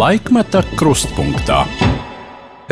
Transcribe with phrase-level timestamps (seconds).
[0.00, 1.58] Laikmeta krustpunktā.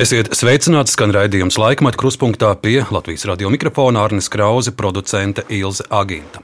[0.00, 6.40] Esiet sveicināti, skan raidījums laikmatā kruspunktā pie Latvijas radio mikrofona Arnes Krause, producente Ilze Aginta.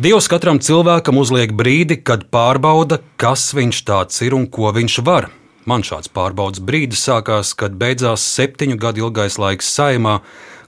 [0.00, 5.28] Dievs katram cilvēkam uzliek brīdi, kad pārbauda, kas viņš tāds ir un ko viņš var.
[5.68, 10.22] Man šāds pārbaudas brīdis sākās, kad beidzās septiņu gadu ilgais laiks saimā,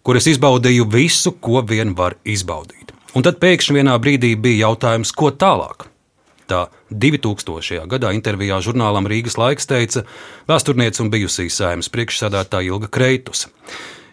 [0.04, 2.92] kur es izbaudīju visu, ko vien var izbaudīt.
[3.16, 5.88] Un tad pēkšņi vienā brīdī bija jautājums, ko tālāk.
[6.52, 7.86] Tā 2000.
[7.88, 10.02] gadā intervijā žurnālam Rīgas laiks teica
[10.50, 13.46] vēsturniece un bijusī saimnes priekšsādātāja Ilga Kreitus.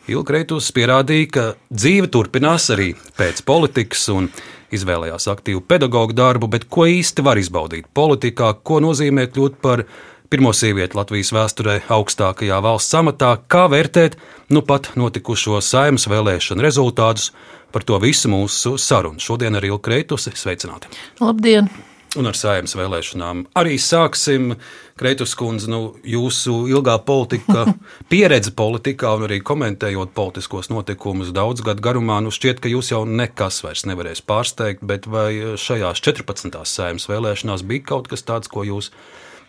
[0.07, 4.29] Ilga Kreitus pierādīja, ka dzīve turpinās arī pēc politikas un
[4.71, 9.83] izvēlējās aktīvu pedagoģu darbu, bet ko īsti var izbaudīt politikā, ko nozīmē kļūt par
[10.31, 14.15] pirmo sievieti Latvijas vēsturē augstākajā valsts amatā, kā vērtēt
[14.55, 17.33] nu pat notikušo saimnes vēlēšanu rezultātus.
[17.69, 20.33] Par to visu mūsu sarunu šodien ar Ilgu Kreitusi.
[20.39, 20.89] Sveicināti!
[21.21, 21.69] Labdien!
[22.17, 24.55] Un ar saimnes vēlēšanām arī sāksim.
[24.99, 27.67] Kreitus kundze, nu, jūsu ilgā politika,
[28.11, 33.05] pieredze politikā un arī komentējot politiskos notikumus daudz gadu garumā, nu šķiet, ka jūs jau
[33.07, 36.59] nekas vairs nevarēs pārsteigt, bet vai šajās 14.
[36.67, 38.91] saimnes vēlēšanās bija kaut kas tāds, ko jūs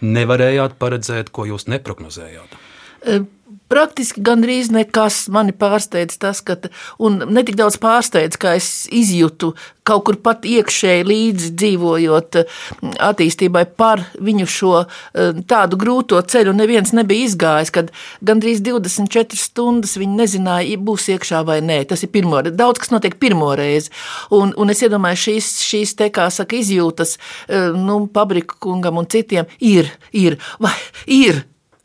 [0.04, 2.58] nevarējāt paredzēt, ko jūs neprognozējāt?
[3.70, 6.56] Praktiski gandrīz nekas mani pārsteidz tas, ka,
[6.98, 9.52] un ne tik daudz pārsteidz, kā es izjūtu
[9.86, 12.38] kaut kur pat iekšēji līdzi dzīvojot
[13.06, 16.54] attīstībai par viņu šo eh, tādu grūto ceļu.
[16.56, 17.92] Neviens nebija izgājis, kad
[18.26, 21.82] gandrīz 24 stundas viņi nezināja, būs iekšā vai nē.
[21.90, 23.92] Tas ir pirmo, daudz kas notiek pirmo reizi.
[24.34, 27.16] Un, un es iedomājos, šīs, šīs te, kā saka, izjūtas,
[27.48, 30.74] eh, nu, Pabriku kungam un citiem ir, ir, vai
[31.06, 31.44] ir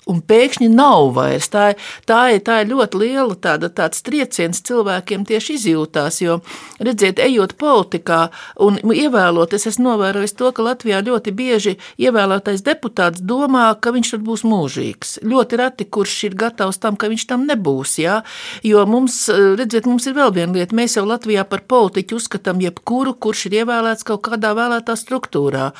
[0.10, 1.50] un pēkšņi nav vairs.
[1.54, 1.66] Tā,
[2.08, 6.40] tā, ir, tā ir ļoti liela tāda, tāds trieciens cilvēkiem tieši izjūtās, jo,
[6.84, 8.28] redziet, ejot politikā
[8.66, 14.16] un ievēlot, es esmu novērojis to, ka Latvijā ļoti bieži ievēlētais deputāts domā, ka viņš
[14.16, 15.18] tad būs mūžīgs.
[15.26, 18.20] Ļoti reti, kurš ir gatavs tam, ka viņš tam nebūs, jā,
[18.66, 19.26] jo mums,
[19.60, 23.60] redziet, mums ir vēl viena lieta, mēs jau Latvijā par politiķu uzskatām jebkuru, kurš ir
[23.62, 25.72] ievēlēts kaut kādā vēlētā struktūrā,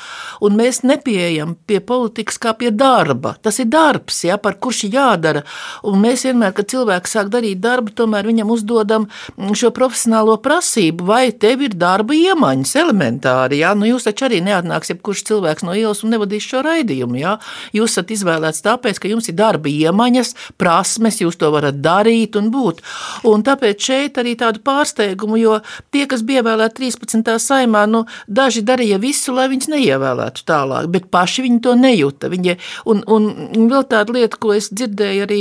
[0.44, 3.36] un mēs nepieejam pie politikas kā pie darba.
[3.42, 5.44] Tas ir darbs darbs, ja, par kurš jādara.
[5.84, 9.08] Un mēs vienmēr, kad cilvēks sāk darīt darbu, tomēr viņam uzdodam
[9.54, 13.60] šo profesionālo prasību, vai tev ir darba iemaņas elementāri.
[13.60, 13.74] Ja?
[13.74, 17.18] Nu, jūs taču arī neatnāksiet, kurš cilvēks no ielas un nevadīs šo raidījumu.
[17.18, 17.38] Ja?
[17.72, 22.50] Jūs esat izvēlēts tāpēc, ka jums ir darba iemaņas, prasmes, jūs to varat darīt un
[22.50, 22.82] būt.
[23.26, 25.60] Un tāpēc šeit arī tādu pārsteigumu, jo
[25.92, 27.36] tie, kas bija ievēlēti 13.
[27.42, 32.30] saimā, nu, daži darīja visu, lai viņus neievēlētu tālāk, bet paši viņi to nejūta.
[32.32, 32.56] Viņi,
[32.92, 33.26] un, un
[33.70, 35.40] vēl tā tāda lieta, ko es dzirdēju arī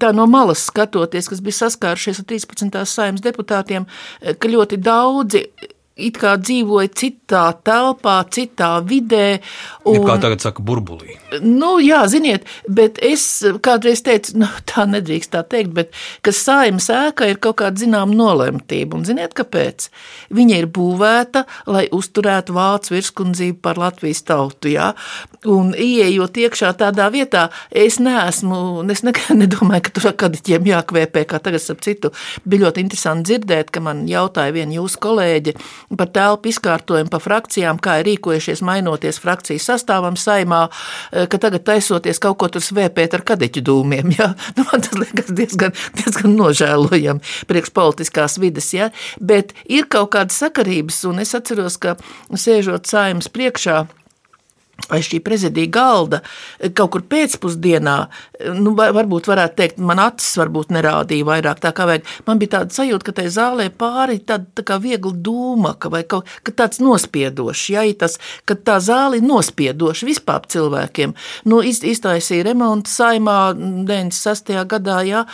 [0.00, 2.82] tā no malas skatoties, kas bija saskārušies ar 13.
[2.86, 3.86] saimnes deputātiem,
[4.20, 5.46] ka ļoti daudzi
[6.00, 9.40] it kā dzīvoja citā telpā, citā vidē.
[9.84, 11.16] Un, ja kā tagad saka, burbulī.
[11.44, 13.24] Nu, jā, ziniet, bet es
[13.62, 15.94] kādreiz teicu, nu, tā nedrīkst tā teikt, bet
[16.26, 18.98] ka saimas ēka ir kaut kāda zināma nolemtība.
[18.98, 19.90] Un ziniet, kāpēc?
[20.34, 24.90] Viņa ir būvēta, lai uzturētu vācu virskundzību par Latvijas tautu, jā.
[25.48, 31.40] Un ieejot iekšā tādā vietā, es neesmu, es nekad nedomāju, ka tur kadiķiem jākvēpē, kā
[31.42, 32.10] tagad ap citu.
[32.44, 35.54] Bija ļoti interesanti dzirdēt, ka man jautāja viena jūsu kolēģi,
[35.98, 40.68] par telpu izkārtojumu, par frakcijām, kā ir rīkojušies mainoties frakcijas sastāvam saimā,
[41.12, 44.14] eh, ka tagad taisoties kaut ko tur svēpēt ar kadeķu dūmiem.
[44.20, 44.34] Ja?
[44.56, 48.68] Nu, man tas liekas diezgan, diezgan nožēlojami priekš politiskās vidas.
[48.74, 48.90] Ja?
[49.16, 51.94] Bet ir kaut kādas sakarības, un es atceros, ka
[52.28, 53.86] sēžot saimas priekšā,
[54.88, 56.20] vai šī prezidija galda
[56.76, 57.96] kaut kur pēcpusdienā,
[58.58, 62.08] nu, varbūt varētu teikt, man acis varbūt nerādīja vairāk tā kā vajag.
[62.26, 66.28] Man bija tāda sajūta, ka tajā zālē pāri tāda tā kā viegla dūmaka vai kaut
[66.46, 68.18] ka tāds nospiedošs, ja tas,
[68.48, 71.14] ka tā zāle ir nospiedoša vispār cilvēkiem.
[71.50, 74.52] Nu, iz, iztaisīja remontu saimā 96.
[74.70, 75.24] gadā, ja,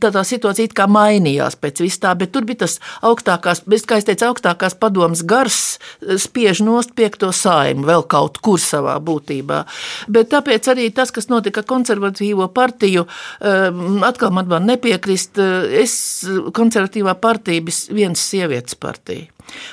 [0.00, 4.00] tā tā situācija it kā mainījās pēc vis tā, bet tur bija tas augstākās, kā
[4.00, 9.62] es teicu, augstākās padomas gars spiež nost piekto saimu vēl kaut kur savā būtībā.
[10.08, 13.06] Bet tāpēc arī tas, kas notika konservatīvo partiju,
[13.40, 19.26] eh, atkal man var nepiekrist, eh, es konservatīvā partija bija viens sievietes partija.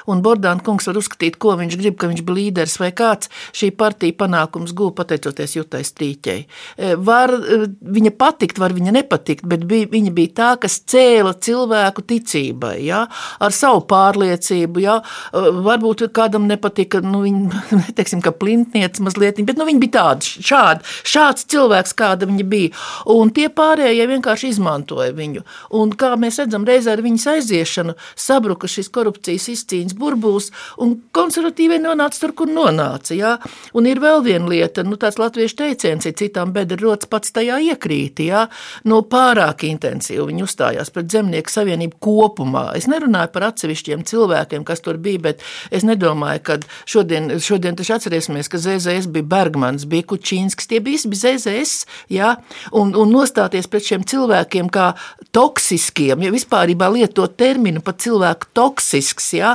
[0.07, 3.31] Un Bordāna kungs var uzskatīt, ko viņš grib, ka viņš bija līderis vai kāds.
[3.55, 6.37] Šī partija panākums guva pateicoties Jutai Strīķei.
[6.43, 7.59] E, var e,
[7.97, 13.05] viņa patikt, var viņa nepatikt, bet bija, viņa bija tā, kas cēla cilvēku ticībai, ja?
[13.39, 14.83] ar savu pārliecību.
[14.83, 14.99] Ja?
[15.31, 20.33] E, varbūt kādam nepatika, nu, viņa, neteiksim, ka plintniec mazliet, bet nu, viņa bija tāda,
[20.51, 22.73] šāda, šāds cilvēks, kāda viņa bija.
[23.13, 25.43] Un tie pārējie vienkārši izmantoja viņu.
[25.77, 30.51] Un kā mēs redzam, reizē ar viņas aiziešanu sabruka šis korupcijas izcīņas burbulis,
[30.83, 33.15] un konservatīvie nonāca tur, kur nonāca.
[33.17, 33.35] Jā.
[33.77, 37.59] Un ir vēl viena lieta, nu, tāds latviešu teiciens, ir citām bedra rotas pats tajā
[37.71, 38.45] iekrīt, jā,
[38.89, 42.65] no pārāk intensīvi viņi uzstājās pret zemnieku savienību kopumā.
[42.77, 46.59] Es nerunāju par atsevišķiem cilvēkiem, kas tur bija, bet es nedomāju, ka
[46.89, 52.33] šodien, šodien taču atcerēsimies, ka ZZS bija Bergmans, bija Kučīnskis, tie visi bija ZZS, jā,
[52.75, 54.91] un, un nostāties pret šiem cilvēkiem kā
[55.35, 59.46] toksiskiem, ja vispārībā lietot terminu par cilvēku toksisks, jā,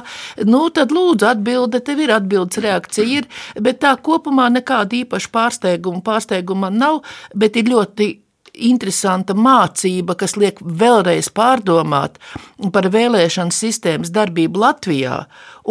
[0.49, 3.31] nu tad lūdzu atbilde, tev ir atbildes reakcija ir,
[3.61, 7.03] bet tā kopumā nekāda īpaša pārsteiguma, pārsteiguma nav,
[7.35, 8.13] bet ir ļoti
[8.53, 12.19] interesanta mācība, kas liek vēlreiz pārdomāt
[12.73, 15.23] par vēlēšanu sistēmas darbību Latvijā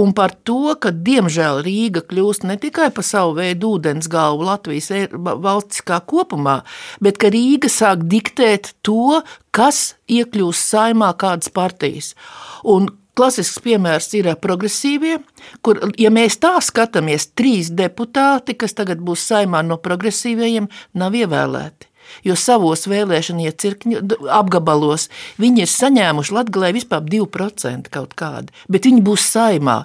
[0.01, 4.89] un par to, ka diemžēl Rīga kļūst ne tikai par savu veidu ūdens galvu Latvijas
[4.95, 6.61] e, valsts kā kopumā,
[7.03, 9.21] bet ka Rīga sāk diktēt to,
[9.53, 12.15] kas iekļūst saimā kādas partijas.
[12.63, 12.89] Un
[13.21, 15.19] Klasisks piemērs ir progresīvie,
[15.61, 20.65] kur, ja mēs tā skatāmies, trīs deputāti, kas tagad būs saimā no progresīvajiem,
[20.97, 21.91] nav ievēlēti
[22.27, 24.01] jo savos vēlēšanu iecirkņu
[24.33, 25.07] apgabalos
[25.41, 29.83] viņi ir saņēmuši Latgalē vispār 2% kaut kādi, bet viņi būs saimā.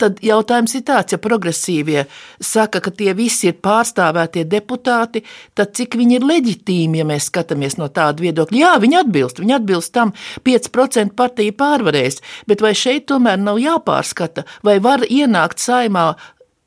[0.00, 2.04] Tad jautājums ir tāds, ja progresīvie
[2.42, 5.22] saka, ka tie visi ir pārstāvētie deputāti,
[5.56, 8.60] tad cik viņi ir leģitīmi, ja mēs skatāmies no tāda viedokļa?
[8.60, 10.14] Jā, viņi atbilst, viņi atbilst tam,
[10.46, 16.12] 5% partija pārvarēs, bet vai šeit tomēr nav jāpārskata, vai var ienākt saimā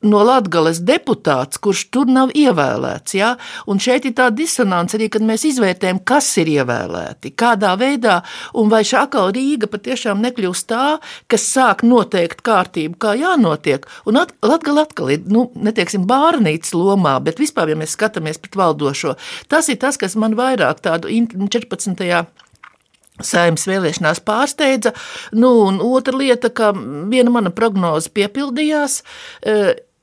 [0.06, 3.14] no Latvijas deputāts, kurš tur nav ievēlēts.
[3.18, 3.34] Ja?
[3.70, 8.20] Un šeit ir tā disonance arī, kad mēs izvērtējam, kas ir ievēlēti, kādā veidā,
[8.56, 10.84] un vai šā atkal Rīga patiešām nekļūst tā,
[11.30, 13.86] kas sāk noteikt kārtību, kā jānotiek.
[14.08, 19.16] Un Latvija atkal ir, nu, netieksim, bārnīcas lomā, bet vispār, ja mēs skatāmies pret valdošo,
[19.52, 22.30] tas ir tas, kas man vairāk tādu 14.
[23.20, 24.94] Saimnes vēlēšanās pārsteidza.
[25.36, 25.50] Nu,
[25.90, 29.00] otra lieta, ka viena mana prognoze piepildījās.
[29.44, 29.56] E,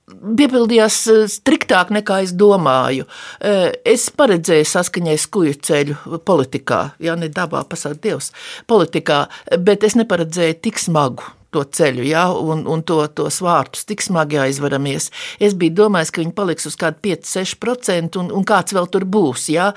[0.08, 3.08] piepildījās eh, striktāk nekā es domāju.
[3.42, 8.32] Eh, es paredzēju saskaņai skuju ceļu politikā, ja ne dabā, pasaules dievs,
[8.70, 9.26] politikā,
[9.60, 14.40] bet es neparedzēju tik smagu to ceļu, ja, un, un to, tos vārtus tik smagi
[14.44, 15.10] aizvaramies.
[15.40, 19.48] Es biju domājis, ka viņi paliks uz kādu 5-6%, un, un kāds vēl tur būs,
[19.54, 19.70] ja,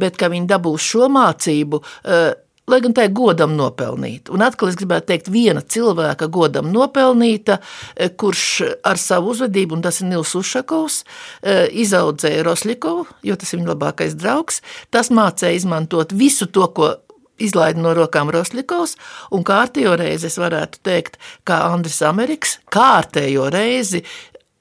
[0.00, 2.26] bet ka viņi dabūs šo mācību eh,
[2.70, 4.32] lai gan tā ir godam nopelnīta.
[4.34, 7.58] Un atkal es gribētu teikt, viena cilvēka godam nopelnīta,
[7.96, 8.46] eh, kurš
[8.84, 11.04] ar savu uzvedību, un tas ir Nils Ušakovs,
[11.42, 14.60] eh, izaudzēja Roslikovu, jo tas ir viņa labākais draugs.
[14.90, 16.96] Tas mācīja izmantot visu to, ko
[17.38, 18.96] izlaida no rokām Roslikovs,
[19.32, 24.04] un kārtējo reizi es varētu teikt, kā Andris Amerikas, kārtējo reizi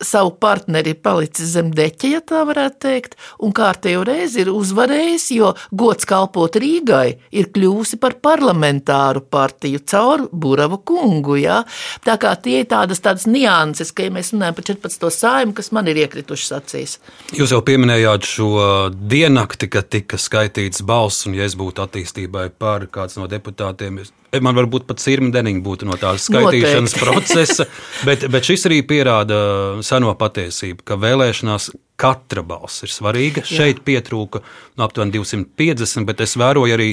[0.06, 5.54] savu partneri palicis zem deķa, ja tā varētu teikt, un kārtējo reizi ir uzvarējis, jo
[5.72, 11.38] gods kalpot Rīgai ir kļūsi par parlamentāru partiju caur Buravu kungu.
[11.42, 11.62] Ja?
[12.06, 15.08] Tā kā tie ir tādas, tādas nianses, ka, ja mēs runājam par 14.
[15.18, 16.98] sājumu, kas man ir iekritušas acīs.
[17.36, 18.50] Jūs jau pieminējāt šo
[18.94, 24.02] diennakti, kad tika skaitīts balss, un ja es būtu attīstībai par kāds no deputātiem,
[24.42, 27.06] man varbūt pat sirmdeniņa būtu no tās skaitīšanas Noteikti.
[27.06, 27.68] procesa,
[28.08, 29.38] bet, bet šis arī pierāda
[29.86, 31.70] seno patiesību, ka vēlēšanās
[32.00, 33.44] katra balss ir svarīga.
[33.44, 33.60] Jā.
[33.60, 34.42] Šeit pietrūka
[34.78, 36.90] no aptuveni 250, bet es vēroju arī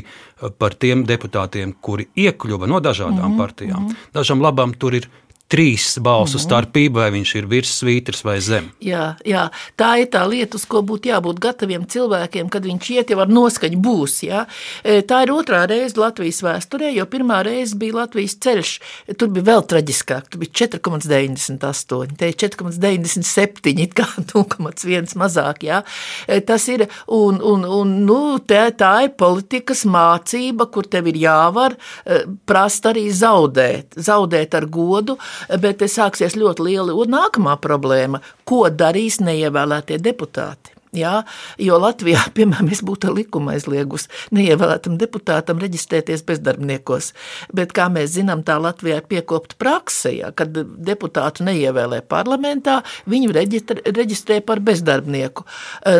[0.60, 3.38] par tiem deputātiem, kuri iekļuva no dažādām mm -hmm.
[3.38, 3.82] partijām.
[3.84, 4.06] Mhm.
[4.14, 5.08] Dažām labām tur ir
[5.50, 6.44] trīs balsu mm.
[6.44, 8.68] starpība, vai viņš ir virs svītras vai zem.
[8.84, 9.48] Jā, jā,
[9.80, 13.32] tā ir tā lieta, uz ko būtu jābūt gataviem cilvēkiem, kad viņš iet jau ar
[13.32, 14.20] noskaņu būs.
[14.28, 14.44] Jā.
[14.84, 18.74] E, tā ir otrā reize Latvijas vēsturē, jo pirmā reize bija Latvijas ceļš.
[19.18, 25.66] Tur bija vēl traģiskāk, tur bija 4,98, te ir 4,97, kā 0,1 mazāk.
[25.66, 25.82] Jā.
[26.28, 31.18] E, tas ir, un, un, un nu, tā, tā ir politikas mācība, kur tev ir
[31.24, 35.18] jāvar e, prast arī zaudēt, zaudēt ar godu,
[35.62, 40.76] bet sāksies ļoti liela nākamā problēma, ko darīs neievēlētie deputāti.
[40.90, 41.20] Jā,
[41.62, 47.12] jo Latvijā, piemēram, es būtu likuma aizliegus neievēlētam deputātam reģistrēties bezdarbniekos.
[47.54, 50.50] Bet, kā mēs zinām, tā Latvijā ir piekopta prakse, ja, kad
[50.90, 52.80] deputātu neievēlē parlamentā,
[53.10, 55.46] viņu reģistrē, par bezdarbnieku.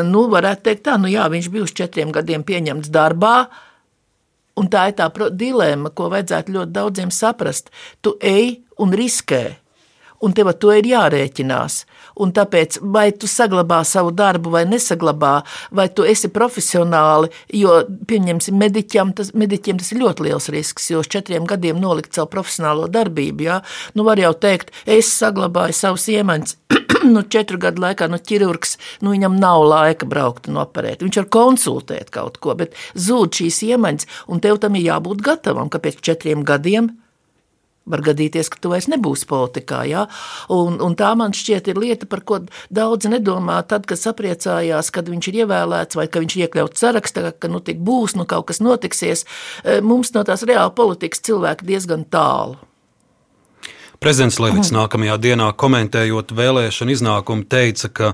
[0.09, 3.37] Nu, varētu teikt tā, nu jā, viņš bija uz četriem gadiem pieņemts darbā,
[4.59, 7.71] Un tā ir tā dilemma, ko vajadzētu ļoti daudziem saprast.
[8.02, 9.45] Tu ej un riskē,
[10.21, 11.85] un tev ar to ir jārēķinās.
[12.21, 15.33] Un tāpēc, vai tu saglabā savu darbu vai nesaglabā,
[15.77, 17.79] vai tu esi profesionāli, jo,
[18.11, 22.31] pieņemsim, mediķiem tas, mediķiem tas ir ļoti liels risks, jo uz četriem gadiem nolikt savu
[22.35, 23.61] profesionālo darbību, jā,
[23.97, 26.57] nu var jau teikt, es saglabāju savus iemaņas,
[27.15, 31.05] nu, četru gadu laikā nu, ķirurgs, nu, viņam nav laika braukt un operēt.
[31.05, 35.73] Viņš var konsultēt kaut ko, bet zūd šīs iemaņas, un tev tam ir jābūt gatavam,
[35.73, 36.93] ka pēc četriem gadiem
[37.90, 39.82] Var gadīties, ka tu vairs nebūsi politikā.
[39.90, 40.06] Ja?
[40.52, 45.11] Un, un tā man šķiet ir lieta, par ko daudz nedomā tad, kad sapriecājās, kad
[45.11, 48.49] viņš ir ievēlēts vai ka viņš ir iekļauts sarakstā, ka nu tik būs, nu kaut
[48.50, 49.26] kas notiksies.
[49.64, 52.59] E, mums no tās reāla politikas cilvēki diezgan tālu.
[54.00, 58.06] Prezidents Levits nākamajā dienā komentējot vēlēšanu iznākumu teica, ka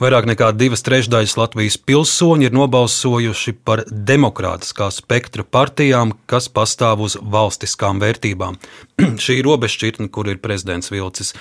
[0.00, 7.18] Vairāk nekā divas trešdaļas Latvijas pilsoņi ir nobalsojuši par demokrātiskā spektra partijām, kas pastāv uz
[7.20, 8.56] valstiskām vērtībām.
[9.24, 11.34] Šī robežšķirtne, kur ir prezidents Vilcis,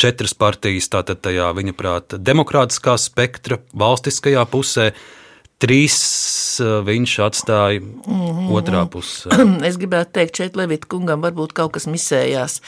[0.00, 4.94] četras partijas, tātad tajā viņa prāta demokrātiskā spektra, valstiskajā pusē,
[5.56, 5.94] Trīs
[6.60, 9.32] eh, viņš atstāja mm otrā pusē.
[9.68, 12.58] Es gribētu teikt, šeit Levita kungam varbūt kaut kas misējās.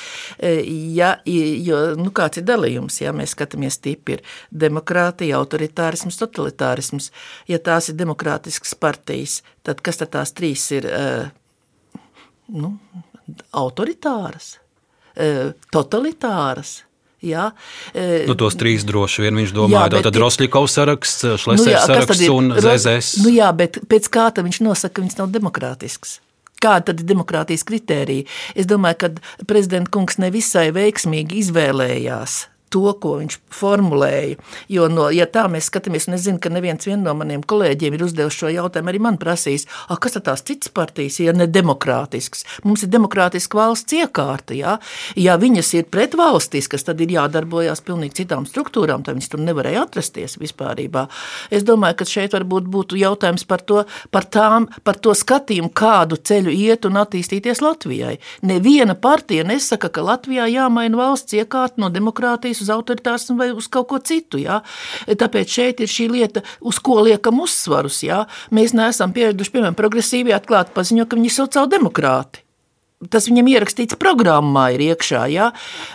[0.40, 0.62] Eh,
[0.96, 4.24] ja, jo, nu, kāds ir dalījums, ja mēs skatāmies tipi ir
[4.64, 7.10] demokrātija, autoritārisms, totalitārisms.
[7.50, 10.88] Ja tās ir demokrātiskas partijas, tad kas tad tās trīs ir?
[10.88, 12.00] Eh,
[12.56, 12.72] nu,
[13.52, 14.54] autoritāras,
[15.74, 16.78] totalitāras
[17.24, 17.48] Jā,
[17.98, 19.88] e, nu, tos trīs droši vien viņš domāja.
[19.96, 23.24] Jā, tad Rosļikovs saraksts, Šlesers nu, jā, saraksts un ZZS.
[23.24, 26.20] Nu, jā, bet pēc kā tad viņš nosaka, ka viņš nav demokrātisks?
[26.62, 28.26] Kāda tad ir demokrātijas kritērija?
[28.58, 34.38] Es domāju, ka prezidenta kungs nevisai veiksmīgi izvēlējās to, ko viņš formulēja.
[34.72, 38.04] Jo, no, ja tā mēs skatāmies, un es zinu, ka neviens no maniem kolēģiem ir
[38.06, 42.44] uzdevis šo jautājumu, arī man prasīs, kas tad tās citas partijas ir, ja ne demokrātisks?
[42.64, 44.78] Mums ir demokrātiska valsts iekārta, ja?
[45.16, 50.38] ja viņas ir pretvalstiskas, tad ir jādarbojas pilnīgi citām struktūrām, tad viņas tur nevarēja atrasties
[50.40, 51.06] vispārībā.
[51.54, 53.84] Es domāju, ka šeit varbūt būtu jautājums par to,
[54.14, 58.16] par tām, par to skatījumu, kādu ceļu iet un attīstīties Latvijai.
[58.48, 63.68] Neviena partija nesaka, ka Latvijā jāmaina valsts iekārta no demokrātijas nevis uz autoritārismu vai uz
[63.68, 64.38] kaut ko citu.
[64.38, 64.62] Jā.
[65.06, 68.02] Tāpēc šeit ir šī lieta, uz ko liekam uzsvarus.
[68.02, 68.26] Jā.
[68.50, 72.47] Mēs neesam pieraduši, piemēram, progresīvi atklāti paziņot, ka viņi ir sociāldemokrāti.
[72.98, 75.52] Tas viņam ierakstīts programmā, ir iekšā, ja?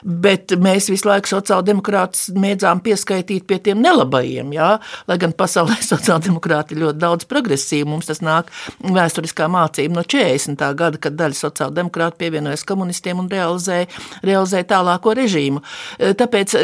[0.08, 4.54] bet mēs visu laiku sociāldemokrātus mēdzām pieskaitīt pie tiem nelabajiem.
[4.56, 4.78] Ja?
[5.12, 10.64] Lai gan pasaulē sociāldemokrāti ir ļoti daudz progresīvu, mums tas nāk vēsturiskā mācība no 40.
[10.80, 13.90] gada, kad daļa sociāldemokrāti pievienojas komunistiem un realizēja,
[14.24, 15.60] realizēja tālāko režīmu.
[16.00, 16.64] E, tāpēc e,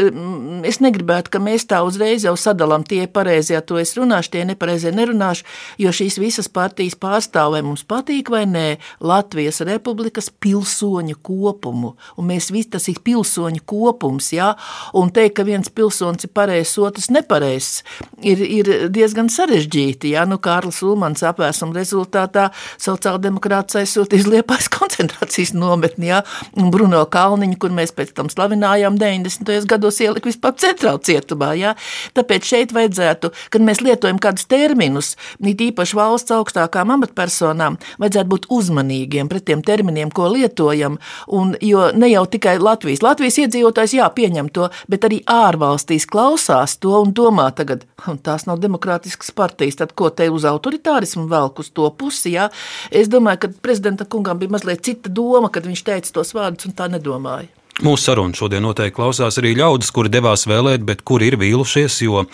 [0.72, 4.96] es negribētu, ka mēs tā uzreiz jau sadalām tie pareizie, to es runāšu, tie nepareizie
[4.96, 5.44] nerunāšu,
[5.84, 8.68] jo šīs visas partijas pārstāv, vai mums patīk vai nē,
[9.04, 11.94] Latvijas republikas pilsoņu kopumu.
[12.20, 14.32] Un mēs visi tas ir pilsoņu kopums.
[14.36, 14.54] Ja?
[14.98, 17.84] Un teikt, ka viens pilsonis ir pareizs, otrs nepareizs,
[18.22, 20.14] ir, ir diezgan sarežģīti.
[20.16, 20.26] Ja?
[20.30, 22.50] Nu, Kārlis Ulmans apvērsuma rezultātā
[22.82, 26.12] sociāldemokrāts aizsūtīs Liepājas koncentrācijas nometni.
[26.12, 26.24] Ja?
[26.60, 29.54] Un Bruno Kalniņu, kur mēs pēc tam slavinājām 90.
[29.70, 31.54] gados ielikt vispār centrāla cietumā.
[31.60, 31.76] Ja?
[32.18, 38.48] Tāpēc šeit vajadzētu, kad mēs lietojam kādus terminus, it īpaši valsts augstākām amatpersonām, vajadzētu būt
[38.54, 40.98] uzmanīgiem pret tiem terminiem, ko lietojam.
[41.36, 46.78] Un, jo ne jau tikai Latvijas, Latvijas iedzīvotājs jā, pieņem to, bet arī ārvalstīs klausās
[46.84, 47.86] to un domā, tagad
[48.26, 52.36] tās nav demokrātiskas partijas, tad ko te uz autoritārismu velk uz to pusi.
[52.36, 52.50] Jā?
[52.92, 56.76] Es domāju, ka prezidenta kungam bija mazliet cita doma, kad viņš teica tos vārdus un
[56.78, 57.50] tā nedomāja.
[57.80, 62.26] Mūsu sarunu šodien noteikti klausās arī ļaudis, kuri devās vēlēt, bet kuri ir vīlušies, jo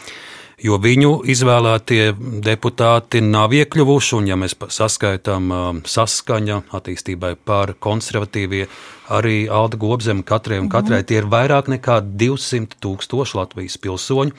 [0.63, 2.13] jo viņu izvēlētie
[2.45, 4.15] deputāti nav iekļuvuši.
[4.19, 5.51] Un, ja mēs saskaitām
[5.89, 8.67] saskaņa attīstībai par konservatīvie,
[9.15, 14.35] arī Alda Gobzem katrai un katrai tie ir vairāk nekā 200 tūkstoši Latvijas pilsoņu.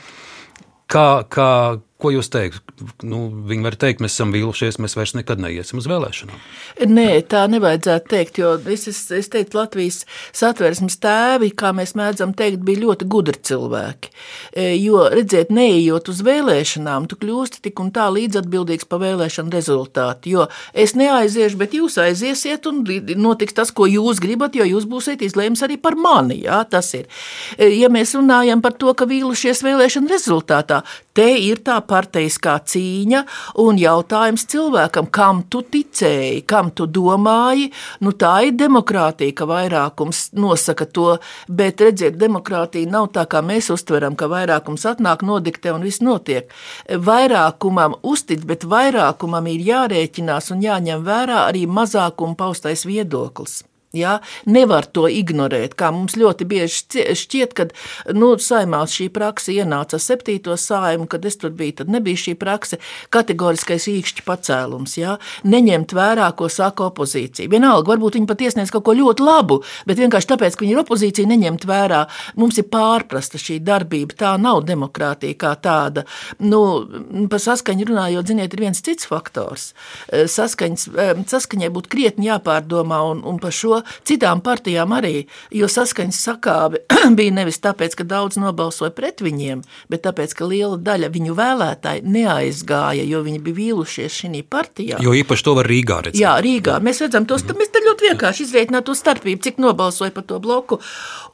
[0.87, 1.51] Kā, kā,
[1.97, 2.61] Ko jūs teiktu?
[3.09, 6.41] Nu, viņi var teikt, mēs esam vīlušies, mēs vairs nekad neiesim uz vēlēšanām.
[6.93, 8.85] Nē, tā nevajadzētu teikt, jo es,
[9.17, 10.03] es teiktu, Latvijas
[10.37, 14.12] satversmes tēvi, kā mēs mēdzam teikt, bija ļoti gudri cilvēki.
[14.53, 20.35] E, jo, redziet, neejot uz vēlēšanām, tu kļūsti tik un tā līdzatbildīgs par vēlēšanu rezultātu.
[20.35, 22.85] Jo es neaiziešu, bet jūs aiziesiet un
[23.17, 26.43] notiks tas, ko jūs gribat, jo jūs būsiet izlēms arī par mani.
[26.45, 27.09] Jā, tas ir.
[27.57, 30.85] E, ja mēs runājam par to, ka vīlušies vēlēšanu rezultātā,
[31.17, 33.23] te ir tā partijiskā cīņa
[33.62, 37.71] un jautājums cilvēkam, kam tu ticēji, kam tu domāji.
[38.05, 41.09] Nu, tā ir demokrātija, ka vairākums nosaka to,
[41.49, 46.50] bet redziet, demokrātija nav tā, kā mēs uztveram, ka vairākums atnāk, nodiktē un viss notiek.
[46.90, 53.62] Vairākumam uztic, bet vairākumam ir jārēķinās un jāņem vērā arī mazākuma paustais viedoklis.
[53.97, 54.19] Ja?
[54.47, 57.75] Nevar to ignorēt, kā mums ļoti bieži šķiet, kad
[58.17, 62.81] nu, saimās šī praksa ienāca septīto saimu, kad es tur biju, tad nebija šī praksa
[63.15, 65.17] kategoriskais īkšķi pacēlums, ja?
[65.47, 67.50] neņemt vērā, ko saka opozīcija.
[67.53, 70.83] Vienalga, varbūt viņi pat iesniedz kaut ko ļoti labu, bet vienkārši tāpēc, ka viņi ir
[70.83, 72.03] opozīcija, neņemt vērā,
[72.41, 76.07] mums ir pārprasta šī darbība, tā nav demokrātija kā tāda.
[76.43, 76.61] Nu,
[77.31, 79.71] par saskaņu runājot, ziniet, ir viens cits faktors.
[80.11, 80.88] Saskaņas,
[81.31, 86.83] saskaņai būtu krietni jāpārdomā un, un par šo citām partijām arī, jo saskaņas sakāve
[87.19, 89.62] bija nevis tāpēc, ka daudz nobalsoja pret viņiem,
[89.93, 95.00] bet tāpēc, ka liela daļa viņu vēlētāji neaizgāja, jo viņi bija vīlušies šī partijā.
[95.02, 96.21] Jo īpaši to var Rīgā redzēt.
[96.21, 96.78] Jā, Rīgā.
[96.85, 100.81] Mēs redzam tos, mēs te ļoti vienkārši izreikināt to starpību, cik nobalsoja par to bloku.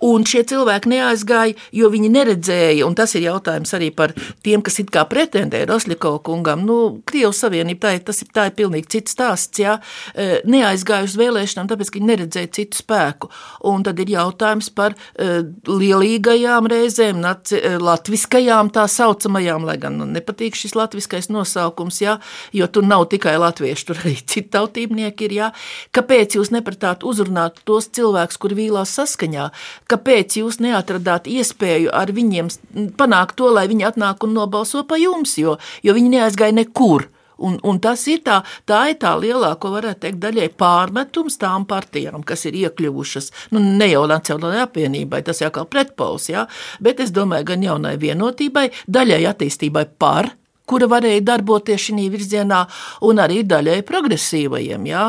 [0.03, 4.81] Un šie cilvēki neaizgāja, jo viņi neredzēja, un tas ir jautājums arī par tiem, kas
[4.83, 6.65] it kā pretendē Rosļiko kungam.
[6.67, 6.79] Nu,
[7.09, 9.79] Krievijas Savienība, tā ir, tas ir, tā ir pilnīgi cits stāsts, jā,
[10.15, 13.31] e, neaizgāja uz vēlēšanām, tāpēc, ka viņi neredzēja citu spēku.
[13.69, 20.07] Un tad ir jautājums par uh, lielīgajām reizēm, uh, latviskajām tā saucamajām, lai gan nu,
[20.07, 22.19] nepatīk šis latviskais nosaukums, jā,
[22.53, 25.51] jo tur nav tikai latvieši, tur arī citi tautībnieki ir, jā.
[25.93, 29.51] Kāpēc jūs nepratāt uzrunāt tos cilvēkus, kuri vīlās saskaņā?
[29.91, 32.51] Kāpēc jūs neatradāt iespēju ar viņiem
[32.99, 37.11] panākt to, lai viņi atnāk un nobalso pa jums, jo, jo viņi neaizgāja nekur?
[37.43, 42.23] Un, un tas ir tā, tā ir tā lielāko, varētu teikt, daļai pārmetums tām partijām,
[42.27, 46.47] kas ir iekļuvušas, nu, ne jau Nacionālajai apvienībai, tas jau kā pretpols, jā,
[46.83, 50.33] bet es domāju, gan jaunai vienotībai, daļai attīstībai par
[50.69, 52.63] kura varēja darboties šī virzienā,
[53.09, 55.09] un arī daļai progresīvajiem, jā,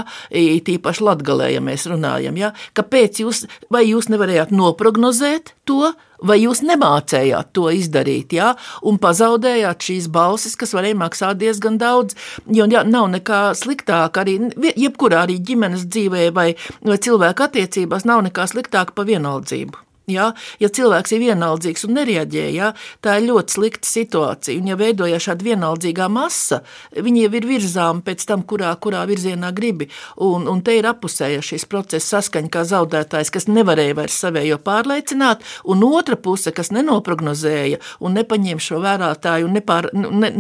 [0.68, 5.94] tīpaši latgalē, ja mēs runājam, jā, kāpēc jūs, vai jūs nevarējāt noprognozēt to,
[6.24, 8.54] vai jūs nemācējāt to izdarīt, jā,
[8.88, 14.40] un pazaudējāt šīs balsis, kas varēja maksāt diezgan daudz, jo jā, nav nekā sliktāk arī,
[14.74, 16.52] jebkurā arī ģimenes dzīvē vai,
[16.84, 19.93] vai cilvēku attiecībās nav nekā sliktāk pa vienaldzību.
[20.12, 24.60] Ja, ja cilvēks ir vienaldzīgs un nereaģē, ja, tā ir ļoti slikta situācija.
[24.60, 26.60] Un, ja veidojas šāda vienaldzīgā masa,
[26.92, 29.88] viņi jau ir virzām pēc tam, kurā, kurā virzienā gribi.
[30.28, 35.48] Un, un te ir apusēja šīs procesa saskaņa, kā zaudētājs, kas nevarēja vairs savējo pārliecināt,
[35.72, 40.34] un otra puse, kas nenoprognozēja un nepaņēma šo vērātāju un nepār, nu, ne,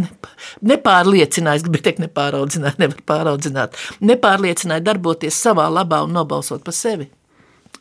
[0.59, 7.13] nepārliecinājis, bet teikt, nepāraudzināt, nevar pāraudzināt, nepārliecināja darboties savā labā un nobalsot par sevi.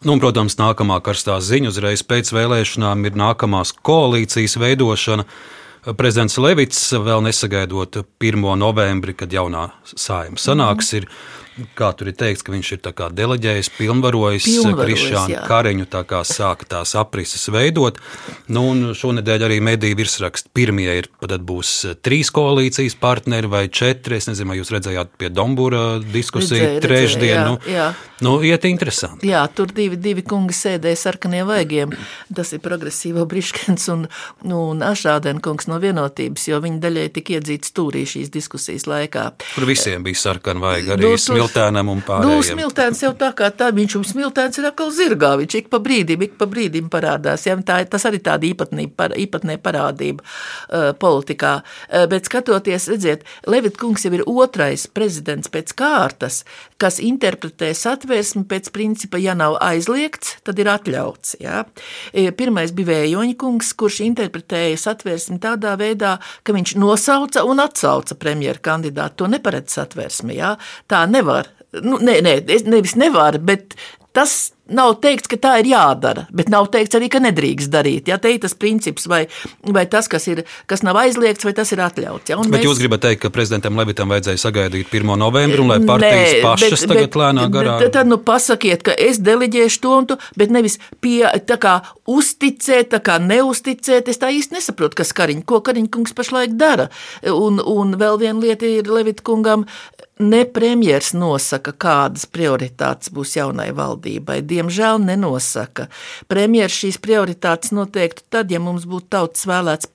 [0.03, 5.23] Nu, un, protams, nākamā karstā ziņa uzreiz pēc vēlēšanām ir nākamās koalīcijas veidošana.
[5.95, 8.43] Prezidents Levits vēl nesagaidot 1.
[8.59, 11.07] novembri, kad jaunā saima sanāks, ir
[11.77, 12.81] kā tur ir teikts, ka viņš ir
[13.19, 15.89] deleģējis, pilnvarojis, pilnvarojis Krišānu Kariņu
[16.29, 17.99] sāka tās aprises veidot.
[18.53, 18.65] Nu,
[18.97, 24.17] šonadēļ arī mediju virsraksts pirmie ir, tad būs trīs koalīcijas partneri vai četri.
[24.17, 27.43] Es nezinu, vai jūs redzējāt pie Dombūra diskusiju trešdien.
[27.47, 27.91] Nu, jā.
[28.25, 29.29] nu, iet interesanti.
[29.33, 31.95] Jā, tur divi, divi kungi sēdēja sarkaniem vaigiem.
[32.35, 34.07] Tas ir progresīvo Briškens un,
[34.49, 39.29] nu, un Ašādenkungs no vienotības, jo viņi daļai tik iedzīti stūrī šīs diskusijas laikā.
[39.53, 41.07] Tur visiem bija sarkan vaigi arī.
[41.07, 42.31] Nu, smiltēnam un pārējiem.
[42.31, 45.81] Nu, smiltēns jau tā kā tā, viņš un smiltēns ir atkal zirgā, viņš ik pa
[45.83, 47.47] brīdim, ik pa brīdim parādās.
[47.47, 47.57] Ja?
[47.63, 51.55] Tā, tas arī tāda īpatnība, īpatnē parādība uh, politikā.
[51.89, 56.43] Uh, bet skatoties, redziet, Levit kungs jau ir otrais prezidents pēc kārtas,
[56.81, 61.37] kas interpretē satversmi pēc principa, ja nav aizliegts, tad ir atļauts.
[61.43, 61.65] Ja?
[62.13, 68.17] E, pirmais bija Vējoņa kungs, kurš interpretēja satversmi tādā veidā, ka viņš nosauca un atsauca
[68.19, 69.23] premjeru kandidātu.
[69.23, 70.37] To neparedz satversmi.
[70.39, 70.57] Ja?
[70.91, 71.32] Tā nevar
[71.81, 72.37] nu, nē, nē,
[72.69, 73.77] nevis nevar, bet
[74.13, 78.09] tas nav teikts, ka tā ir jādara, bet nav teikts arī, ka nedrīkst darīt.
[78.11, 79.25] Ja te ir tas princips, vai,
[79.75, 82.31] vai tas, kas, ir, kas nav aizliegts, vai tas ir atļauts.
[82.31, 82.39] Ja?
[82.41, 82.67] Un bet mēs...
[82.69, 85.15] jūs gribat teikt, ka prezidentam Levitam vajadzēja sagaidīt 1.
[85.21, 87.77] novembri, un lai partijas Nē, pašas bet, tagad bet, lēnā garā.
[87.83, 91.75] Tad, tad nu pasakiet, ka es deleģēšu to un to, bet nevis pie, tā kā
[92.11, 94.11] uzticēt, tā kā neuzticēt.
[94.13, 96.89] Es tā īsti nesaprotu, kas Kariņ, ko Kariņkungs pašlaik dara.
[97.29, 99.67] Un, un vēl viena lieta ir Levita kungam.
[100.21, 105.89] Ne premjers nosaka, kādas prioritātes būs jaunai valdībai diemžēl nenosaka.
[106.29, 109.89] Premjeras šīs prioritātes noteikti tad, ja mums būtu tautas vēlēts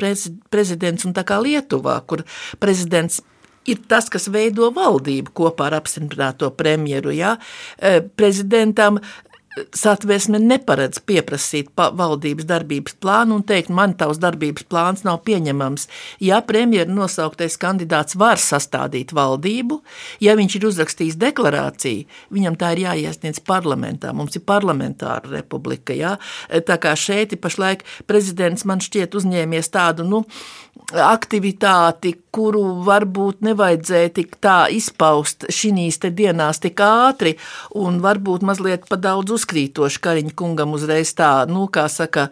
[0.50, 2.26] prezidents un tā kā Lietuvā, kur
[2.60, 3.22] prezidents
[3.68, 7.14] ir tas, kas veido valdību kopā ar apstiprināto premjeru.
[7.16, 7.36] Ja?
[7.78, 9.02] E, prezidentam
[9.76, 15.88] satversme neparedz pieprasīt valdības darbības plānu un teikt, man tavs darbības plāns nav pieņemams.
[16.24, 19.82] Ja premjeras nosauktais kandidāts var sastādīt valdību,
[20.24, 24.14] ja viņš ir uzrakstījis deklarāciju, viņam tā ir jāiesniedz parlamentā.
[24.14, 25.96] Mums ir parlamentāra republika.
[25.98, 26.18] Ja?
[26.48, 30.24] Tā kā šeit pašlaik prezidents man šķiet uzņēmies tādu nu,
[30.88, 37.34] aktivitāti, kuru varbūt nevajadzēja tik tā izpaust šīs dienās tik ātri
[37.76, 42.28] un varbūt mazliet pa daudz uzskatīt uzkrītoši Kariņa kungam uzreiz tā, nu, kā saka,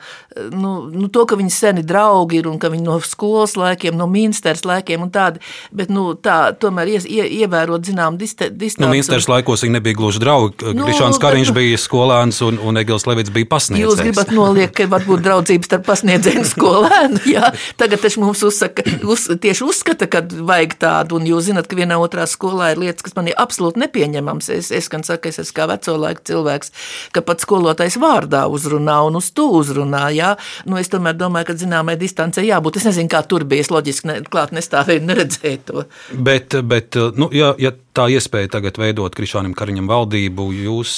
[0.51, 4.07] nu, nu to, ka viņi seni draugi ir un ka viņi no skolas laikiem, no
[4.07, 5.39] ministrs laikiem un tādi,
[5.71, 8.81] bet, nu, tā tomēr ies, ie, ievērot zinām distanci.
[8.81, 10.73] Nu, ministrs laikos viņi nebija gluži draugi.
[10.75, 13.85] Nu, Krišāns Kariņš bet, bija skolēns un, un Egils Levits bija pasniedzējs.
[13.85, 17.51] Jūs gribat noliekt, ka varbūt draudzības starp pasniedzēju un skolēnu, jā.
[17.79, 21.97] Tagad taču mums uzsaka, uz, tieši uzskata, ka vajag tādu, un jūs zinat, ka vienā
[22.01, 24.51] otrā skolā ir lietas, kas man ir absolūti nepieņemams.
[24.55, 26.73] Es, es gan saku, es esmu kā veco laiku cilvēks,
[27.13, 30.07] ka pat skolotājs vārdā uzrunā un uz to uzrunā.
[30.15, 30.33] Jā.
[30.69, 32.79] Nu, es tomēr domāju, ka zināmai distancē jābūt.
[32.81, 33.65] Es nezinu, kā tur bija.
[33.65, 35.85] Es loģiski ne, klāt nestāvēju un neredzēju to.
[36.15, 40.95] Bet, bet nu, ja, ja tā iespēja tagad veidot Krišānam Kariņam valdību, jūs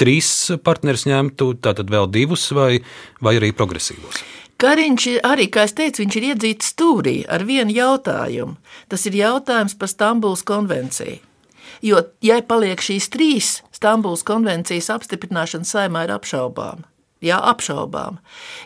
[0.00, 0.32] trīs
[0.64, 2.80] partnerus ņemtu, tātad vēl divus vai,
[3.24, 4.24] vai arī progresīvos?
[4.56, 8.56] Kariņš arī, kā es teicu, viņš ir iedzīts stūrī ar vienu jautājumu.
[8.88, 11.20] Tas ir jautājums par Stambulas konvenciju.
[11.84, 16.86] Jo, ja paliek šīs trīs, Stambulas konvencijas apstiprināšana saimā ir apšaubāma.
[17.24, 18.18] Jā, apšaubām.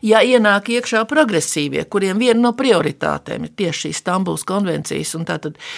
[0.02, 5.24] Ja ienāk iekšā progresīvie, kuriem viena no prioritātēm ir tieši šīs Stambulas konvencijas un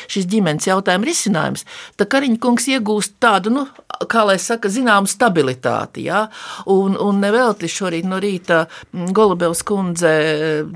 [0.08, 1.66] šis ģimenes jautājuma risinājums,
[2.00, 3.66] tad Kariņš kungs iegūst tādu, nu,
[4.08, 6.08] kā lai saka, zināmu stabilitāti.
[6.08, 6.24] Jā?
[6.72, 10.16] Un, un nevelti šorīt no rīta Golubevs kundze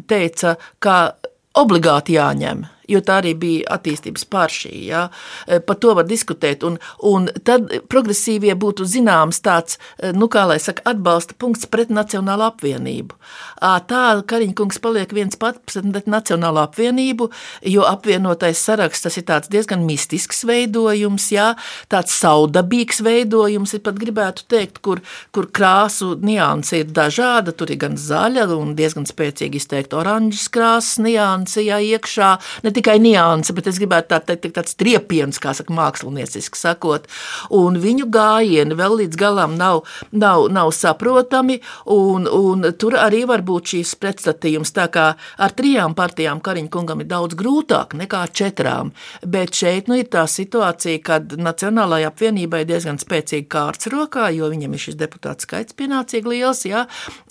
[0.07, 1.17] teica, ka
[1.57, 4.73] obligāti jāņem jo tā arī bija attīstības pāršī.
[4.91, 5.07] Ja?
[5.47, 6.65] E, par to var diskutēt.
[6.67, 11.93] Un, un tad progresīvie būtu zināms tāds, e, nu, kā lai saka, atbalsta punkts pret
[11.93, 13.17] Nacionālo apvienību.
[13.61, 17.31] Tā Kariņkungs paliek viens pats pret Nacionālo apvienību,
[17.67, 21.53] jo apvienotais saraksts tas ir tāds diezgan mistisks veidojums, jā,
[21.93, 25.03] tāds saudabīgs veidojums, ir pat gribētu teikt, kur,
[25.35, 31.01] kur krāsu nianse ir dažāda, tur ir gan zaļa un diezgan spēcīgi izteikti oranžas krāsas
[31.03, 32.31] nianse, jā, iekšā,
[32.67, 37.09] ne tikai nianse, bet es gribētu tā teikt, tāds triepiens, kā saka mākslinieciski sakot,
[37.55, 41.59] un viņu gājieni vēl līdz galam nav, nav, nav saprotami,
[41.93, 47.03] un, un tur arī var būt šīs pretstatījums, tā kā ar trijām partijām Kariņa kungam
[47.03, 48.93] ir daudz grūtāk nekā četrām,
[49.27, 54.77] bet šeit nu ir tā situācija, kad Nacionālajai apvienībai diezgan spēcīga kārts rokā, jo viņam
[54.77, 56.87] ir šis deputāts skaits pienācīgi liels, jā,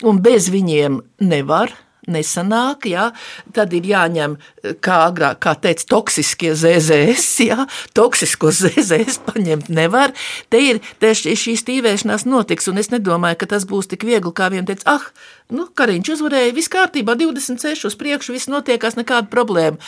[0.06, 1.74] un bez viņiem nevar
[2.12, 3.10] nesanāk, jā,
[3.56, 4.38] tad ir jāņem,
[4.84, 10.16] kā agrāk, kā teica, toksiskie ZZS, jā, toksisko ZZS paņemt nevar.
[10.50, 14.52] Te ir, te šī stīvēšanās notiks, un es nedomāju, ka tas būs tik viegli, kā
[14.54, 15.08] vien teica, ah,
[15.54, 19.82] nu, Kariņš uzvarēja, viss kārtībā, 26 uz priekšu, viss notiekās, nekāda problēma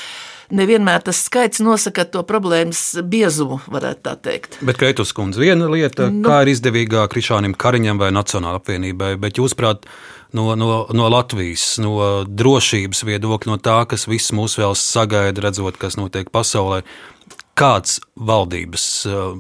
[0.54, 4.60] nevienmēr tas skaits nosaka to problēmas biezumu, varētu tā teikt.
[4.66, 9.42] Bet, Kreitus kundze, viena lieta, nu, kā ir izdevīgāk Krišānam Kariņam vai Nacionāla apvienībai, bet
[9.42, 9.88] jūs prāt,
[10.36, 15.80] no, no, no Latvijas, no drošības viedokļa, no tā, kas viss mūs vēl sagaida, redzot,
[15.80, 16.84] kas notiek pasaulē.
[17.58, 19.40] Kāds valdības uh,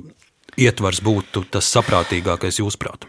[0.58, 3.06] ietvars būtu tas saprātīgākais jūsuprāt?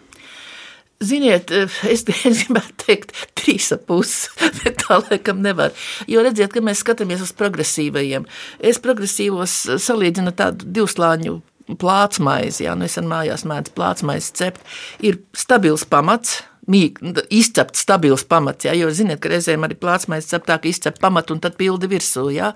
[0.99, 2.03] Ziniet, es, es
[2.43, 5.77] gribētu teikt, trīs pusi, bet tā laikam nevar.
[6.11, 8.27] Jo redziet, ka mēs skatāmies uz progresīvajiem.
[8.59, 11.39] Es progresīvos salīdzinu tādu divslāņu
[11.79, 14.63] plātsmaizi, jā, nu es mājās mēdzu plātsmaizi cept,
[15.05, 18.67] ir stabils pamats, izcept stabils pamats.
[18.69, 21.89] Jā, jo ziniet, ka reizēm arī plātsmais cep tā, ka izcep pamatu un tad pildi
[21.89, 22.29] virsū.
[22.35, 22.53] Jā.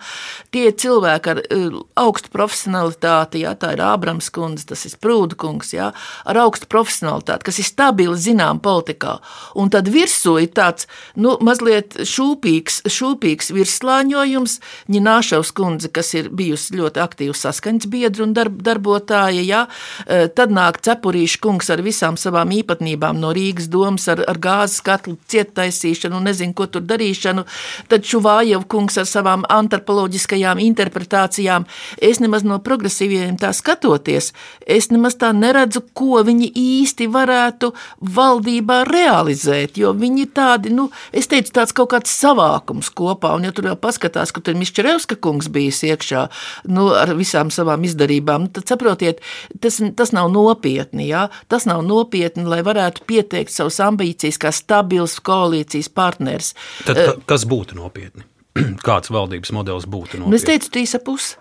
[0.53, 5.73] Tie cilvēki ar uh, augstu profesionalitāti, jā, tā ir Ābrams kundze, tas ir Prūda kungs,
[5.73, 5.91] jā,
[6.29, 9.17] ar augstu profesionalitāti, kas ir stabili zinām politikā.
[9.57, 14.59] Un tad virsū ir tāds, nu, mazliet šūpīgs, šūpīgs virslāņojums.
[14.93, 19.65] Ņināšaus kundze, kas ir bijusi ļoti aktīva saskaņas biedra un darb, darbotāja, jā,
[20.05, 24.39] e, tad nāk cepurīša kungs ar visām savām īpatnībām no Rīgas domas kungs ar, ar
[24.39, 27.45] gāzes katlu ciettaisīšanu un nezinu, ko tur darīšanu,
[27.89, 31.67] tad Šuvājeva kungs ar savām antropoloģiskajām interpretācijām.
[32.01, 34.33] Es nemaz no progresīviem tā skatoties,
[34.67, 41.29] es nemaz tā neredzu, ko viņi īsti varētu valdībā realizēt, jo viņi tādi, nu, es
[41.29, 45.49] teicu, tāds kaut kāds savākums kopā, un ja tur vēl paskatās, ka tur Mišķerevska kungs
[45.53, 46.27] bijis iekšā,
[46.73, 49.23] nu, ar visām savām izdarībām, nu, tad saprotiet,
[49.63, 55.19] tas, tas nav nopietni, jā, tas nav nopietni, lai varētu pieteikt savus ambīcijas kā stabils
[55.25, 56.53] koalīcijas partners.
[56.87, 58.27] Tad, ka, kas būtu nopietni?
[58.87, 60.41] Kāds valdības modelis būtu nopietni?
[60.41, 61.37] Es teicu, trīs ap pusi.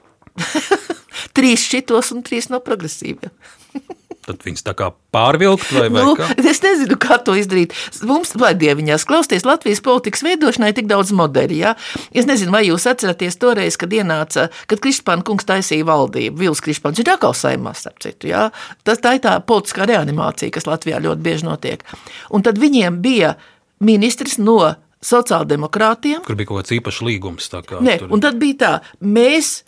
[1.38, 3.34] trīs šitos un trīs no progresīviem.
[4.32, 6.30] Tad viņas tā kā pārvilkt, vai, vai nu, kā?
[6.52, 7.76] Es nezinu, kā to izdarīt.
[8.08, 11.58] Mums, vai dieviņās, klausties Latvijas politikas veidošanai, tik daudz modeļu.
[11.60, 11.74] Ja?
[12.16, 16.40] Es nezinu, vai jūs atceraties toreiz, kad ienāca, kad Krišpāna kungs taisīja valdību.
[16.42, 18.32] Vils Krišpāns ir atkal saimās, starp citu.
[18.32, 18.48] Ja?
[18.88, 21.84] Tas tā ir tā politiskā reanimācija, kas Latvijā ļoti bieži notiek.
[22.32, 23.36] Un tad viņiem bija
[23.84, 24.62] ministrs no
[25.02, 26.22] sociāldemokrātiem.
[26.26, 27.50] Kur bija kaut kāds īpašs līgums.
[27.52, 28.14] Kā, Nē, tur...
[28.14, 29.62] un tad bija tā, mēs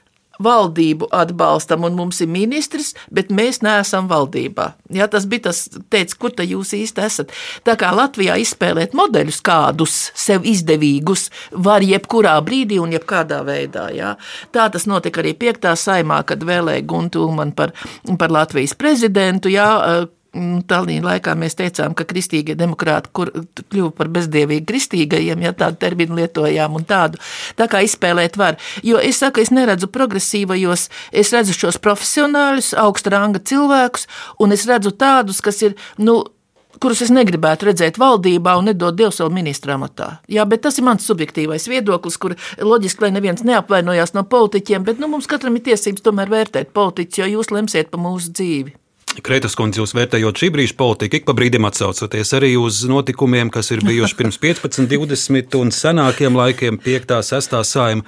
[0.43, 4.73] valdību atbalstam un mums ir ministrs, bet mēs neesam valdībā.
[4.93, 7.34] Jā, tas bija tas, teica, kur tad jūs īsti esat.
[7.67, 13.89] Tā kā Latvijā izspēlēt modeļus kādus sev izdevīgus var jebkurā brīdī un jebkādā veidā.
[13.95, 14.15] Jā.
[14.53, 15.71] Tā tas notika arī 5.
[15.79, 17.73] saimā, kad vēlēja Guntu Ulmanu par,
[18.19, 19.49] par Latvijas prezidentu.
[19.53, 23.29] Mm, Talīna laikā mēs teicām, ka kristīgie demokrāti kur,
[23.69, 27.21] kļuva par bezdievīgi kristīgajiem, ja tādu terminu lietojām un tādu.
[27.59, 28.57] Tā kā izspēlēt var.
[28.81, 34.09] Jo es saku, es neredzu progresīvajos, es redzu šos profesionāļus, augsta ranga cilvēkus,
[34.41, 36.23] un es redzu tādus, kas ir, nu,
[36.81, 40.15] kurus es negribētu redzēt valdībā un nedod Dievs vēl ministra amatā.
[40.31, 45.03] Jā, bet tas ir mans subjektīvais viedoklis, kur loģiski, lai neviens neapvainojās no politiķiem, bet
[45.03, 48.81] nu, mums katram ir tiesības tomēr vērtēt politiķus, jo jūs lemsiet par mūsu dzīvi.
[49.21, 53.69] Kreitas kundze, jūs vērtējot šī brīža politiku, ik pa brīdim atsaucoties arī uz notikumiem, kas
[53.76, 58.08] ir bijuši pirms 15, 20 un senākiem laikiem, 5, 6 sājuma.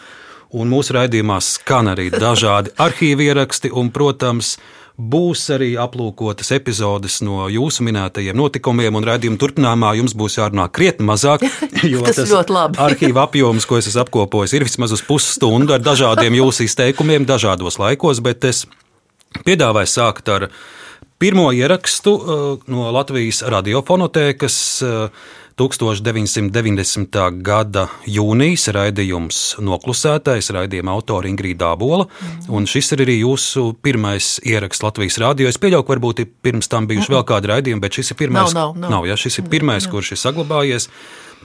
[0.55, 4.53] Un mūsu raidījumā skan arī dažādi arhīvi ieraksti, un, protams,
[4.95, 11.07] būs arī aplūkotas epizodes no jūsu minētajiem notikumiem, un raidījuma turpinājumā jums būs jārunā krietni
[11.09, 11.43] mazāk.
[11.85, 12.79] Jo tas, tas ļoti labi.
[12.81, 17.77] arhīva apjoms, ko es esmu apkopojis, ir vismaz uz pusstundu ar dažādiem jūsu izteikumiem, dažādos
[17.81, 18.63] laikos, bet es
[19.45, 20.47] piedāvāju sākt ar
[21.21, 24.59] pirmo ierakstu uh, no Latvijas radiofonotēkas.
[25.55, 27.15] 1990.
[27.15, 32.09] Uh, gada jūnijas raidījums Noklusētais, raidījuma autora Ingrīda Abola.
[32.49, 32.67] Mm.
[32.67, 35.47] Šis ir arī jūsu pirmais ieraksts Latvijas rādio.
[35.47, 38.51] Es pieļauju, ka varbūt ir pirms tam bijuši vēl kādi raidījumi, bet šis ir pirmais.
[38.51, 38.97] Nav, nav, nav.
[38.97, 40.89] nav ja, šis ir pirmais, kurš ir saglabājies.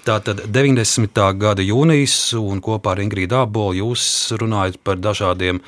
[0.07, 1.23] Tātad 90.
[1.39, 4.05] gada jūnijas, un kopā ar Ingrīdu Abolu jūs
[4.41, 5.61] runājat par dažādiem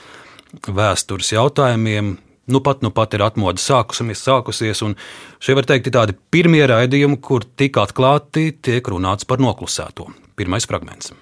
[0.67, 2.17] vēstures jautājumiem,
[2.53, 4.97] nu pat, nu pat ir atmodas sākusies, sākusies, un
[5.43, 10.11] šie var teikt ir tādi pirmie raidījumi, kur tik atklāti tiek runāts par noklusēto.
[10.37, 11.13] Pirmais fragments.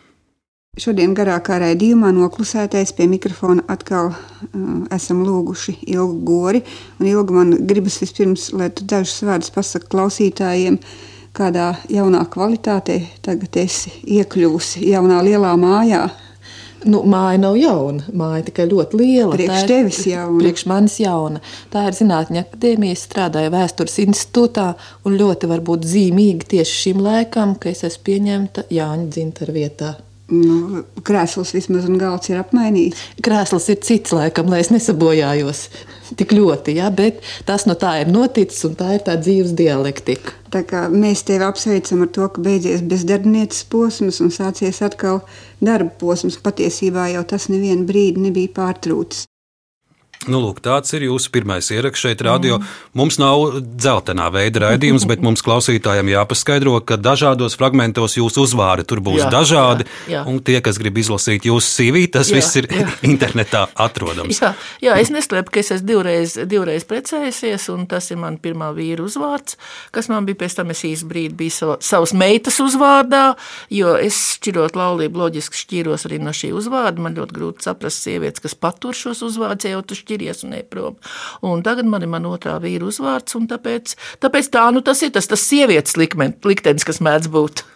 [0.78, 4.18] Šodien garākā raidījumā noklusētais pie mikrofona atkal uh,
[4.94, 6.60] esam lūguši Ilgu Gori.
[7.00, 10.78] Un Ilga man gribas vispirms, lai tu dažus vārdus pasaki klausītājiem,
[11.34, 16.04] kādā jaunā kvalitātē tagad esi iekļuvusi jaunā lielā mājā,
[16.88, 18.06] Nu, māja nav jauna.
[18.16, 19.36] Māja tikai ļoti liela.
[19.36, 20.38] Priekš tevis jauna.
[20.40, 21.42] Priekš manis jauna.
[21.72, 22.96] Tā ir Zinātņu akadēmija.
[22.96, 24.68] Es strādāju vēstures institūtā
[25.04, 29.96] un ļoti varbūt zīmīgi tieši šim laikam, ka es esmu pieņemta Jāņa Dzintara vietā.
[30.30, 33.00] Nu, krēsls vismaz un galds ir apmainīts.
[33.24, 35.64] Krēsls ir cits, laikam, lai es nesabojājos
[36.18, 40.36] tik ļoti, ja, bet tas no tā ir noticis un tā ir tā dzīves dialektika.
[40.50, 45.22] Tā kā mēs tevi apsveicam ar to, ka beidzies bezdarbnieces posms un sācies atkal
[45.62, 46.38] darba posms.
[46.42, 49.26] Patiesībā jau tas nevienu brīdi nebija pārtrūcis.
[50.28, 52.58] Nu, lūk, tāds ir jūsu pirmais ieraksts šeit, radio.
[52.58, 52.72] Mm.
[53.00, 59.00] Mums nav dzeltenā veida raidījums, bet mums klausītājiem jāpaskaidro, ka dažādos fragmentos jūsu uzvārdi tur
[59.06, 59.86] būs jā, dažādi.
[60.04, 60.24] Jā, jā.
[60.28, 62.84] Un tie, kas grib izlasīt jūsu CV, tas jā, viss ir jā.
[63.12, 64.42] internetā atrodams.
[64.42, 64.50] Jā,
[64.84, 69.06] jā es neslēpu, ka es esmu divreiz, divreiz precējusies, un tas ir mans pirmā vīra
[69.08, 69.56] uzvārds,
[69.96, 73.22] kas man bija pēc tam es īsti brīdi biju sav, savas meitas uzvārdā,
[73.72, 77.08] jo es šķirot laulību loģiski šķīros arī no šī uzvārda.
[77.08, 81.00] Man ļoti grūti saprast sievietes, kas patur šos uzvārdus, jau tu šķiros šķiries un ejprom.
[81.46, 85.14] Un tagad man ir man otrā vīra uzvārds, un tāpēc, tāpēc tā, nu tas ir
[85.14, 87.66] tas, tas sievietes liktenis, kas mēdz būt.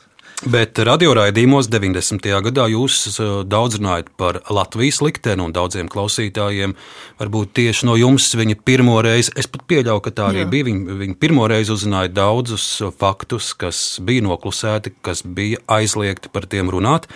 [0.44, 2.27] Bet radioraidījumos 90.
[2.44, 6.75] gadā jūs uh, daudz runājat par Latvijas likteni un daudziem klausītājiem.
[7.23, 10.51] Varbūt tieši no jums viņa pirmo reizi, es pat pieļauju, ka tā arī Jā.
[10.53, 10.66] bija.
[10.68, 12.66] Viņa, viņa pirmo reizi uzzināja daudzus
[13.01, 17.09] faktus, kas bija noklusēti, kas bija aizliegti par tiem runāt.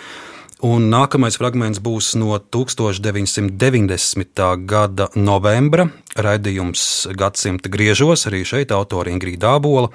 [0.59, 4.43] Un nākamais fragments būs no 1990.
[4.67, 5.87] gada novembra.
[6.19, 9.87] Raidījums gadsimta griežos, arī šeit autori Ingrīda Dābola.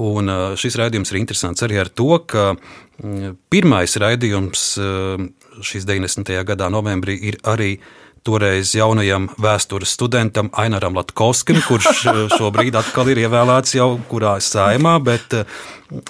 [0.00, 2.56] Un šis raidījums ir interesants arī ar to, ka
[3.52, 4.80] pirmais raidījums
[5.60, 6.32] šīs 90.
[6.54, 7.76] gadā novembrī ir arī
[8.28, 12.04] toreiz jaunajam vēstures studentam Ainaram Latkovskim, kurš
[12.38, 15.38] šobrīd atkal ir ievēlēts jau kurā saimā, bet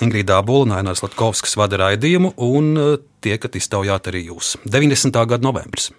[0.02, 2.74] Ingrīdā Bulna un Ainārs Latkovskis vada raidījumu, un
[3.22, 4.56] tiekat iztaujāt arī jūs.
[4.66, 5.14] 90.
[5.30, 5.92] gada novembris.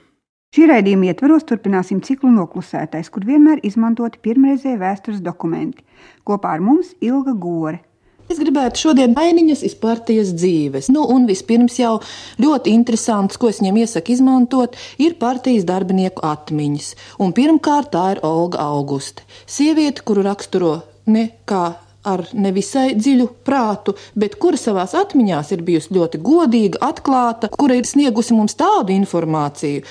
[0.50, 5.86] Šī raidījuma ietvaros turpināsim ciklu noklusētais, kur vienmēr izmantoti pirmreizēji vēstures dokumenti.
[6.26, 7.84] Kopā ar mums Ilga Gore,
[8.30, 10.92] Es gribētu šodien ainiņas iz partijas dzīves.
[10.94, 11.96] Nu, un vispirms jau
[12.38, 16.92] ļoti interesants, ko es viņam iesaku izmantot, ir partijas darbinieku atmiņas.
[17.26, 19.26] Un pirmkārt tā ir Olga Auguste.
[19.50, 20.76] Sieviete, kuru raksturo
[21.10, 21.72] ne kā
[22.06, 27.90] ar nevisai dziļu prātu, bet kura savā atmiņā ir bijusi ļoti godīga, atklāta, kura ir
[27.90, 29.84] sniegusi mums tādu informāciju.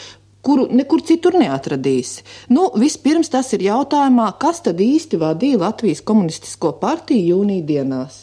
[0.48, 2.22] Kuru nekur citur neatradīs.
[2.48, 8.22] Nu, vispirms tas ir jautājumā, kas tad īsti vadīja Latvijas komunistisko partiju jūnija dienās.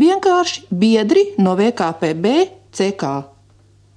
[0.00, 2.32] Vienkārši biedri no VKPB
[2.72, 3.10] CK.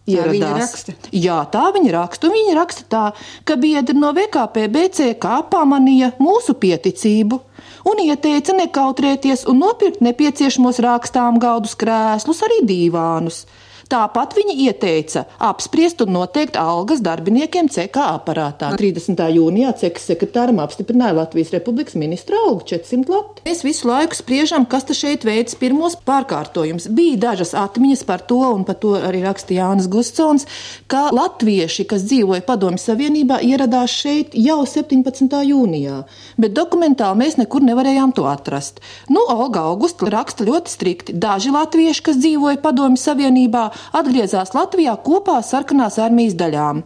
[0.09, 0.59] ieradās.
[0.59, 0.93] raksta?
[1.15, 2.27] Jā, tā viņa raksta.
[2.33, 3.03] Viņa raksta tā,
[3.47, 7.39] ka biedri no VKP BCK pamanīja mūsu pieticību
[7.87, 13.45] un ieteica nekautrēties un nopirkt nepieciešamos rākstām galdus, krēslus, arī dīvānus.
[13.91, 18.71] Tāpat viņi ieteica apspriest un noteikt algas darbiniekiem CK aparātā.
[18.79, 19.19] 30.
[19.35, 23.43] jūnijā CK sekretāram apstiprināja Latvijas Republikas ministra algu 400 lati.
[23.47, 26.89] Mēs visu laiku spriežam, kas te šeit veids pirmos pārkārtojumus.
[26.93, 30.47] Bija dažas atmiņas par to, un par to arī rakstīja Jānis Gustsons,
[30.91, 35.37] ka latvieši, kas dzīvoja Padomju Savienībā, ieradās šeit jau 17.
[35.49, 36.03] jūnijā,
[36.41, 38.81] bet dokumentāli mēs nekur nevarējām to atrast.
[39.13, 41.15] Nu, Olga Augusta raksta ļoti strikti.
[41.17, 43.67] Daži latvieši, kas dzīvoja Padomju Savienībā,
[43.99, 46.83] atgriezās Latvijā kopā ar sarkanās armijas daļām.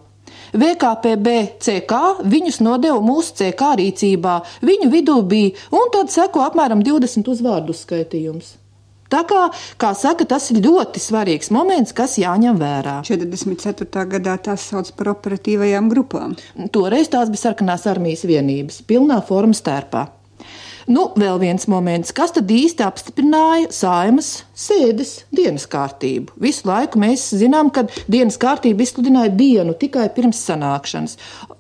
[0.58, 7.28] VKPB CK viņus nodeva mūsu CK rīcībā, viņu vidū bija, un tad seko apmēram 20
[7.34, 8.56] uzvārdu skaitījums.
[9.08, 9.46] Tā kā,
[9.80, 12.98] kā saka, tas ir ļoti svarīgs moments, kas jāņem vērā.
[13.08, 14.04] 44.
[14.12, 16.36] gadā tās sauc par operatīvajām grupām.
[16.76, 20.10] Toreiz tās bija sarkanās armijas vienības, pilnā formas tērpā.
[20.88, 26.38] Nu, vēl viens moments, kas tad īsti apstiprināja saimas sēdes dienas kārtību.
[26.40, 31.18] Visu laiku mēs zinām, ka dienas kārtība izsludināja dienu tikai pirms sanākšanas.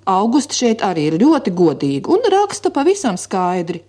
[0.08, 3.84] Augusta šeit arī ir ļoti godīga un raksta pavisam skaidri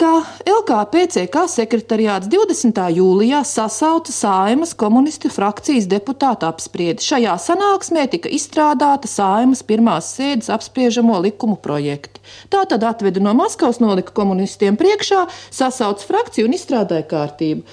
[0.00, 2.78] ka LKPCK sekretariāts 20.
[2.96, 7.04] jūlijā sasauca Saimas komunistu frakcijas deputātu apspriedi.
[7.04, 12.22] Šajā sanāksmē tika izstrādāta Saimas pirmās sēdes apspriežamo likumu projekti.
[12.48, 17.66] Tā tad atveda no Maskavas nolika komunistiem priekšā, sasauca frakciju un izstrādāja kārtību.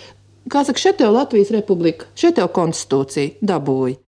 [0.51, 4.01] Kā saka, šeit jau Latvijas republika, šeit jau konstitūcija dabūja.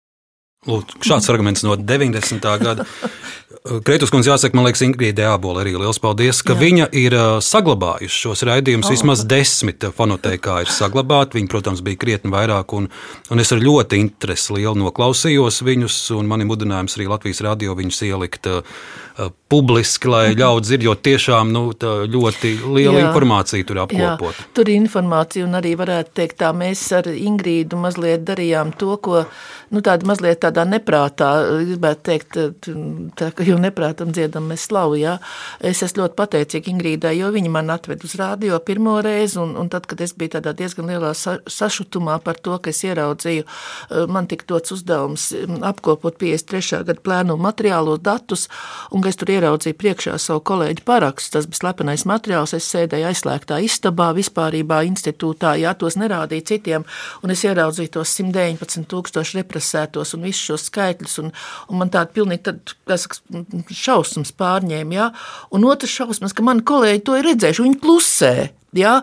[0.65, 2.41] Lūd, šāds arguments no 90.
[2.63, 2.86] gada.
[3.86, 6.60] Kreitus kundze jāsaka, man liekas, Ingrīda Jābola arī liels paldies, ka Jā.
[6.62, 8.88] viņa ir saglabājusi šos raidījumus.
[8.88, 8.96] Oh.
[8.96, 11.38] Vismaz desmit fonoteikā ir saglabāti.
[11.38, 12.88] Viņi, protams, bija krietni vairāk, un,
[13.32, 17.76] un es ar ļoti interesi lielu noklausījos viņus, un man ir mudinājums arī Latvijas radio
[17.78, 18.80] viņus ielikt uh,
[19.49, 20.39] publiski, lai mhm.
[20.41, 21.63] ļaudis ir, jo tiešām nu,
[22.13, 23.06] ļoti liela Jā.
[23.08, 24.36] informācija tur apkopot.
[24.38, 28.97] Jā, tur ir informācija, un arī varētu teikt, tā mēs ar Ingrīdu mazliet darījām to,
[29.01, 29.23] ko
[29.73, 31.30] nu, tāda mazliet tādā neprātā,
[31.71, 32.38] gribētu teikt,
[33.19, 35.17] tā, jau neprātam dziedam mēs slavu, jā.
[35.63, 39.71] Es esmu ļoti pateicīga Ingrīdai, jo viņa man atved uz rādio pirmo reizi, un, un
[39.71, 43.47] tad, kad es biju tādā diezgan lielā sa, sašutumā par to, ka es ieraudzīju,
[44.12, 45.30] man tika dots uzdevums
[45.67, 46.84] apkopot 53.
[46.88, 48.47] gadu plēnu materiālos datus,
[48.91, 53.60] un es tur ieraudzīju priekšā savu kolēģi parakstu, tas bija slepenais materiāls, es sēdēju aizslēgtā
[53.65, 56.86] istabā, vispārībā institūtā, jā, tos nerādīju citiem,
[57.24, 61.34] un es ieraudzīju tos 119 tūkstoši represētos un visus šos skaitļus, un,
[61.72, 63.20] un man tāda pilnīgi, tad, saka,
[63.72, 65.10] šausmas pārņēma, jā,
[65.56, 68.36] un otrs šausmas, ka mani kolēģi to ir redzējuši, viņi klusē,
[68.75, 68.97] Ja?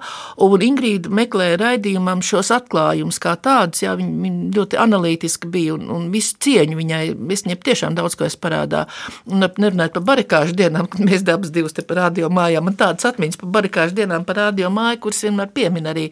[0.44, 5.88] Un Ingrīda meklēja raidījumam šos atklājumus kā tādus, ja viņa, viņa ļoti analītiski bija un,
[5.94, 7.02] un visu cieņu viņai.
[7.34, 8.84] Es viņai tiešām daudz ko es parādā.
[9.30, 13.08] Un nerunājot par barikāžu dienām, kad mēs dabas divas te par radio mājām, man tādas
[13.08, 16.10] atmiņas par barikāžu dienām par radio māju, kuras vienmēr piemin arī.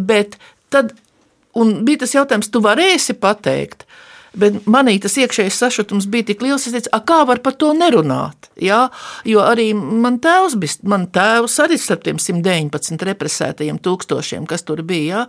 [0.00, 0.38] Bet
[0.72, 0.94] tad,
[1.56, 3.85] un bija tas jautājums, tu varēsi pateikt,
[4.36, 8.50] Bet manī tas iekšējais sašutums bija tik liels, es teicu, kā var par to nerunāt?
[8.60, 8.86] Ja?
[9.28, 14.82] Jo arī man tēvs bija, man tēvs arī starp tiem 119 represētajiem tūkstošiem, kas tur
[14.86, 15.06] bija.
[15.06, 15.22] Ja?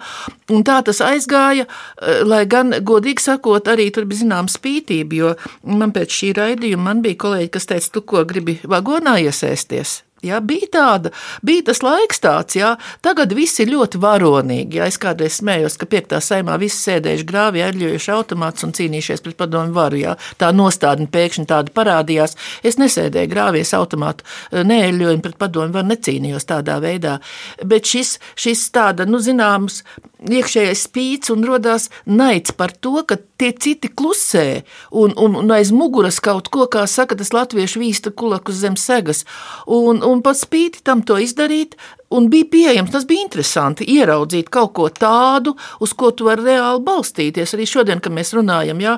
[0.52, 5.36] Un tā tas aizgāja, eh, lai gan, godīgi sakot, arī tur bija zināma spītība, jo
[5.63, 10.02] man pēc šī raidījuma man bija kolēģi, kas teica, tu ko gribi vagonā iesēsties?
[10.25, 11.12] Ja, bija tāda,
[11.45, 12.71] bija tas laiks tāds, ja
[13.06, 14.80] tagad viss ir ļoti varonīgi.
[14.80, 19.38] Ja, es kādreiz smējos, ka piektā saimā visi sēdējuši grāvī, aļļojuši automātus un cīnījušies pret
[19.38, 20.01] padomu varu.
[20.01, 20.15] Ja.
[20.41, 22.34] Tā nostādne pēkšņi tāda parādījās.
[22.65, 24.25] Es nesēdēju grāvies automātu,
[24.58, 27.19] neeļļoju pret padomu varu, necīnījos tādā veidā.
[27.62, 29.84] Bet šis, šis tāda, nu, zināms,
[30.25, 35.71] iekšējais spīts un radās naids par to, ka tie citi klusē un, un, un aiz
[35.75, 39.23] muguras kaut ko, kā saka, tas latviešu vīsta kulakus zem segas.
[39.69, 41.76] Un, un pat spīti tam to izdarīt,
[42.10, 45.52] Un bija pieejams, tas bija interesanti ieraudzīt kaut ko tādu,
[45.84, 47.52] uz ko tu vari reāli balstīties.
[47.58, 48.93] Arī šodien, kad mēs runājam, jā,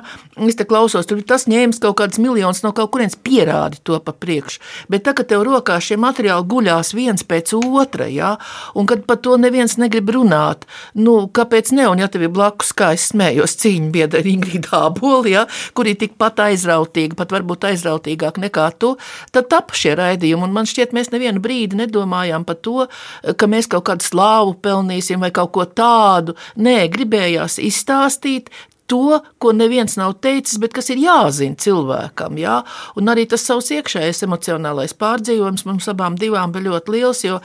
[0.46, 4.14] es te klausos, tur tas ņēmis kaut kādas miljonus no kaut kurienes pierādi to pa
[4.14, 4.62] priekšu.
[4.94, 8.36] Bet tagad tev rokā šie materiāli guļās viens pēc otra, jā,
[8.78, 11.88] un kad par to neviens negrib runāt, nu, kāpēc ne?
[11.90, 15.98] Un ja tev ir blakus, kā es smējos, cīņa biedra Ingrīda Āboli, jā, kur ir
[15.98, 18.94] tikpat aizrautīga, pat varbūt aizrautīgāk nekā tu,
[19.34, 20.46] tad tapa šie raidījumi.
[20.46, 22.86] Un man šķiet, mēs nevienu brīdi nedomājām par to,
[23.36, 26.36] ka mēs kaut kādu slāvu pelnīsim vai kaut ko tādu.
[26.60, 28.50] Nē, gribējās izstāstīt
[28.90, 32.38] to, ko neviens nav teicis, bet kas ir jāzina cilvēkam.
[32.42, 32.56] Jā?
[32.98, 37.38] Un arī tas savs iekšējais emocionālais pārdzīvojums mums abām divām bija ļoti liels, jo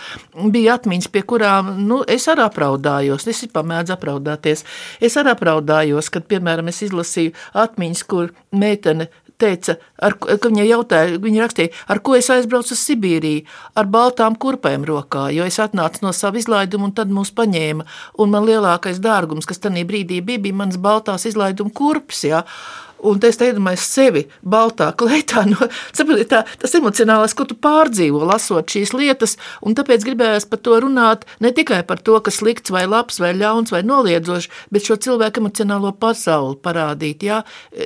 [0.53, 3.27] bija atmiņas, pie kurām nu, es arī apraudājos.
[3.29, 4.65] Es pamēdzu apraudāties.
[4.97, 9.11] Es arī apraudājos, kad, piemēram, es izlasīju atmiņas, kur meitene
[9.41, 13.43] teica, ar, ka viņa jautāja, viņa rakstīja, ar ko es aizbraucu uz Sibīriju,
[13.75, 17.87] ar baltām kurpēm rokā, jo es atnācu no sava izlaiduma un tad mūs paņēma.
[18.21, 22.25] Un man lielākais dārgums, kas tajā brīdī bija, bija mans baltās izlaiduma kurpes.
[22.29, 22.45] Ja?
[23.05, 25.45] Un es iedomājos sevi baltā kleitā.
[25.49, 30.61] No, saprati, tā, tas emocionālais, ko tu pārdzīvo, lasot šīs lietas, un tāpēc gribējās par
[30.65, 34.87] to runāt ne tikai par to, kas slikts vai labs vai ļauns vai noliedzošs, bet
[34.87, 37.41] šo cilvēku emocionālo pasauli parādīt, jā,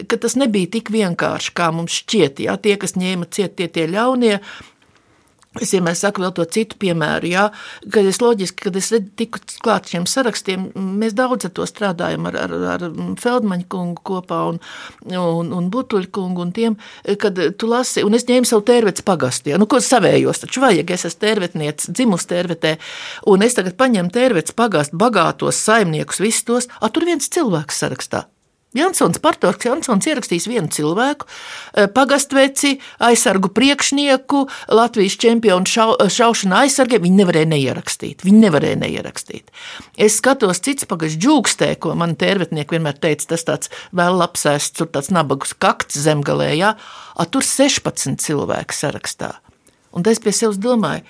[0.09, 2.43] ka tas nebija tik vienkārši, kā mums šķiet.
[2.45, 4.39] Jā, tie, kas ņēma ciet, tie tie ļaunie,
[5.57, 7.47] Es vienmēr saku vēl to citu piemēru, jā,
[7.89, 12.37] kad es loģiski, kad es tiku klāt šiem sarakstiem, mēs daudz ar to strādājam ar,
[12.43, 12.85] ar, ar
[13.17, 14.61] Feldmaņa kungu kopā un,
[15.09, 16.77] un, un Butuļa kungu un tiem,
[17.17, 20.93] kad tu lasi, un es ņēmu savu tērvets pagastu, jā, nu, ko savējos, taču vajag,
[20.93, 22.77] es esmu tērvetniec, dzimus tērvetē,
[23.33, 28.27] un es tagad paņemu tērvets pagastu, bagātos saimniekus, visus tos, a tur viens cilvēks sarakstā.
[28.77, 31.25] Jansons Partovs Jansons ierakstījis vienu cilvēku,
[31.73, 37.01] eh, pagastveci, aizsargu priekšnieku, Latvijas čempionu šau, šaušana aizsargiem.
[37.01, 38.21] Viņi nevarēja neierakstīt.
[38.21, 39.49] Viņi nevarēja neierakstīt.
[39.97, 44.87] Es skatos cits pagasts džūkstē, ko man tērvetnieki vienmēr teica, tas tāds vēl lapsēsts, tur
[44.87, 46.75] tāds nabagus kakts zemgalē, jā,
[47.17, 49.37] a tur 16 cilvēku sarakstā.
[49.93, 51.01] Un es pie sevis domāju,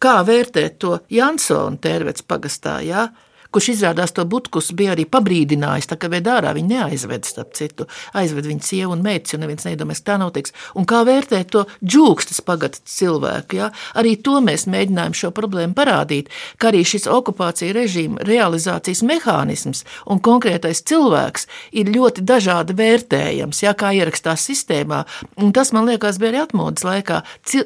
[0.00, 3.10] kā vērtēt to Jansona tērvets pagastā, jā,
[3.54, 7.86] kurš izrādās to butkus bija arī pabrīdinājis, tā ka ved ārā viņi neaizved, starp citu,
[8.18, 10.54] aizved viņa sievu un meitas, jo neviens nedomās, ka tā notiks.
[10.78, 13.70] Un kā vērtēt to džūkstas pagata cilvēku, ja?
[13.98, 16.28] arī to mēs mēģinājām šo problēmu parādīt,
[16.60, 21.48] ka arī šis okupācija režīma realizācijas mehānisms un konkrētais cilvēks
[21.80, 25.02] ir ļoti dažādi vērtējams, ja kā ierakstās sistēmā,
[25.40, 27.22] un tas man liekas bija arī atmodas laikā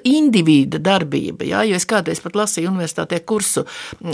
[0.09, 1.66] individa darbība, ja?
[1.66, 3.66] jo es kādreiz pat lasīju universitātē kursu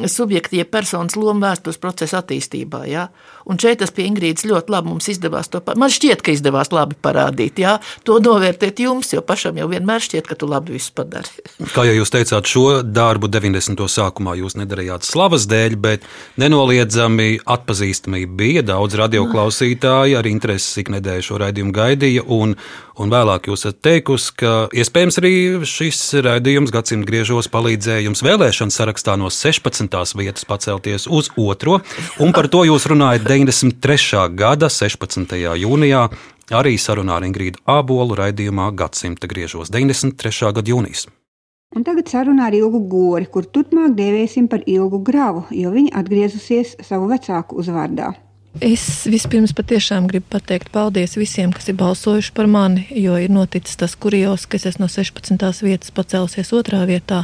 [0.08, 2.86] subjektīva personas lomu vēstures procesa attīstībā.
[2.88, 3.08] Ja?
[3.46, 5.60] Un šeit tas pie Ingrīdas ļoti labi mums izdevās to.
[5.76, 7.78] Man šķiet, ka izdevās labi parādīt, ja?
[8.04, 11.28] to novērtēt jums, jo pašam jau vienmēr šķiet, ka tu labi visu padari.
[11.74, 13.84] Kā jau jūs teicāt, šo darbu 90.
[13.88, 16.06] sākumā jūs nedarījāt slavas dēļ, bet
[16.38, 18.66] nenoliedzami atpazīstamība bija.
[18.68, 22.26] Daudz radioklausītāji ar interesi iknedēļ šo raidījumu gaidīja.
[22.28, 22.54] Un,
[23.02, 25.32] un vēlāk jūs esat teikusi, ka iespējams arī
[25.68, 30.16] šis raidījums gadsimta griežos palīdzēja jums vēlēšanu sarakstā no 16.
[30.18, 31.80] vietas pacelties uz otro.
[32.22, 34.26] Un par to jūs runājat 93.
[34.38, 35.38] gada 16.
[35.64, 36.08] jūnijā.
[36.58, 40.54] Arī sarunā ar Ingrīdu Ābolu raidījumā Gadsimta griežos 93.
[40.56, 41.08] gada jūnijas.
[41.76, 46.78] Un tagad sarunā ar Ilgu Gori, kur turpmāk dēvēsim par Ilgu Gravu, jo viņa atgriezusies
[46.80, 48.14] savu vecāku uzvārdā.
[48.58, 53.78] Es vispirms patiešām gribu pateikt paldies visiem, kas ir balsojuši par mani, jo ir noticis
[53.78, 55.62] tas kurios, ka es no 16.
[55.62, 57.22] vietas pacēlusies otrā vietā.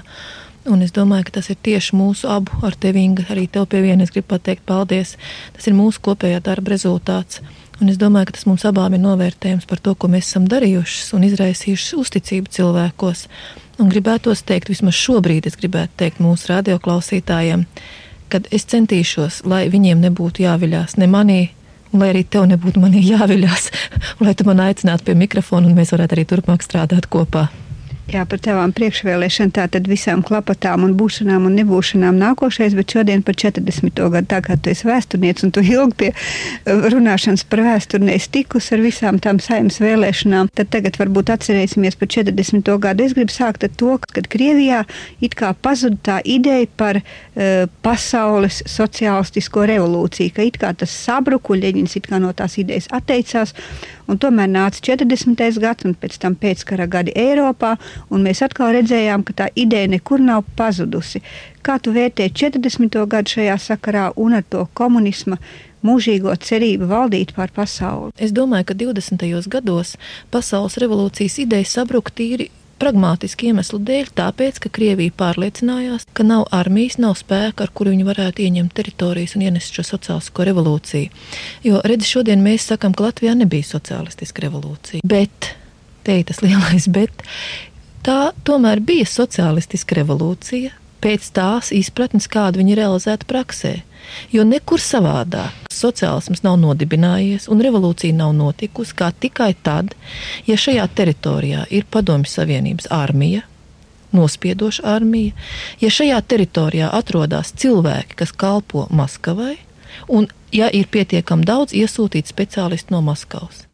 [0.70, 3.82] Un es domāju, ka tas ir tieši mūsu abu, ar tevi, Inga, arī tev pie
[3.82, 4.06] viena.
[4.06, 5.16] Es gribu pateikt paldies.
[5.56, 7.42] Tas ir mūsu kopējā darba rezultāts.
[7.82, 11.16] Un es domāju, ka tas mums abām ir novērtējums par to, ko mēs esam darījuši
[11.18, 13.26] un izraisījuši uzticību cilvēkos.
[13.82, 17.66] Un gribētos teikt, vismaz šobrīd es gribētu teikt mūsu radioklausītājiem,
[18.34, 21.40] kad es centīšos, lai viņiem nebūtu jāviļās ne manī,
[21.92, 23.68] un lai arī tev nebūtu manī jāviļās,
[24.18, 27.48] un lai tu man aicinātu pie mikrofona un mēs varētu arī turpmāk strādāt kopā.
[28.04, 33.38] Jā, par tavām priekšvēlēšanām, tātad visām klapatām un būšanām un nebūšanām nākošais, bet šodien par
[33.40, 33.96] 40.
[33.96, 38.28] gadu, tā kā tu esi vēsturnieks un tu ilgi pie uh, runāšanas par vēsturi neesi
[38.34, 42.68] tikus ar visām tām saimnes vēlēšanām, tad tagad varbūt atcerēsimies par 40.
[42.84, 43.06] gadu.
[43.08, 44.82] Es gribu sākt ar to, kad Krievijā
[45.24, 51.56] it kā pazuda tā ideja par uh, pasaules sociālistisko revolūciju, ka it kā tas sabruku,
[51.56, 53.56] Ļeņins it kā no tās idejas atteicās,
[54.12, 55.40] un tomēr nāca 40.
[55.64, 57.74] gads un pēc tam pēckara gadi Eiropā,
[58.10, 61.22] un mēs atkal redzējām, ka tā ideja nekur nav pazudusi.
[61.64, 62.98] Kā tu vērtē 40.
[63.10, 65.38] gadu šajā sakarā un ar to komunisma
[65.84, 68.12] mūžīgo cerību valdīt pār pasauli?
[68.16, 69.48] Es domāju, ka 20.
[69.52, 69.96] gados
[70.32, 76.98] pasaules revolūcijas ideja sabruka tīri pragmātiski iemeslu dēļ, tāpēc, ka Krievija pārliecinājās, ka nav armijas,
[77.02, 81.22] nav spēka, ar kuru viņi varētu ieņemt teritorijas un ienest šo sociālisko revolūciju.
[81.66, 85.04] Jo, redzi, šodien mēs sakam, ka Latvijā nebija sociālistiska revolūcija.
[85.06, 85.54] Bet,
[86.06, 87.24] te ir tas lielais bet,
[88.04, 90.72] tā tomēr bija sociālistiska revolūcija
[91.04, 93.74] pēc tās izpratnes, kādu viņi realizētu praksē.
[94.32, 99.94] Jo nekur savādāk sociālisms nav nodibinājies un revolūcija nav notikusi kā tikai tad,
[100.48, 103.44] ja šajā teritorijā ir Padomju Savienības armija,
[104.14, 105.34] nospiedoša armija,
[105.80, 109.56] ja šajā teritorijā atrodas cilvēki, kas kalpo Maskavai,
[110.08, 113.64] un, ja ir pietiekami daudz, iesūtīt speciālistu no Maskavas.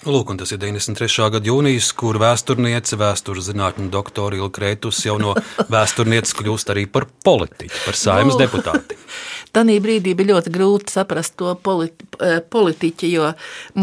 [0.00, 1.26] Lūk, un tas ir 93.
[1.34, 5.34] gada jūnijas, kur vēsturniece, vēstures zinātņu doktora Ilga Krētus jau no
[5.74, 8.40] vēsturnieces kļūst arī par politiķu, par saimnes no.
[8.40, 8.96] deputāti.
[9.50, 13.30] Tanī brīdī bija ļoti grūti saprast to politi eh, politiķi, jo,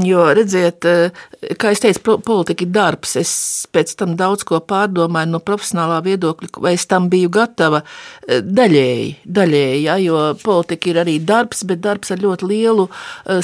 [0.07, 1.25] jo, redziet, eh,
[1.59, 3.17] kā es teicu, politika ir darbs.
[3.19, 3.31] Es
[3.75, 9.09] pēc tam daudz ko pārdomāju no profesionālā viedokļa, vai es tam biju gatava eh, daļēji,
[9.27, 12.87] daļēji ja, jo politika ir arī darbs, bet darbs ar ļoti lielu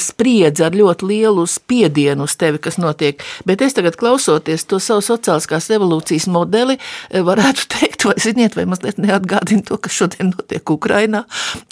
[0.00, 3.20] spriedzi, ar ļoti lielu spiedienu uz tevi, kas notiek.
[3.44, 6.78] Bet es tagad klausoties to savu sociāliskās revolūcijas modeli,
[7.12, 11.24] varētu teikt, vai ziniet, vai mazliet neatgādina to, kas šodien notiek Ukrainā,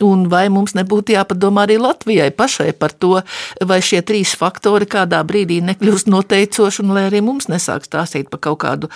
[0.05, 3.21] un vai vai mums nebūtu jāpadomā arī Latvijai pašai par to,
[3.69, 8.43] vai šie trīs faktori kādā brīdī nekļūst noteicoši, un lai arī mums nesāk stāstīt par
[8.49, 8.91] kaut kādu,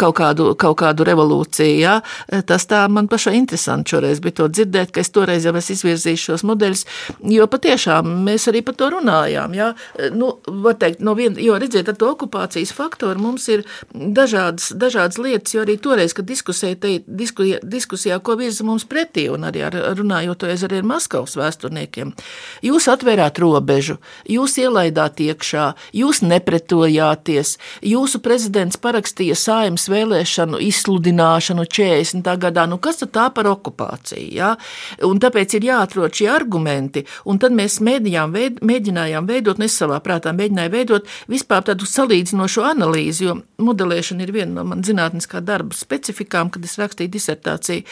[0.00, 1.78] kaut kādu, kaut kādu revolūciju.
[1.80, 2.00] Jā.
[2.48, 6.26] Tas tā man pašai interesanti šoreiz bija to dzirdēt, ka es toreiz jau esmu izvirzījis
[6.28, 6.84] šos modeļus,
[7.32, 9.56] jo patiešām mēs arī par to runājām.
[9.56, 9.70] Jā.
[10.16, 10.32] Nu,
[10.80, 15.64] teikt, no vien, jo redziet, ar to okupācijas faktoru mums ir dažādas, dažādas lietas, jo
[15.64, 20.40] arī toreiz, kad diskusija, te, diskusijā, diskusijā ko virza mums pretī, un arī ar, runājot
[20.40, 22.12] to arī ar Maskavas vēsturniekiem.
[22.66, 25.66] Jūs atvērāt robežu, jūs ielaidāt iekšā,
[25.96, 32.30] jūs nepretojāties, jūsu prezidents parakstīja saimas vēlēšanu izsludināšanu 40.
[32.44, 32.66] gadā.
[32.70, 34.28] Nu, kas tad tā par okupāciju?
[34.34, 34.54] Ja?
[35.06, 40.00] Un tāpēc ir jāatrod šie argumenti, un tad mēs mēģinājām, veid, mēģinājām veidot, ne savā
[40.04, 45.76] prātā mēģināju veidot vispār tādu salīdzinošu analīzi, jo modelēšana ir viena no man zinātniskā darba
[45.76, 47.84] specifikām, kad es rakstīju disertāciju,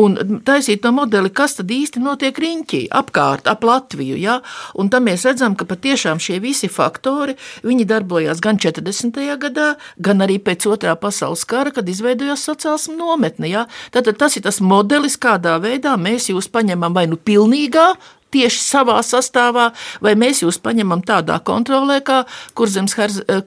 [0.00, 4.16] un taisīt to modeli, kas tad īsti notiek notiek riņķī, apkārt, ap Latviju.
[4.16, 4.40] Ja?
[4.74, 9.38] Un tam mēs redzam, ka patiešām šie visi faktori darbojās gan 40.
[9.38, 13.48] gadā, gan arī pēc otrā pasaules kara, kad izveidojās sociāls nometne.
[13.48, 13.66] Ja?
[13.92, 17.96] Tātad tas ir tas modelis, kādā veidā mēs jūs paņemam vai nu pilnīgā
[18.32, 19.70] tieši savā sastāvā,
[20.04, 22.22] vai mēs jūs paņemam tādā kontrolē, kā
[22.58, 22.96] kurzems,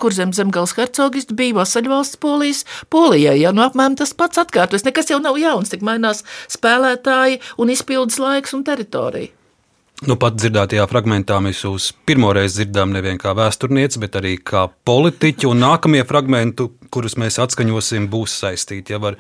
[0.02, 3.38] kurzems zemgals hercogists bija vasaļvalsts polijas, polijai.
[3.42, 4.86] Ja, nu, apmēram tas pats atkārtojas.
[4.88, 9.34] Nekas jau nav jauns, tik mainās spēlētāji un izpildes laiks un teritorija.
[10.04, 15.48] Nu, pat dzirdētajā fragmentā mēs jūs pirmoreiz dzirdām nevien kā vēsturnieci, bet arī kā politiķi.
[15.48, 19.16] Un nākamie fragmenti, kurus mēs atskaņosim, būs saistīti jau ar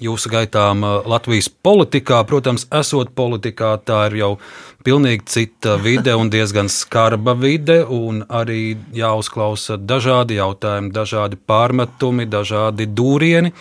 [0.00, 2.22] jūsu gaitām uh, Latvijas politikā.
[2.24, 4.32] Protams, esot politikā, tā ir jau
[4.88, 7.82] pilnīgi cita vide un diezgan skarba vide.
[7.84, 13.52] Un arī jāuzklausa dažādi jautājumi, dažādi pārmetumi, dažādi dūrieni.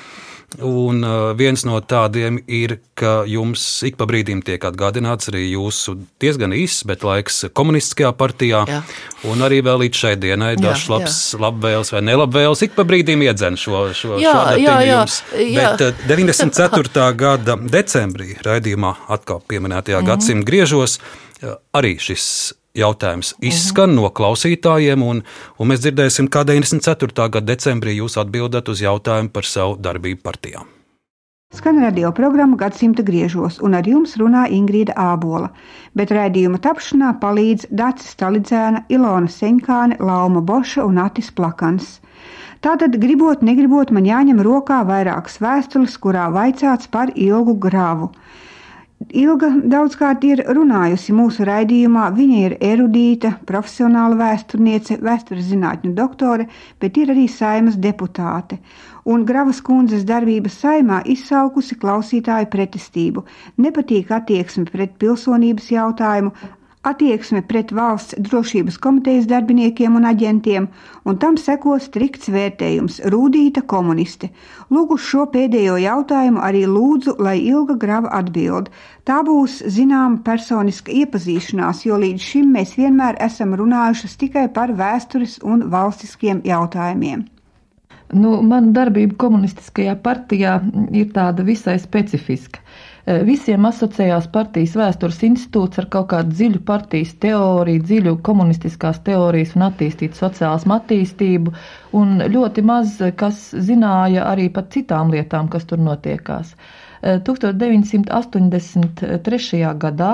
[0.61, 5.95] Un uh, viens no tādiem ir, ka jums ik pa brīdim tiek atgādināts arī jūsu
[6.21, 8.63] diezgan īss, bet laiks komunistiskajā partijā.
[8.69, 8.81] Jā.
[9.31, 13.57] Un arī vēl līdz šai dienai dažs labs, labvēls vai nelabvēls ik pa brīdim iedzen
[13.57, 15.19] šo, šo, jā, šo jā, jā, jums.
[15.41, 15.69] Jā.
[15.79, 16.91] Bet 94.
[16.93, 20.11] Uh, gada decembrī raidījumā atkal pieminētajā mm -hmm.
[20.11, 23.95] gadsimta griežos uh, arī šis jautājums izskan -huh.
[23.95, 25.23] no klausītājiem, un,
[25.59, 27.29] un mēs dzirdēsim, kā 94.
[27.29, 30.65] gada decembrī jūs atbildat uz jautājumu par savu darbību partijām.
[31.53, 35.51] Skan radio programma Gadsimta griežos, un ar jums runā Ingrīda Ābola,
[35.93, 41.99] bet raidījuma tapšanā palīdz Dācis Stalidzēna, Ilona Seņkāne, Lauma Boša un Atis Plakans.
[42.61, 48.09] Tātad, gribot, negribot, man jāņem rokā vairākas vēstules, kurā vaicāts par ilgu grāvu.
[49.11, 52.05] Ilga daudzkārt ir runājusi mūsu raidījumā.
[52.15, 56.47] Viņa ir erudīta, profesionāla vēsturniece, vēstures zinātņu doktore,
[56.79, 58.59] bet ir arī saimas deputāte.
[59.03, 63.25] Un Gravas kundzes darbības saimā izsaukusi klausītāju pretestību.
[63.57, 66.31] Nepatīk attieksme pret pilsonības jautājumu,
[66.83, 70.67] attieksme pret valsts drošības komitejas darbiniekiem un aģentiem,
[71.07, 74.29] un tam seko strikts vērtējums- rūdīta komuniste.
[74.71, 78.69] Lūgu šo pēdējo jautājumu arī lūdzu, lai Ilga Grava atbild.
[79.05, 85.39] Tā būs zināma personiska iepazīšanās, jo līdz šim mēs vienmēr esam runājušas tikai par vēstures
[85.43, 87.27] un valstiskiem jautājumiem.
[88.13, 90.59] Nu, mana darbība komunistiskajā partijā
[90.93, 92.59] ir tāda visai specifiska.
[93.03, 99.51] Eh, visiem asociējās partijas vēstures institūts ar kaut kādu dziļu partijas teoriju, dziļu komunistiskās teorijas
[99.57, 101.51] un attīstītu sociālismu attīstību,
[101.99, 106.55] un ļoti maz kas zināja arī par citām lietām, kas tur notiekās.
[107.27, 109.59] 1983.
[109.59, 110.13] Eh, gadā,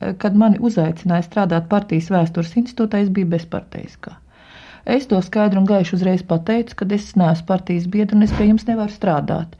[0.00, 4.16] eh, kad mani uzaicināja strādāt partijas vēstures institūtā, es biju bezparteiskā.
[4.84, 8.46] Es to skaidru un gaišu uzreiz pateicu, ka es neesmu partijas biedra un es pie
[8.48, 9.58] jums nevaru strādāt.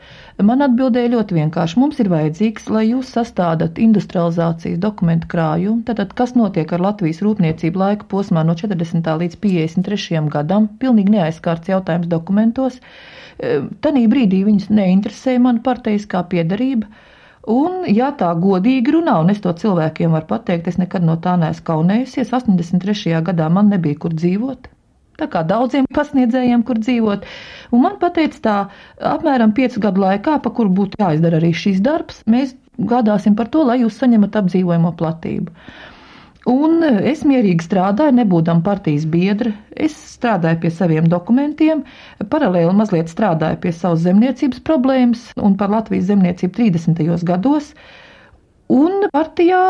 [0.51, 1.79] Man atbildēja ļoti vienkārši.
[1.83, 7.83] Mums ir vajadzīgs, lai jūs sastādat industrializācijas dokumentu krājumu, tātad kas notiek ar Latvijas rūpniecību
[7.83, 9.13] laika posmā no 40.
[9.25, 10.25] līdz 53.
[10.33, 12.81] gadam, pilnīgi neaizskārts jautājums dokumentos.
[13.85, 16.89] Tanī brīdī viņus neinteresēja mana partijas kā piedarība.
[17.51, 21.37] Un, ja tā godīgi runā, un es to cilvēkiem varu pateikt, es nekad no tā
[21.41, 22.33] neesmu kaunējusies.
[22.37, 23.17] 83.
[23.29, 24.69] gadā man nebija kur dzīvot.
[25.21, 27.29] Tā kā daudziem pasniedzējiem, kur dzīvot.
[27.75, 28.57] Un man teica, tā
[29.13, 32.57] apmēram piecu gadu laikā, pa kuru būtu jāizdara arī šīs darbs, mēs
[32.89, 35.53] gādāsim par to, lai jūs saņemat apdzīvojamo platību.
[36.49, 39.53] Un es mierīgi strādāju, nebūdam partijas biedra.
[39.77, 41.83] Es strādāju pie saviem dokumentiem,
[42.33, 47.05] paralēli mazliet strādāju pie savas zemniecības problēmas un par Latvijas zemniecību 30.
[47.29, 47.75] gados.
[48.73, 49.61] Un partijā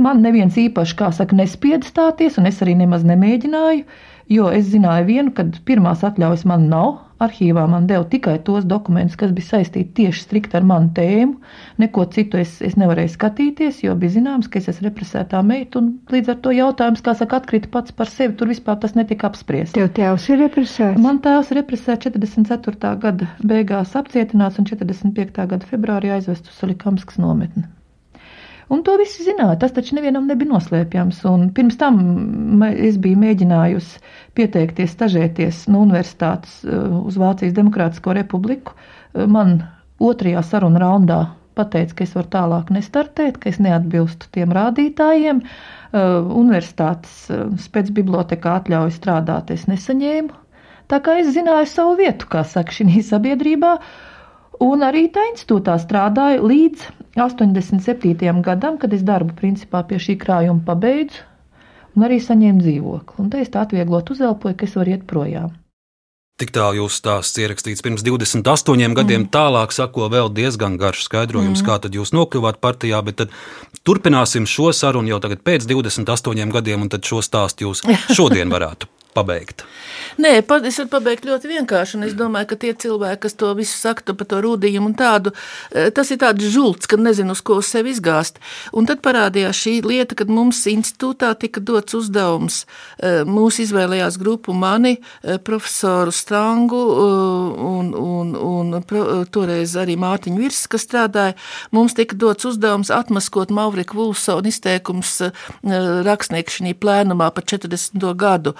[0.00, 3.84] man neviens īpaši, kā saka, nespieda stāties, un es arī nemaz nemēģināju,
[4.32, 6.94] jo es zināju vienu, ka pirmās atļaujas man nav,
[7.24, 11.36] Arhīvā man deva tikai tos dokumentus, kas bija saistīti tieši strikt ar manu tēmu.
[11.82, 15.82] Neko citu es, es nevarēju skatīties, jo bija zināms, ka es esmu represētā meita.
[16.14, 18.34] Līdz ar to jautājums, kā saka, atkrita pats par sevi.
[18.40, 19.76] Tur vispār tas netika apspriests.
[19.78, 21.00] Tev tēvs ir represēts?
[21.06, 22.92] Man tēvs ir represēts 44.
[23.06, 25.48] gada beigās apcietināts un 45.
[25.54, 27.68] gada februārī aizvests uz Solikamskas nometni.
[28.72, 29.58] Un to visi zināja.
[29.60, 31.20] Tas taču nevienam nebija noslēpjams.
[31.28, 34.02] Un pirms tam es biju mēģinājusi
[34.38, 38.76] pieteikties, stažēties no universitātes uh, uz Vācijas Demokrātisko republiku.
[38.76, 39.58] Uh, man
[40.02, 41.20] otrajā sarunu raundā
[41.54, 45.44] pateica, ka es varu tālāk nestartēt, ka es neatbilstu tiem rādītājiem.
[45.44, 47.28] Uh, universitātes
[47.68, 50.40] spēcbibliotekā atļauju strādāt es nesaņēmu.
[50.90, 53.76] Tā kā es zināju savu vietu, kā saka, šī sabiedrībā.
[54.62, 56.84] Un arī tā institūtā strādāju līdz
[57.18, 58.42] 87.
[58.42, 61.24] gadam, kad es darbu principā pie šī krājuma pabeidzu,
[61.94, 63.18] un arī saņēmu dzīvokli.
[63.22, 65.52] Un te es tā atvieglot uzelpoju, ka es varu iet projām.
[66.34, 69.30] Tik tālu jūs stāsts ierakstīts pirms 28 gadiem, mm.
[69.30, 71.68] tālāk sako vēl diezgan garš skaidrojums, mm.
[71.68, 73.36] kā tad jūs nokļuvāt partijā, bet tad
[73.86, 77.86] turpināsim šo sarunu jau tagad pēc 28 gadiem, un tad šo stāstu jūs
[78.18, 79.64] šodien varētu pabeigt.
[80.18, 82.00] Nē, es varu pabeigt ļoti vienkārši.
[82.06, 85.32] Es domāju, ka tie cilvēki, kas to visu saka par to rūdījumu un tādu,
[85.70, 88.38] e, tas ir tāds žults, ka nezinu, uz ko uz sevi izgāzt.
[88.72, 92.64] Un tad parādījās šī lieta, kad mums institūtā tika dots uzdevums.
[92.98, 96.82] E, mūs izvēlējās grupu mani, e, profesoru Strangu
[97.64, 101.34] un, un, un toreiz arī Mārtiņu Virs, kas strādāja.
[101.74, 105.16] Mums tika dots uzdevums atmaskot Maurika Vulsona izteikums
[105.64, 107.98] rakstnieku šī plēnumā par 40.
[108.18, 108.54] gadu.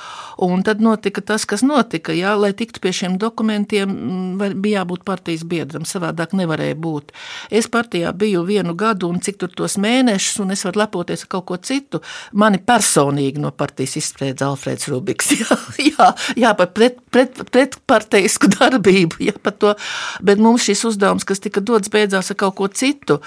[0.44, 5.04] Un tad notika tas, kas notika, jā, lai tiktu pie šiem dokumentiem, mm, bija jābūt
[5.06, 5.86] partijas biedram.
[5.88, 7.14] Savādāk nevarēja būt.
[7.50, 11.30] Es partijā biju vienu gadu, un cik tur tos mēnešus, un es varu lepoties ar
[11.32, 12.02] kaut ko citu.
[12.32, 15.32] Mani personīgi no partijas izspriedza Alfrēds Rubiks.
[15.44, 16.06] Jā, jā,
[16.38, 19.72] jā par pret, pret, pretparteisku darbību, jā, par to.
[20.24, 23.18] Bet mums šis uzdevums, kas tika dots, beidzās ar kaut ko citu,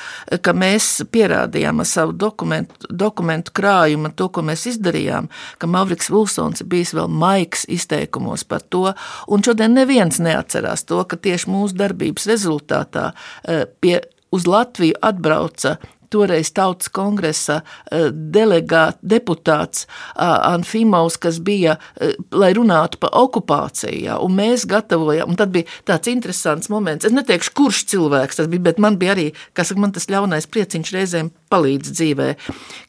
[0.42, 6.64] ka mēs pierādījām ar savu dokumentu, dokumentu krājumu, to, ko mēs izdarījām, ka Mavriks Vulsons
[6.64, 8.92] ir bijis vēl maigs izteikumos par to.
[9.28, 13.12] Un šodien neviens neatcerās to, ka tieši mūsu darbības rezultātā
[13.48, 14.00] eh, pie,
[14.32, 15.78] uz Latviju atbrauca
[16.14, 19.86] toreiz Tautas kongresa eh, delegāts, deputāts
[20.16, 26.12] Anfimovs, kas bija, eh, lai runātu par okupāciju, un mēs gatavojam, un tad bija tāds
[26.12, 29.28] interesants moments, es neteikšu, kurš cilvēks tas bija, bet man bija arī,
[29.58, 32.30] kas man tas ļaunais prieciņš reizēm palīdz dzīvē,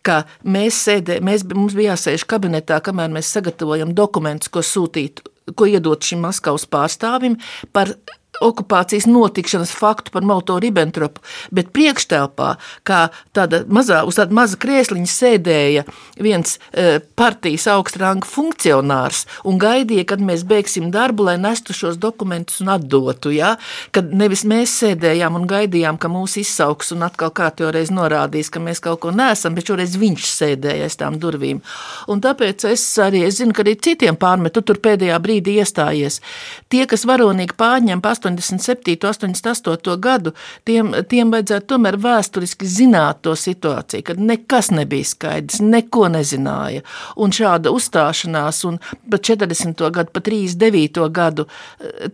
[0.07, 5.23] ka mēs sēdē, mēs, mums bija jāsēž kabinetā, kamēr mēs sagatavojam dokumentus, ko sūtīt,
[5.57, 7.39] ko iedot šim Maskavas pārstāvim
[7.73, 7.95] par
[8.45, 11.23] okupācijas notikšanas faktu par Molotovu-Ribbentropu,
[11.55, 12.55] bet priekštelpā,
[12.89, 13.01] kā
[13.37, 15.85] tāda mazā, uz tāda maza kriesliņa sēdēja
[16.23, 21.99] viens e, partijas augsta ranga funkcionārs un gaidīja, kad mēs beigsim darbu, lai nestu šos
[22.01, 23.33] dokumentus un atdotu.
[23.35, 23.57] Ja?
[23.95, 28.61] Kad nevis mēs sēdējām un gaidījām, ka mūs izsauks un atkal kāds reiz norādīs, ka
[28.63, 31.61] mēs kaut ko neesam, bet šoreiz viņš sēdēja aiz tām durvīm.
[32.13, 36.21] Un tāpēc es arī es zinu, ka arī citiem pārmetu tur pēdējā brīdī iestājies.
[36.71, 38.03] Tie, kas varonīgi pārņem
[38.37, 40.33] 87, 88 gadu,
[40.69, 46.85] tiem, tiem vajadzētu tomēr vēsturiski zināt to situāciju, kad nekas nebija skaidrs, neko nezināja.
[47.17, 48.79] Un šāda uzstāšanās, un
[49.11, 49.85] pat 40.
[49.95, 51.09] gadu, pat 39.
[51.15, 51.47] gadu,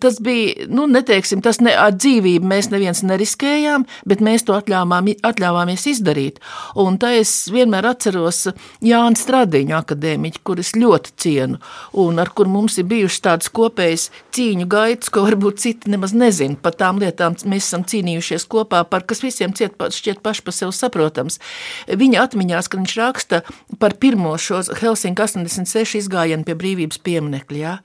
[0.00, 5.12] tas bija, nu, neteiksim, tas ne, ar dzīvību mēs neviens neriskējām, bet mēs to atļāvām,
[5.24, 6.40] atļāvāmies izdarīt.
[6.80, 8.48] Un tā es vienmēr atceros
[8.84, 11.60] Jānis Stradiņu akadēmiķu, kuris ļoti cienu,
[12.00, 16.58] un ar kur mums ir bijušas tādas kopējas cīņu gaitas, ko varbūt citi nemaz nezina.
[16.60, 20.76] Par tām lietām mēs esam cīnījušies kopā, par kas visiem ciet, šķiet paši par sevi
[20.76, 21.40] saprotams.
[21.88, 23.42] Viņa atmiņās, kad viņš raksta
[23.80, 27.62] par pirmo šo Helsinki 86 izgājienu pie brīvības pieminekļa.
[27.62, 27.78] Ja?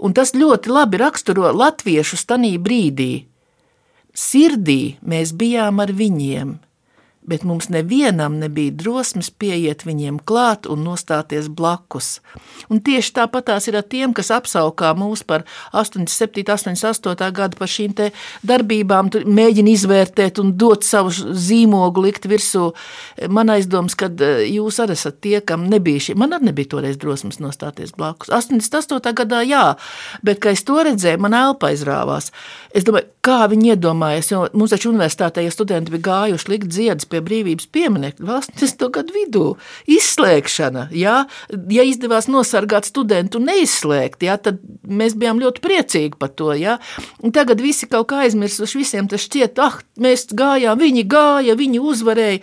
[0.00, 3.26] Un tas ļoti labi raksturo latviešu stanī brīdī.
[4.14, 6.54] Sirdī mēs bijām ar viņiem,
[7.24, 12.18] bet mums nevienam nebija drosmes pieiet viņiem klāt un nostāties blakus.
[12.68, 17.70] Un tieši tāpat tās ir ar tiem, kas apsaukā mūs par 87, 88 gadu par
[17.70, 17.94] šīm
[18.44, 22.70] darbībām, mēģina izvērtēt un dot savu zīmogu, likt virsū.
[23.32, 26.98] Man aizdoms, ka eh, jūs arī esat tie, kam nebija šī, man arī nebija toreiz
[27.00, 28.32] drosmes nostāties blakus.
[28.34, 29.14] 88.
[29.16, 29.64] gadā jā,
[30.24, 32.32] bet, kad es to redzēju, man elpa aizrāvās.
[32.74, 37.08] Es domāju, kā viņi iedomājas, jo mums taču universitātē, ja studenti bija gājuši likt ziedus
[37.14, 39.44] pie brīvības pieminiekļa, valsts to gadu vidū
[39.90, 40.88] izslēgšana.
[40.94, 41.16] Jā,
[41.72, 46.52] ja izdevās nosargāt studentu neizslēgt, jā, tad mēs bijām ļoti priecīgi par to.
[46.58, 46.78] Jā.
[47.34, 52.42] Tagad visi kaut kā aizmirsuši, visiem tas šķiet, ah, mēs gājām, viņi gāja, viņi uzvarēja.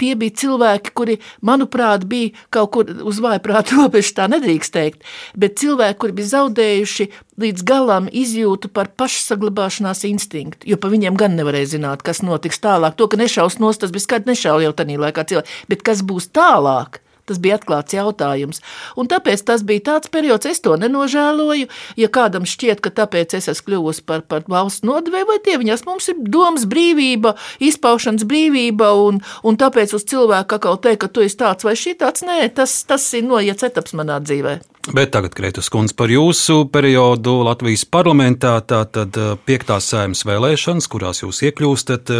[0.00, 5.58] Tie bija cilvēki, kuri, manuprāt, bija kaut kur uz vājprāta robežas, tā nedrīkst teikt, bet
[5.60, 7.10] cilvēki, kuri bija zaudējuši
[7.40, 12.96] līdz galam izjūtu par pašsaglabāšanās instinktu, jo pa viņiem gan nevarēja zināt, kas notiks tālāk.
[12.96, 16.30] To, ka nešaus nost, tas bija skaidrs, nešauja jau tajā laikā cilvēki, bet kas būs
[16.36, 17.02] tālāk?
[17.26, 18.60] Tas bija atklāts jautājums.
[18.94, 21.66] Un tāpēc tas bija tāds periods, es to nenožēloju.
[21.98, 26.06] Ja kādam šķiet, ka tāpēc es esmu kļuvusi par, par valsts nodevēju, vai tieviņas mums
[26.12, 31.40] ir domas brīvība, izpaušanas brīvība, un, un tāpēc uz cilvēku kaut teikt, ka tu esi
[31.42, 34.60] tāds vai šitāds, nē, tas, tas ir noiets etaps manā dzīvē.
[34.94, 39.16] Bet tagad, Kreitas kundze, par jūsu periodu Latvijas parlamentā, tātad
[39.46, 42.12] piektās sēmas vēlēšanas, kurās jūs iekļūstat.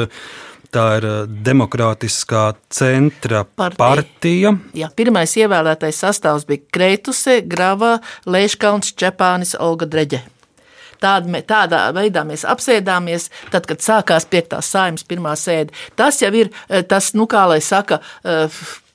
[0.75, 1.05] Tā ir
[1.47, 3.79] Demokrātiskā centra partija.
[3.79, 4.51] partija.
[4.75, 10.25] Jā, pirmais ievēlētais sastāvs bija Kreituse, Grava, Leiškalns, Čepānis, Olga Dreģe.
[11.01, 15.77] Tāda, tādā veidā mēs apsēdāmies, tad, kad sākās piektās saimnes pirmā sēde.
[15.95, 16.51] Tas jau ir
[16.91, 18.01] tas, nu, kā lai saka,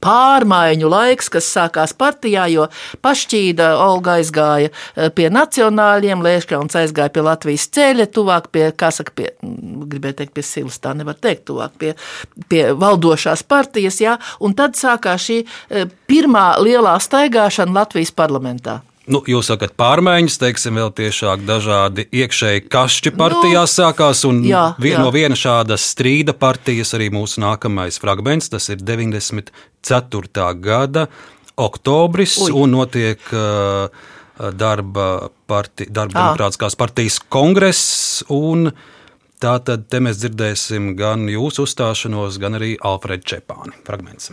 [0.01, 2.67] pārmaiņu laiks, kas sākās partijā, jo
[3.05, 9.15] pašķīda Olga aizgāja eh, pie nacionāļiem, Lieškauns aizgāja pie Latvijas ceļa, tuvāk pie, kā saka,
[9.15, 11.95] pie, mm, gribēju teikt, pie silas, tā nevar teikt, tuvāk pie,
[12.51, 18.81] pie valdošās partijas, jā, un tad sākās šī eh, pirmā lielā staigāšana Latvijas parlamentā.
[19.11, 24.63] Nu, jūs sakat, pārmaiņas, teiksim, vēl tiešāk dažādi iekšēji kašķi partijās nu, sākās, un jā,
[24.79, 25.03] vien, jā.
[25.03, 30.47] no viena šāda strīda partijas arī mūsu nākamais fragments, tas ir 94.
[30.63, 31.07] gada
[31.59, 32.55] oktobris, Uj.
[32.55, 33.91] un notiek uh,
[34.55, 35.07] darba,
[35.49, 38.71] parti, darba demokrātiskās partijas kongress, un
[39.41, 44.31] tātad te mēs dzirdēsim gan jūsu uzstāšanos, gan arī Alfreda Čepāni fragments.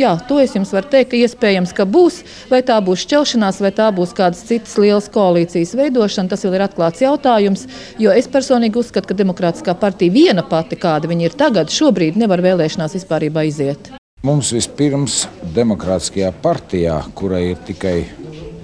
[0.00, 3.70] Jā, to es jums varu teikt, ka iespējams, ka būs, vai tā būs šķelšanās, vai
[3.76, 6.30] tā būs kādas citas lielas koalīcijas veidošana.
[6.30, 7.66] Tas vēl ir atklāts jautājums,
[8.00, 12.40] jo es personīgi uzskatu, ka Demokrātiskā partija viena pati, kāda viņa ir tagad, šobrīd nevar
[12.40, 13.90] vēlēšanās vispār iziet.
[14.24, 17.98] Mums vispirms Demokrātiskajā partijā, kurai ir tikai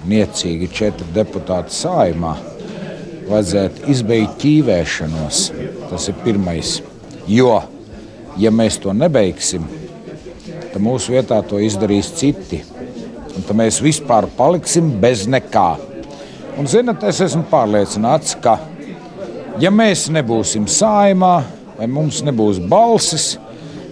[0.09, 2.39] niecīgi četri deputāti saimā,
[3.29, 5.45] vajadzētu izbeigt ķīvēšanos.
[5.93, 6.79] Tas ir pirmais.
[7.29, 7.59] Jo,
[8.41, 9.69] ja mēs to nebeigsim,
[10.73, 12.61] tad mūsu vietā to izdarīs citi.
[13.35, 15.69] Un tad mēs vispār paliksim bez nekā.
[16.59, 18.57] Un, zinat, es esmu pārliecināts, ka,
[19.61, 21.37] ja mēs nebūsim saimā,
[21.77, 23.37] vai mums nebūs balsis,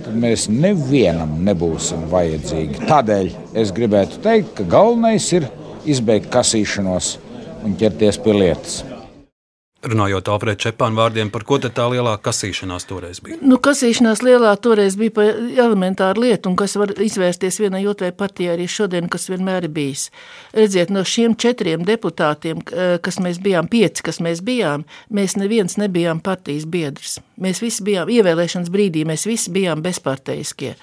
[0.03, 2.83] tad mēs nevienam nebūsim vajadzīgi.
[2.89, 3.31] Tādēļ
[3.63, 5.47] es gribētu teikt, ka galvenais ir
[5.87, 7.15] izbeigt kasīšanos
[7.63, 8.83] un ķerties pie lietas.
[9.87, 13.37] Runājot Alfrēda Čepāna vārdiem, par ko tā lielā kasīšanās toreiz bija?
[13.39, 18.57] Nu, kasīšanās lielā toreiz bija par elementāru lietu, un kas var izvērsties vienai otrai partijai
[18.57, 20.09] arī šodien, kas vienmēr ir bijis.
[20.57, 22.65] Redziet, no šiem četriem deputātiem,
[23.05, 27.21] kas mēs bijām, pieci, kas mēs bijām, mēs neviens nebijām partijas biedrs.
[27.37, 30.73] Mēs visi bijām ievēlēšanas brīdī, mēs visi bijām bezparteiskie.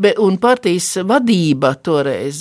[0.00, 2.40] Be, un partijas vadība toreiz,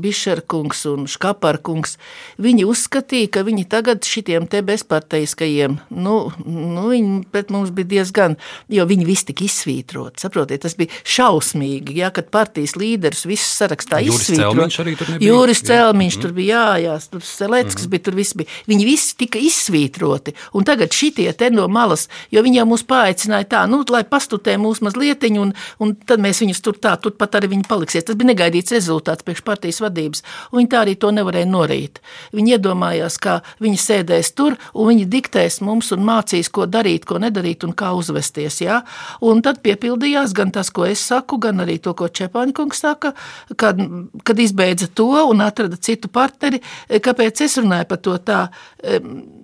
[0.00, 1.96] Bišerkungs un Škaparkungs,
[2.38, 7.88] viņi uzskatīja, ka viņi tagad šitiem te bezparteiskajiem politiskajiem, nu, nu, viņi pret mums bija
[7.88, 8.36] diezgan,
[8.68, 10.20] jo viņi visi tika izsvītroti.
[10.20, 15.20] Saprotiet, tas bija šausmīgi, ja, kad partijas līderis visus sarakstā izsvītrot.
[15.20, 16.22] Jūris Celmiņš jā.
[16.22, 18.48] tur bija, jā, jā, tur Seleckis mm bija, tur viss bija.
[18.70, 23.48] Viņi visi tika izsvītroti, un tagad šitie te no malas, jo viņi jau mūs paaicināja
[23.50, 27.38] tā, nu, lai pastutē mūs mazlietiņu, un, un tad mēs viņus tur tā, tur pat
[27.40, 28.06] arī viņi paliksies.
[28.06, 30.22] Tas bija negaidīts rezultāts priekš partijas vadības,
[30.52, 31.98] un viņi tā arī to nevarēja norīt.
[32.36, 37.06] Viņi iedomājās, kā viņi sēdēs tur, un viņi diktē diktēs mums un mācīs, ko darīt,
[37.06, 38.60] ko nedarīt un kā uzvesties.
[38.60, 38.82] Ja?
[39.22, 43.14] Un tad piepildījās gan tas, ko es saku, gan arī to, ko Čepāņkungs saka,
[43.56, 43.78] kad,
[44.24, 46.60] kad izbeidza to un atrada citu partneri.
[46.88, 48.40] Kāpēc es runāju par to tā?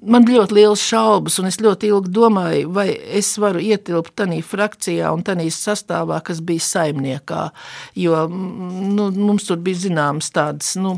[0.06, 5.12] Man ļoti liels šaubas, un es ļoti ilgi domāju, vai es varu ietilpt tādā frakcijā
[5.14, 7.50] un tādā sastāvā, kas bija saimniekā.
[7.96, 10.74] Jo nu, mums tur bija zināmas tādas.
[10.80, 10.96] Nu,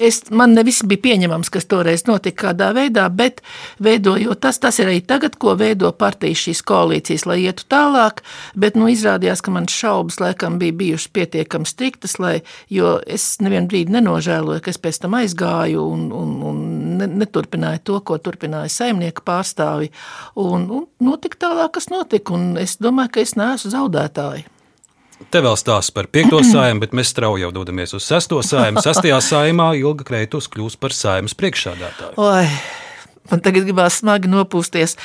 [0.00, 3.42] Es, man nevis bija pieņemams, kas toreiz notika kādā veidā, bet
[3.82, 8.22] veidojot tas, tas ir arī tagad, ko veido partijas šīs koalīcijas, lai ietu tālāk,
[8.58, 12.40] bet nu, izrādījās, ka manas šaubas laikam bija bijušas pietiekami striktas, lai,
[12.72, 16.62] jo es nevienu brīdi nenožēloju, ka es pēc tam aizgāju un, un, un
[17.00, 19.90] ne, neturpināju to, ko turpināja saimnieka pārstāvi,
[20.40, 24.48] un, un notika tālāk, kas notika, un es domāju, ka es neesmu zaudētāji.
[25.30, 28.82] Te vēl stāsts par piekto sājumu, bet mēs strauji jau dodamies uz sesto sājumu.
[28.84, 32.16] Sastajā sājumā Ilga Kreitus kļūs par sājumas priekšsādātāju.
[32.16, 32.46] Oi.
[33.30, 34.96] Man tagad gribās smagi nopūsties.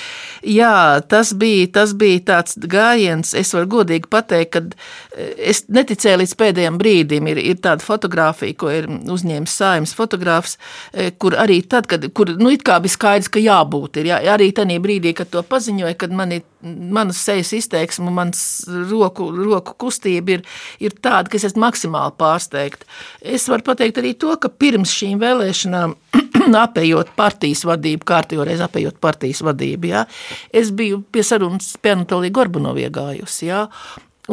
[0.49, 3.36] Jā, tas bija, tas bija tāds gājiens.
[3.38, 7.30] Es varu godīgi pateikt, ka eh, es neticēju līdz pēdējiem brīdim.
[7.32, 10.57] Ir, ir tāda fotografija, ko ir uzņēmis sājums fotogrāfs,
[10.93, 14.01] eh, kur arī tad, kad kur, nu, bija skaidrs, ka jābūt.
[14.01, 18.65] Ir, jā, arī tajā brīdī, kad to paziņoja, kad man ir manas sejas izteiksme, manas
[18.89, 20.45] roku, roku kustība ir,
[20.82, 22.88] ir tāda, ka es esmu maksimāli pārsteigta.
[23.21, 25.95] Es varu pateikt arī to, ka pirms šīm vēlēšanām
[26.53, 29.89] apējot partijas vadību, kārtībā reiz apējot partijas vadību.
[29.93, 30.05] Ja?
[30.53, 33.47] Es biju pie sarunas pie Anatolija Gorbunovā iegājusi.
[33.49, 33.65] Ja?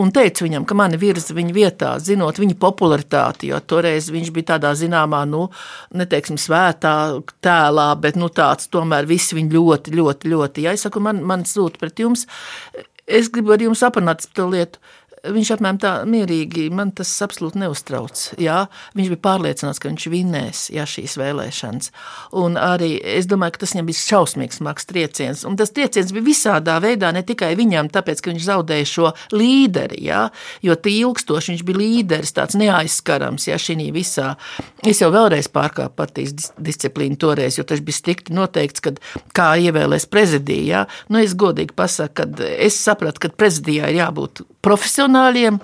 [0.00, 4.54] Un teicu viņam, ka mani virza viņa vietā, zinot viņa popularitāti, jo toreiz viņš bija
[4.54, 5.42] tādā zināmā, nu,
[5.92, 6.94] neteiksim, svētā
[7.44, 10.64] tēlā, bet nu, tāds tomēr visi viņu ļoti, ļoti, ļoti.
[10.64, 12.24] Ja es saku, man, man sūta pret jums,
[13.04, 14.80] es gribu ar jums aprunāt par to lietu.
[15.22, 18.24] Viņš apmēram tā mierīgi, man tas absolūti neuztrauc.
[18.42, 18.64] Jā,
[18.98, 21.90] viņš bija pārliecināts, ka viņš vinnēs jā, šīs vēlēšanas.
[22.42, 25.44] Un arī es domāju, ka tas viņam bija šausmīgs smags trieciens.
[25.46, 30.00] Un tas trieciens bija visādā veidā, ne tikai viņam, tāpēc, ka viņš zaudēja šo līderi,
[30.08, 30.24] jā,
[30.66, 34.32] jo tie ilgstoši viņš bija līderis, tāds neaizskarams, jā, šī visā.
[34.82, 38.98] Es jau vēlreiz pārkāpu partijas disciplīnu toreiz, jo tas bija strikti noteikts, kad
[39.38, 40.88] kā ievēlēs prezidijā.
[41.06, 45.58] Nu, es godīgi pasaku, ka es sapratu, ka prezidijā ir jābūt profesionāļiem,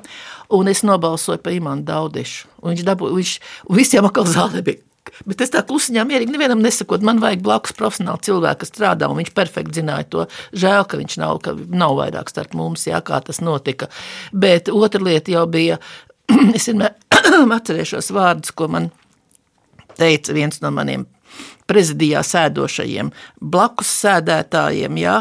[0.59, 2.49] un es nobalsoju par Imānu Daudišu.
[2.62, 3.32] Un viņš dabūja, viņš,
[3.78, 4.84] visiem atkal zālē bija.
[5.28, 9.18] Bet es tā klusiņā mierīgi nevienam nesakot, man vajag blakus profesionāli cilvēku, kas strādā, un
[9.20, 10.26] viņš perfekti zināja to.
[10.53, 13.88] Žēl, ka viņš nav, ka nav vairāk starp mums, jā, kā tas notika.
[14.32, 15.78] Bet otra lieta jau bija,
[16.57, 16.96] es vienmēr
[17.59, 18.90] atcerēšos vārdus, ko man
[19.99, 21.09] teica viens no maniem
[21.68, 25.18] prezidijā sēdošajiem, blakus sēdētājiem, jā,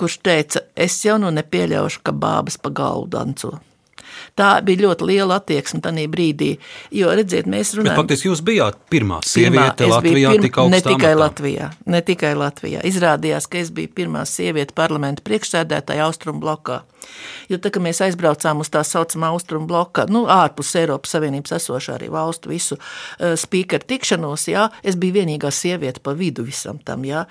[0.00, 3.56] kurš teica, es jau nu nepieļaušu, ka bābas pa galvu danco.
[4.38, 6.54] Tā bija ļoti liela attieksme tajā brīdī.
[6.94, 10.80] Jo, redziet, mēs runājam, Bet faktiski jūs bijāt pirmā sieviete pirmā, Latvijā, pirma, tik ne
[10.80, 11.20] tikai amatā.
[11.20, 12.82] Latvijā, ne tikai Latvijā.
[12.90, 16.82] Izrādījās, ka es biju pirmā sieviete parlamenta priekšsēdētāja Austrum blokā.
[17.52, 22.08] Jo tā, mēs aizbraucām uz tā saucamā austrumu bloka, nu, ārpus Eiropas Savienības esošā arī
[22.12, 27.04] valstu visu uh, speakeru tikšanos, jā, es biju vienīgā sieviete pa vidu visam tam.
[27.04, 27.26] Jā.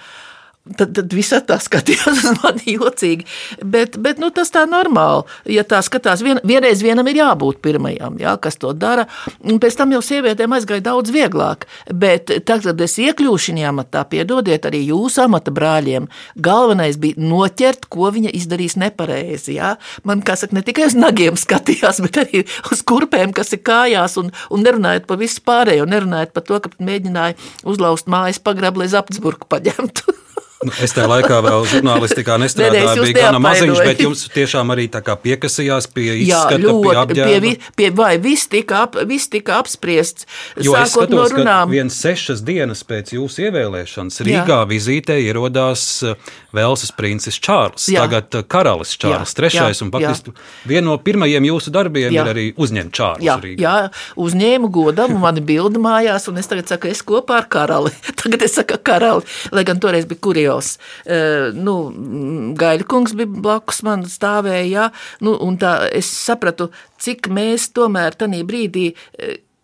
[0.63, 3.25] Tad, tad viss tā skatījās uz mani jocīgi.
[3.67, 5.25] Bet, bet nu, tas tā normāli.
[5.51, 9.03] Ja tā skatās, vien, vienreiz vienam ir jābūt pirmajam, jā, kas to dara.
[9.43, 11.67] Un pēc tam jau sievietēm aizgāja daudz vieglāk.
[11.91, 16.07] Bet tad, kad es iekļuvu šajā amatā, piedodiet arī jūsu amata brāļiem,
[16.47, 19.57] galvenais bija noķert, ko viņa izdarīs nepareizi.
[19.59, 19.75] Jā.
[20.07, 24.15] Man, kā saka, ne tikai uz nagiem skatījās, bet arī uz kurpēm, kas ir kājās,
[24.23, 27.35] un, un nerunājot par visu pārējo, nerunājot par to, ka mēģināja
[27.67, 30.22] uzlauzt mājas pagrabu, lai Zapsburgu paņemtu.
[30.63, 34.87] Nu, es tajā laikā vēl žurnālistikā nestrādāju, bija gana maziņš, bet jums tiešām arī
[35.23, 37.41] piekasījās pie izskata, Jā, ļoti, pie apģērba.
[37.43, 41.73] Pie, pie, vai viss tika, ap, viss tika apspriests, jo sākot skatos, no runām.
[41.73, 44.61] Viens sešas dienas pēc jūsu ievēlēšanas Rīgā Jā.
[44.69, 48.05] vizītē ierodās eh, Velsas princis Čārls, Jā.
[48.05, 49.67] tagad eh, karalis Čārls Jā.
[49.69, 50.35] III, un faktiski
[50.69, 52.23] viena no pirmajiem jūsu darbiem Jā.
[52.23, 53.37] ir arī uzņemt Čārls Jā.
[53.43, 53.63] Rīgā.
[53.63, 53.75] Jā,
[54.19, 57.93] uzņēmu godam, mani bildi mājās, un es tagad saku, es kopā ar karali.
[58.23, 60.77] Tagad es saku karali, lai gan toreiz bija kurio Krievs.
[61.53, 61.75] Nu,
[62.57, 64.89] Gaļkungs bija blakus man stāvēja, ja?
[65.21, 68.93] nu, un tā es sapratu, cik mēs tomēr tajā brīdī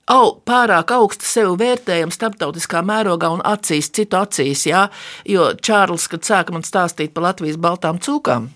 [0.09, 4.65] au, pārāk augstu sevi vērtējam starptautiskā mērogā un acīs, citu acīs.
[4.69, 4.87] Jā?
[5.25, 8.49] Jo Čārlis, kad sāka man stāstīt par Latvijas baltām cūkām,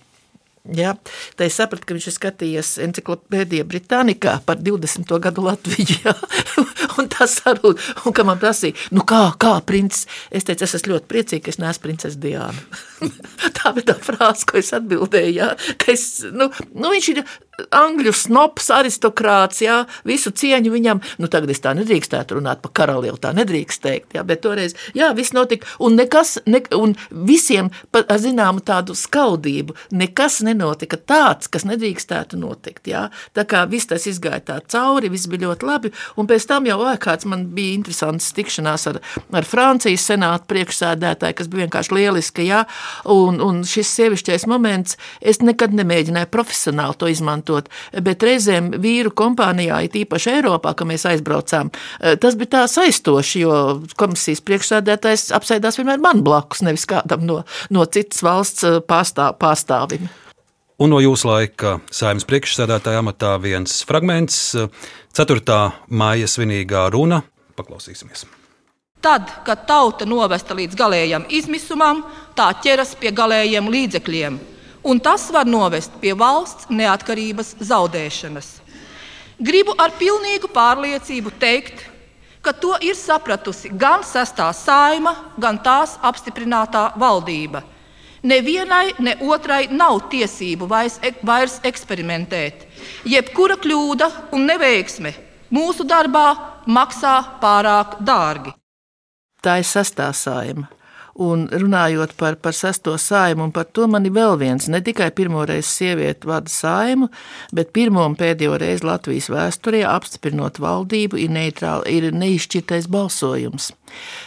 [0.64, 0.94] Ja,
[1.36, 5.12] tā es sapratu, ka viņš ir skatījies encyklopēdijā Britānikā par 20.
[5.20, 6.00] gadu Latviju.
[6.04, 6.14] Ja,
[7.02, 7.74] un tas arī,
[8.06, 11.52] un kā man prasīja, nu kā, kā princis, es teicu, es esmu ļoti priecīga, ka
[11.54, 12.64] es neesmu princese Diana.
[13.58, 15.50] tā bija tā frāze, ko es atbildēju, ja,
[15.82, 17.24] ka es, nu, nu viņš ir
[17.74, 21.02] angļu snobs, aristokrāts, jā, visu cieņu viņam.
[21.22, 24.74] Nu, tagad es tā nedrīkstētu runāt par karali, jau tā nedrīkst teikt, jā, bet toreiz,
[24.98, 26.96] jā, viss notika, un nekas, ne, un
[27.30, 33.06] visiem ar zināmu tādu skaudību, nekas nenotika tāds, kas nedrīkstētu notikt, jā.
[33.38, 36.80] Tā kā viss tas izgāja tā cauri, viss bija ļoti labi, un pēc tam jau
[36.90, 42.64] ārkārts man bija interesants tikšanās ar, ar Francijas senātu priekšsēdētāju, kas bija vienkārši lieliski, jā,
[43.14, 47.70] un, un šis sievišķais moments, es nekad nemēģināju profesionāli to izmantot, izmantot,
[48.02, 51.72] bet reizēm vīru kompānijā, it īpaši Eiropā, ka mēs aizbraucām,
[52.20, 57.86] tas bija tā saistoši, jo komisijas priekšsēdētājs apsēdās vienmēr man blakus, nevis kādam no, no
[57.86, 60.10] citas valsts pārstāv, pārstāvim.
[60.80, 64.56] Un no jūsu laika saimnes priekšsēdētāja amatā viens fragments,
[65.14, 65.60] 4.
[65.90, 67.22] māja svinīgā runa.
[67.56, 68.26] Paklausīsimies!
[69.04, 72.06] Tad, kad tauta novesta līdz galējam izmisumam,
[72.40, 74.38] tā ķeras pie galējiem līdzekļiem,
[74.84, 78.50] un tas var novest pie valsts neatkarības zaudēšanas.
[79.44, 81.86] Gribu ar pilnīgu pārliecību teikt,
[82.44, 87.64] ka to ir sapratusi gan sestā saima, gan tās apstiprinātā valdība.
[88.24, 92.68] Nevienai, ne otrai nav tiesību vairs, vairs eksperimentēt.
[93.04, 95.12] Jebkura kļūda un neveiksme
[95.52, 96.28] mūsu darbā
[96.68, 98.54] maksā pārāk dārgi.
[99.44, 100.70] Tā ir sastāvsājuma.
[101.22, 105.12] Un runājot par, par sesto saimu, un par to man ir vēl viens, ne tikai
[105.14, 107.12] pirmo reizi sieviete vada saimu,
[107.54, 113.70] bet pirmo un pēdējo reizi Latvijas vēsturē apstiprinot valdību ir, neitrāli, ir neizšķirtais balsojums.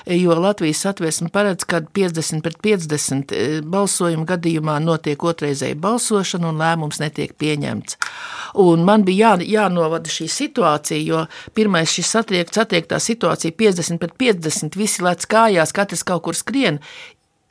[0.06, 6.60] Jo Latvijas satversme paredz, ka 50 pret 50 e, balsojumu gadījumā notiek otrreizēja balsošana un
[6.62, 7.98] lēmums netiek pieņemts.
[8.62, 11.24] Un man bija jā, jānovada šī situācija, jo
[11.56, 16.80] pirmais šis satiek, satiektā situācija 50 pret 50, visi lec kājās, katrs kaut kur skrien,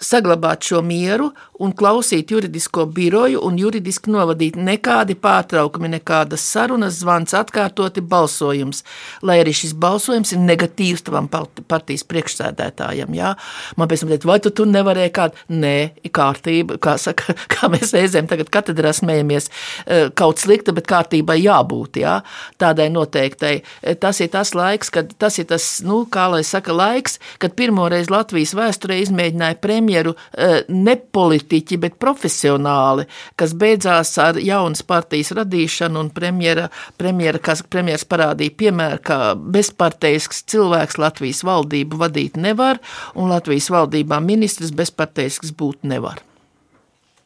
[0.01, 7.35] saglabāt šo mieru un klausīt juridisko biroju un juridiski novadīt nekādi pārtraukumi, nekādas sarunas, zvans,
[7.37, 8.83] atkārtoti balsojums.
[9.25, 13.13] Lai arī šis balsojums ir negatīvs tavam partijas priekšsēdētājam.
[13.15, 13.33] Jā?
[13.79, 15.43] Man pēc tam teikt, vai tu tur nevarēji kādu?
[15.55, 15.75] Nē,
[16.15, 19.49] kārtība, kā, saka, kā mēs reizēm tagad katedrā smējamies,
[19.85, 22.01] eh, kaut slikta, bet kārtībai jābūt.
[22.03, 22.19] Jā?
[22.61, 23.55] Tādai noteiktai.
[23.81, 27.55] Eh, tas ir tas laiks, kad tas ir tas, nu, kā lai saka, laiks, kad
[27.57, 30.97] pirmoreiz Latvijas vēsturē izmēģināja premjeru eh, ne
[31.45, 33.05] politiķi, bet profesionāli,
[33.37, 40.45] kas beidzās ar jaunas partijas radīšanu, un premjera, premjera, kas premjeras parādīja piemēru, ka bezparteisks
[40.47, 42.79] cilvēks Latvijas valdību vadīt nevar,
[43.15, 46.21] un Latvijas valdībā ministrs bezparteisks būt nevar.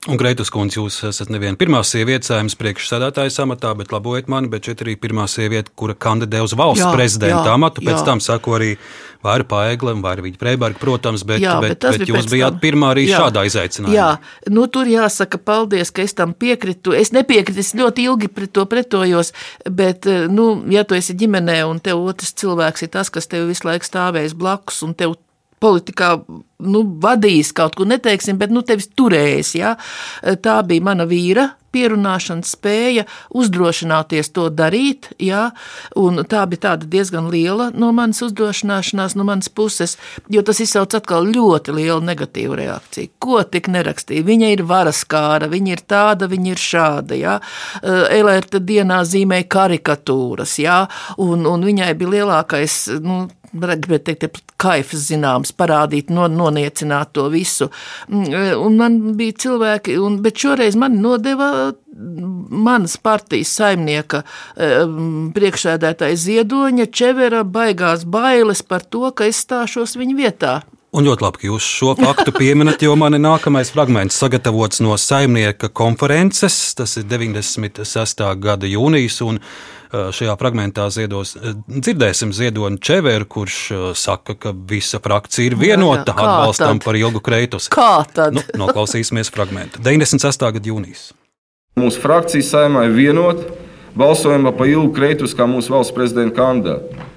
[0.07, 4.69] Un, Greitas kundze, jūs esat neviena pirmā sieviete saimnes priekšsēdētājas amatā, bet labojiet mani, bet
[4.69, 7.83] šeit arī pirmā sieviete, kura kandidē uz valsts jā, prezidenta jā, amatu.
[7.83, 8.05] Pēc jā.
[8.07, 8.69] tam sako arī
[9.27, 12.63] Vaira Paegla un Vaira Vīģa Freiberga, protams, bet, jā, bet, bet, bet jūs bijāt tam.
[12.63, 13.97] pirmā arī jā, šādā izaicinājumā.
[13.97, 14.07] Jā,
[14.55, 16.95] nu tur jāsaka paldies, ka es tam piekritu.
[16.95, 19.35] Es nepiekrītu, es ļoti ilgi pret to pretojos,
[19.67, 23.67] bet, nu, ja tu esi ģimenē un tev otrs cilvēks ir tas, kas tev visu
[23.67, 25.19] laiku stāvēs blakus un tev
[25.59, 26.15] politikā
[26.59, 29.55] nu, vadījis kaut ko neteiksim, bet nu, tevis turējis.
[29.59, 29.75] Ja?
[30.43, 33.03] Tā bija mana vīra pierunāšanas spēja,
[33.37, 35.11] uzdrošināties to darīt.
[35.21, 35.49] Ja?
[35.99, 39.95] Un tā bija diezgan liela no manas uzdrošināšanās, no manas puses,
[40.33, 43.13] jo tas izsauc atkal ļoti lielu negatīvu reakciju.
[43.21, 44.25] Ko tik nerakstīja?
[44.25, 47.19] Viņa ir varaskāra, viņa ir tāda, viņa ir šāda.
[47.19, 47.37] Ja?
[47.83, 50.81] Elērta dienā zīmēja karikatūras, ja?
[51.21, 52.81] un, un viņai bija lielākais.
[53.05, 57.69] Nu, gribētu teikt, kaifs zināms, parādīt, no, noniecināt to visu.
[58.09, 61.51] Mm, un man bija cilvēki, un, bet šoreiz man nodeva
[62.49, 64.23] manas partijas saimnieka
[64.55, 70.59] mm, priekšsēdētāja Ziedoņa Čevera baigās bailes par to, ka es stāšos viņa vietā.
[70.89, 74.95] Un ļoti labi, ka jūs šo faktu pieminat, jo man ir nākamais fragments sagatavots no
[74.97, 76.55] saimnieka konferences.
[76.73, 78.23] Tas ir 96.
[78.41, 79.19] gada jūnijas,
[79.89, 81.35] šajā fragmentā ziedos,
[81.67, 83.57] dzirdēsim Ziedoni Čeveru, kurš
[83.97, 86.25] saka, ka visa frakcija ir vienota jā, jā.
[86.25, 86.85] atbalstam tad?
[86.85, 87.69] par ilgu kreitus.
[87.73, 88.37] Kā tad?
[88.37, 89.81] Nu, noklausīsimies fragmentu.
[89.85, 90.45] 96.
[90.57, 91.09] gada jūnijas.
[91.79, 93.49] Mūsu frakcija saimā ir vienota
[93.97, 97.07] balsojumā par ilgu kreitus kā mūsu valsts prezidenta kandidātu.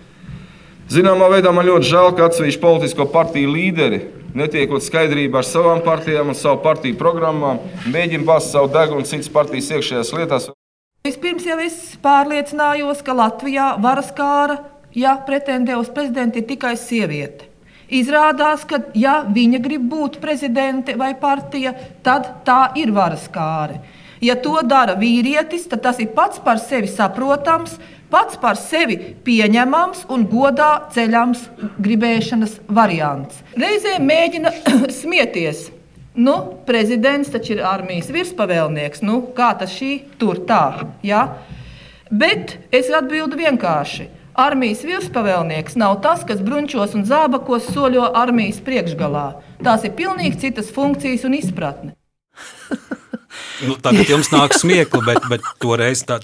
[0.93, 4.01] Zināmā veidā man ļoti žēl, ka atsevišķi politisko partiju līderi,
[4.37, 7.63] netiekot skaidrībā ar savām partijām un savu partiju programmām,
[7.93, 10.51] mēģina bāzt savu degunu citas partijas iekšējās lietās.
[11.03, 14.61] Vispirms jau es pārliecinājos, ka Latvijā varas kāra,
[14.95, 17.49] ja pretendē uz prezidentu, ir tikai sieviete.
[17.91, 21.75] Izrādās, ka, ja viņa grib būt prezidente vai partija,
[22.07, 23.81] tad tā ir varas kāra.
[24.23, 27.75] Ja to dara vīrietis, tad tas ir pats par sevi saprotams,
[28.07, 31.49] pats par sevi pieņemams un godā ceļams
[31.83, 33.43] gribēšanas variants.
[33.59, 34.55] Reizēm mēģina
[35.03, 35.67] smieties.
[36.15, 36.35] Nu,
[36.67, 39.01] prezidents taču ir armijas virspavēlnieks.
[39.07, 40.89] Nu, kā tas šī tur tā?
[41.07, 41.23] Ja?
[42.13, 44.11] Bet es atbildu vienkārši.
[44.37, 49.27] Armijas virspavēlnieks nav tas, kas bruņķos un zābakos soļo armijas priekšgalā.
[49.65, 51.97] Tās ir pilnīgi citas funkcijas un izpratne.
[53.63, 56.19] Nu, tagad jums nāk smiekli, bet, bet toreiz tā,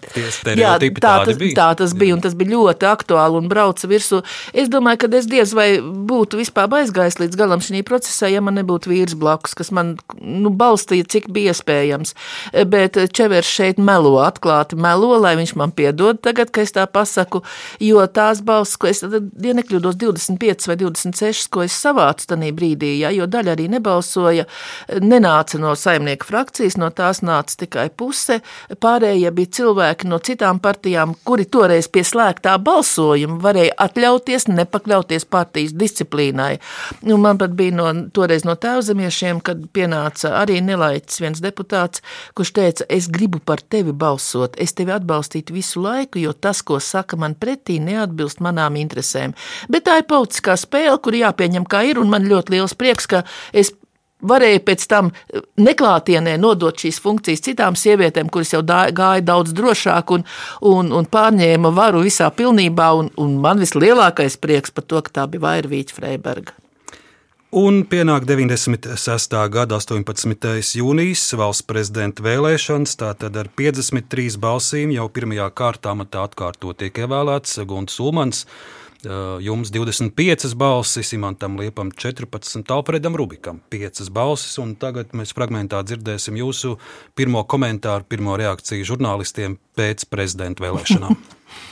[0.58, 1.54] Jā, tā, tas, bija.
[1.56, 4.20] tā tas bija, un tas bija ļoti aktuāli un brauca virsū.
[4.52, 8.58] Es domāju, ka es diez vai būtu vispār aizgājis līdz galam šī procesā, ja man
[8.58, 12.14] nebūtu vīrs blakus, kas man nu, balstīja, cik bija iespējams.
[12.70, 17.42] Bet Čevers šeit melo, atklāti melo, lai viņš man piedod tagad, ka es tā pasaku,
[17.82, 22.94] jo tās balss, ko es, ja nekļūdos 25 vai 26, ko es savācu tajā brīdī,
[23.02, 24.46] ja, jo daļa arī nebalsoja,
[25.02, 28.40] nenāca no saimnieka frakcijas, no tās nāca tikai puse.
[28.82, 35.74] Pārējie bija cilvēki no citām partijām, kuri toreiz pie slēgtā balsojuma varēja atļauties nepakļauties partijas
[35.78, 36.58] disciplīnai.
[37.08, 42.02] Un man pat bija no, toreiz no tēvzemiešiem, kad pienāca arī nelaiķis viens deputāts,
[42.38, 46.80] kurš teica, es gribu par tevi balsot, es tevi atbalstītu visu laiku, jo tas, ko
[46.82, 49.36] saka man pretī, neatbilst manām interesēm.
[49.70, 53.24] Bet tā ir politiskā spēle, kur jāpieņem kā ir, un man ļoti liels prieks, ka
[53.52, 53.72] es
[54.22, 55.10] varēja pēc tam
[55.60, 60.24] neklātienē nodot šīs funkcijas citām sievietēm, kuras jau gāja daudz drošāk un,
[60.60, 62.92] un, un pārņēma varu visā pilnībā.
[62.98, 66.56] Un, un man vislielākais prieks par to, ka tā bija Vairvīķa Freiberga.
[67.48, 69.32] Un pienāk 96.
[69.48, 70.58] gada 18.
[70.76, 72.92] jūnijas valsts prezidenta vēlēšanas.
[73.00, 78.44] Tātad ar 53 balsīm jau pirmajā kārtā matā atkārtot tiek ievēlēts Gunts Ulmans.
[79.40, 84.58] Jums 25 balsis, Imantam Liepam 14, Alfredam Rubikam 5 balsis.
[84.82, 86.74] Tagad mēs fragmentā dzirdēsim jūsu
[87.14, 91.14] pirmo komentāru, pirmo reakciju žurnālistiem pēc prezidenta vēlēšanām.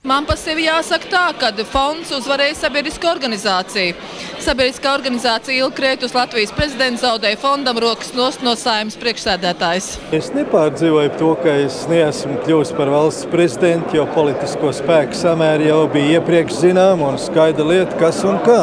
[0.00, 3.98] Man par sevi jāsaka tā, ka fonds uzvarēja sabiedrisko organizāciju.
[4.40, 9.92] Sabiedriskā organizācija Ilkrētus Latvijas prezidents zaudēja fondam rokas nost no saimnes priekšsēdētājs.
[10.16, 15.82] Es nepārdzīvoju to, ka es neesmu kļuvis par valsts prezidentu, jo politisko spēku samēri jau
[15.92, 18.62] bija iepriekš zinām un skaidra lieta, kas un kā.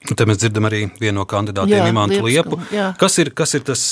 [0.00, 2.56] Te mēs dzirdam arī vienu no kandidātiem, Imantu Liepu.
[3.00, 3.82] Kas ir, kas ir tas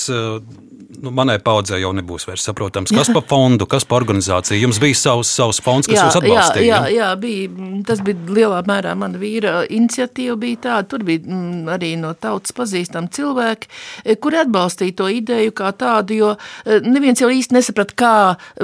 [1.02, 4.60] nu, manai paudzē jau nebūs vairs saprotams, kas par fondu, kas par organizāciju.
[4.64, 6.64] Jums bija savs, savs fonds, kas jā, jūs atbalstīja.
[6.64, 10.38] Jā, jā, jā bija, tas bija lielā mērā mana vīra iniciatīva.
[10.38, 10.88] Bija tāda.
[10.88, 13.68] Tur bija mm, arī no tautas pazīstami cilvēki,
[14.04, 18.14] e, kuri atbalstīja to ideju kā tādu, jo e, neviens jau īsti nesaprata, kā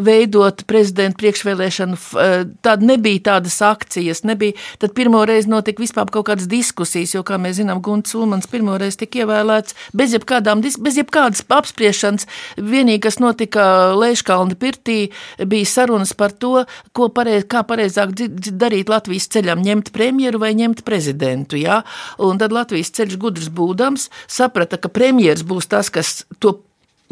[0.07, 2.01] veidot prezidenta priekšvēlēšanu.
[2.65, 4.57] Tāda nebija tādas akcijas, nebija.
[4.83, 8.77] Tad pirmo reizi notika vispār kaut kādas diskusijas, jo, kā mēs zinām, Gunts Ulmans pirmo
[8.81, 12.29] reizi tika ievēlēts bez jebkādām, bez jebkādas apspriešanas.
[12.59, 13.67] Vienīgi, kas notika
[13.99, 14.99] Leiškalna pirtī,
[15.39, 16.65] bija sarunas par to,
[16.97, 21.59] ko pareiz, kā pareizāk darīt Latvijas ceļam, ņemt premjeru vai ņemt prezidentu.
[21.61, 21.83] Ja?
[22.19, 26.59] Un tad Latvijas ceļš gudrs būdams saprata, ka premjeras būs tas, kas to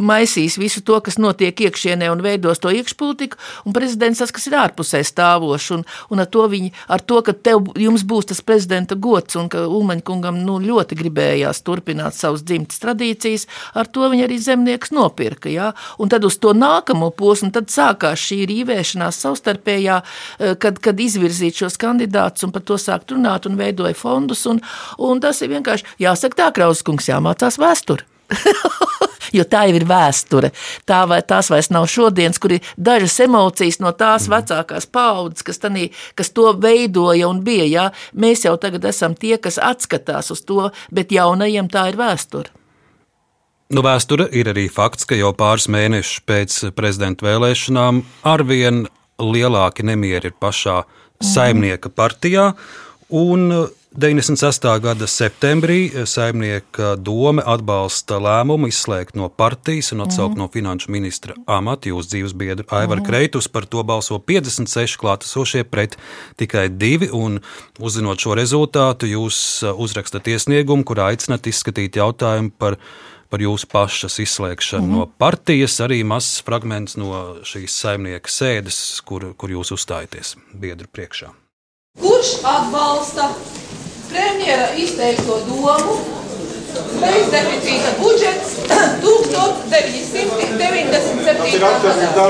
[0.01, 3.37] maisīs visu to, kas notiek iekšienē un veidos to iekšpolitiku,
[3.69, 7.35] un prezidents tas, kas ir ārpusē stāvošs, un, un ar, to viņi, ar to, ka
[7.37, 12.81] tev, jums būs tas prezidenta gods, un ka Ulmaņkungam nu, ļoti gribējās turpināt savas dzimtas
[12.83, 15.73] tradīcijas, ar to viņi arī zemnieks nopirka, ja?
[16.01, 20.01] un tad uz to nākamo posmu, tad sākās šī rīvēšanās savstarpējā,
[20.39, 24.63] eh, kad, kad izvirzīt šos kandidātus un par to sākt runāt un veidoja fondus, un,
[24.99, 28.09] un tas ir vienkārši, jāsaka tā, Krauskungs, jāmācās vēsturi.
[29.33, 30.53] jo tā jau ir vēsture.
[30.89, 34.37] Tā vai, tās vairs nav šodienas, kur ir dažas emocijas no tās mm.
[34.37, 37.69] vecākās paudzes, kas, tanī, kas to veidoja un bija.
[37.69, 37.87] Jā.
[38.15, 42.53] Mēs jau tagad esam tie, kas atskatās uz to, bet jaunajiem tā ir vēsture.
[43.73, 48.85] Nu, vēsture ir arī fakts, ka jau pāris mēnešus pēc prezidenta vēlēšanām arvien
[49.17, 51.29] lielāki nemieri ir pašā mm.
[51.31, 52.51] saimnieka partijā.
[53.13, 53.49] Un
[53.95, 54.81] 96.
[54.81, 60.41] gada septembrī saimnieka doma atbalsta lēmumu izslēgt no partijas un atsaukt mm.
[60.41, 63.07] no finanšu ministra amata jūsu dzīves biedru Aivaru mm.
[63.11, 63.51] Kreitus.
[63.53, 65.99] Par to balso 56 klātesošie pret
[66.41, 67.11] tikai divi.
[67.13, 69.39] Uzzinot šo rezultātu, jūs
[69.77, 72.81] uzrakstat iesniegumu, kurā aicinat izskatīt jautājumu par
[73.33, 74.93] par jūsu pašas izslēgšanu mm.
[74.93, 78.77] no partijas, arī mazs fragments no šīs saimnieka sēdes,
[79.09, 81.33] kur, kur jūs uzstājaties biedru priekšā.
[82.01, 83.31] Kurš atbalsta
[84.13, 85.95] premjera izteikto domu
[87.03, 88.51] bezdeficīta budžets
[89.05, 91.61] 1997.
[91.61, 92.27] gadā.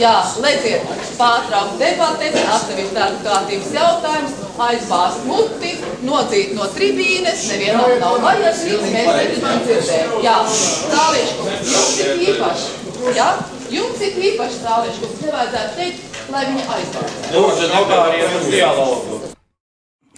[0.00, 0.82] Jā, lieciet,
[1.18, 4.32] pārtraukt debates, atsevišķi darba kārtības jautājums,
[4.66, 5.72] aizbāzt muti,
[6.06, 10.08] nodzīt no tribīnes, nevienam nav vajadzīgs, mēs negribam dzirdēt.
[10.24, 10.36] Jā,
[10.94, 12.66] Tālieškungs, jums ir īpaši,
[13.18, 13.28] jā,
[13.72, 17.14] jums ir īpaši Tālieškungs, nevajadzētu teikt, lai viņa aizvāc.
[17.36, 19.20] Lūdzu, nepāriet uz dialogu.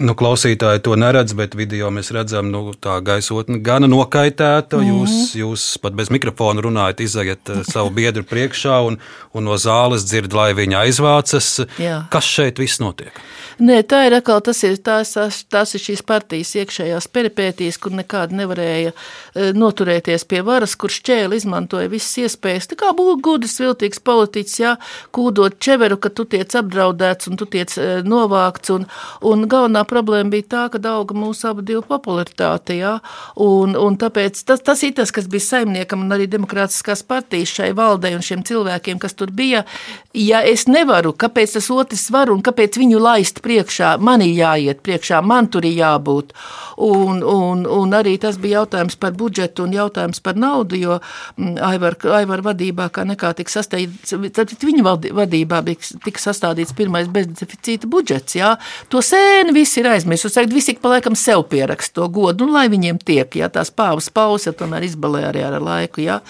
[0.03, 4.80] Nu, klausītāji to neredz, bet video mēs redzam, nu, tā gaisotne gana nokaitēta.
[4.80, 4.88] Mm.
[4.90, 8.99] Jūs, jūs pat bez mikrofona runājat, izaiet eh, savu biedru priekšā un,
[9.30, 11.51] un no zāles dzird, lai viņa aizvācas.
[11.78, 12.01] Jā.
[12.11, 13.22] Kas šeit viss notiek?
[13.62, 15.12] Nē, tā ir atkal tas, ir, tās,
[15.47, 21.38] tās ir šīs partijas iekšējās peripētīs, kur nekādi nevarēja e, noturēties pie varas, kur šķēli
[21.38, 22.66] izmantoja visas iespējas.
[22.72, 24.75] Tā kā būtu gudrs, viltīgs politiķis, jā,
[25.14, 28.75] kūdot čeveru, ka tu tiec apdraudēts un tu tiec e, novākts.
[28.75, 28.88] Un,
[29.30, 32.97] un galvenā problēma bija tā, ka auga mūsu abu divu popularitāte, jā,
[33.41, 37.73] un, un tāpēc tas, tas ir tas, kas bija saimniekam un arī demokrātiskās partijas šai
[37.77, 39.65] valdei un šiem cilvēkiem, kas tur bija.
[40.15, 44.83] Ja es nevaru, kāpēc tas otrs var un kāpēc viņu laist priekšā, man ir jāiet
[44.87, 46.35] priekšā, man tur ir jābūt.
[46.85, 50.99] Un, un, un arī tas bija jautājums par budžetu un jautājums par naudu, jo
[51.37, 54.85] mm, Aivar, Aivar vadībā kā nekā tika sastādīts, tad viņa
[55.15, 58.55] vadībā bija tika sastādīts pirmais bezdeficīta budžets, jā.
[58.93, 62.67] To sēni visi ir aizmirsuši, tagad visi pa laikam sev pierakst to godu, un lai
[62.72, 66.21] viņiem tiek, jā, tās pāvas pausa tomēr izbalē arī ar laiku, jā.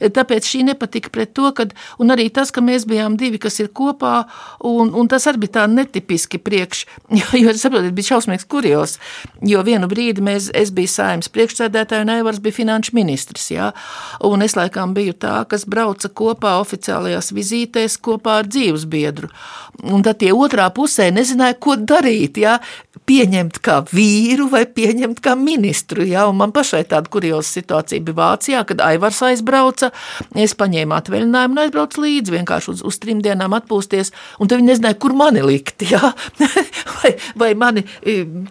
[0.00, 3.70] Tāpēc šī nepatika pret to, kad, un arī tas, ka mēs bijām divi, kas ir
[3.74, 4.24] kopā,
[4.64, 6.84] un, un tas arī bija tā netipiski priekš,
[7.20, 8.98] jo, jo saprotiet, bija šausmīgs kurjos,
[9.44, 13.50] jo vienu brīdi mēs, es biju saimnes priekšsēdētāja un Aivars bija finanšu ministrs.
[13.54, 13.70] Jā,
[14.24, 19.30] un es laikam biju tā, kas brauca kopā oficiālajās vizītēs kopā ar dzīves biedru.
[19.84, 22.38] Un tad tie otrā pusē nezināja, ko darīt.
[22.44, 22.58] Jā,
[23.08, 26.04] pieņemt kā vīru vai pieņemt kā ministru.
[26.06, 29.90] Jā, un man pašai tāda kurioza situācija bija Vācijā, kad Aivars aizbrauca.
[30.38, 34.12] Es paņēmu atvaļinājumu un aizbraucu līdzi vienkārši uz, uz trim dienām atpūsties.
[34.38, 35.84] Un tad viņi nezināja, kur mani likt.
[35.90, 36.12] Jā?
[36.96, 37.84] vai, vai mani,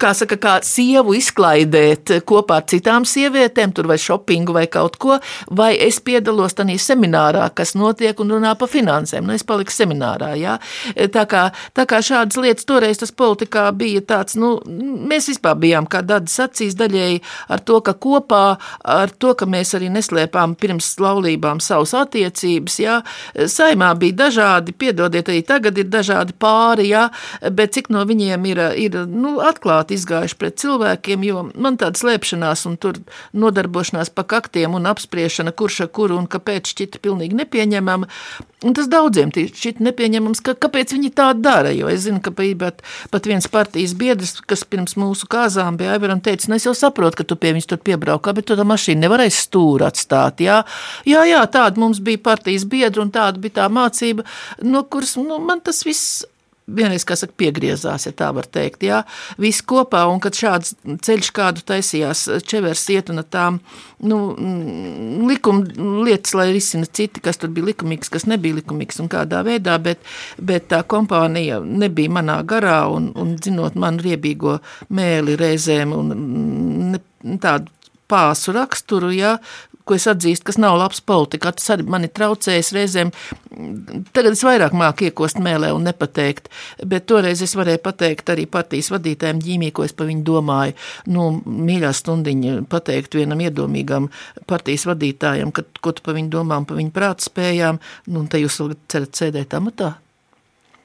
[0.02, 5.18] kā saka, kā sievu izklaidēt kopā ar citām sievietēm, tur vai šopingu vai kaut ko,
[5.52, 9.26] vai es piedalos tajā seminārā, kas notiek un runā par finansēm.
[9.28, 10.34] Nu, es paliku seminārā.
[10.40, 10.58] Jā?
[11.14, 14.56] Tā, kā, tā kā šādas lietas toreiz tas politikā bija tāds nu,
[15.10, 17.22] mēs vispār bijām, kā Dārdas acīs, daļēji
[17.54, 18.44] ar to, ka kopā
[18.94, 23.00] ar to, ka mēs arī neslēpām pirms laulībām savas attiecības, jā,
[23.50, 27.08] saimā bija dažādi, piedodiet, arī tagad ir dažādi pāri, jā,
[27.52, 32.66] bet cik no viņiem ir, ir nu, atklāti izgājuši pret cilvēkiem, jo man tāda slēpšanās
[32.70, 33.00] un tur
[33.34, 38.10] nodarbošanās pa kaktiem un apspriešana, kurš ar kuru un kāpēc šķita pilnīgi nepieņemama,
[38.64, 42.84] un tas daudziem šķita nepieņemams, ka, kāpēc viņi tā dara, jo es zinu, ka pat,
[43.14, 47.22] pat viens partijas biedrs kas pirms mūsu kāzām bija Aivaram teicis, nu es jau saprotu,
[47.22, 50.62] ka tu pie viņas tur piebraukā, bet tu tā mašīnu nevarēsi stūri atstāt, jā?
[51.10, 54.26] Jā, jā, tāda mums bija partijas biedra un tāda bija tā mācība,
[54.66, 56.24] no kuras, nu, man tas viss
[56.68, 59.02] vienreiz, kā saka, piegriezās, ja tā var teikt, jā,
[59.42, 60.76] viss kopā, un kad šāds
[61.06, 63.60] ceļš kādu taisījās Čevers iet un tām,
[64.04, 69.12] nu, mm, likuma lietas, lai risina citi, kas tur bija likumīgs, kas nebija likumīgs un
[69.12, 70.04] kādā veidā, bet,
[70.40, 74.60] bet tā kompānija nebija manā garā, un, un zinot manu riebīgo
[74.94, 76.14] mēli reizēm un
[76.94, 77.04] ne,
[77.44, 77.72] tādu
[78.10, 79.38] pāsu raksturu, ja,
[79.88, 81.52] ko es atzīstu, kas nav labs politika.
[81.56, 83.12] Tas arī man ir traucējis reizēm.
[84.16, 86.50] Tagad es vairāk māku iekost mēlē un nepateikt,
[86.90, 90.78] bet toreiz es varēju pateikt arī partijas vadītājiem ģīmī, ko es par viņu domāju.
[91.14, 94.10] Nu, mīļā stundiņa pateikt vienam iedomīgam
[94.50, 98.32] partijas vadītājam, ka, ko tu par viņu domā un par viņu prātu spējām, nu, un
[98.32, 98.62] te jūs
[98.92, 99.96] cerat sēdēt amatā.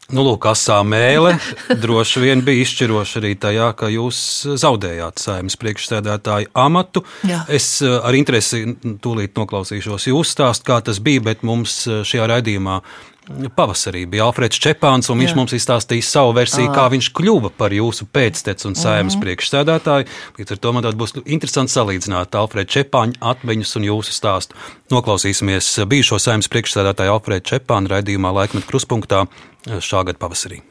[0.09, 1.35] Nu, lūk, asā mēlē
[1.83, 4.21] droši vien bija izšķiroša arī tajā, ka jūs
[4.57, 7.03] zaudējāt saimnes priekšsēdētāju amatu.
[7.29, 7.43] Jā.
[7.53, 8.63] Es eh, ar interesi
[9.05, 12.81] tūlīt noklausīšos jūsu stāstu, kā tas bija, bet mums eh, šajā raidījumā
[13.29, 15.37] Pavasarī bija Alfrēds Čepāns, un viņš Jā.
[15.37, 19.25] mums izstāstīja savu versiju, kā viņš kļuva par jūsu pēcteci un saimnes mm -hmm.
[19.27, 20.09] priekšsēdētāju.
[20.39, 24.57] Līdz ar to man būs interesanti salīdzināt Alfrēda Čepāņa atmiņas un jūsu stāstu.
[24.89, 29.27] Noklausīsimies bijušo saimnes priekšsēdētāju Alfrēdu Čepānu raidījumā Laikmetu kruspunktā
[29.69, 30.63] šā gada pavasarī.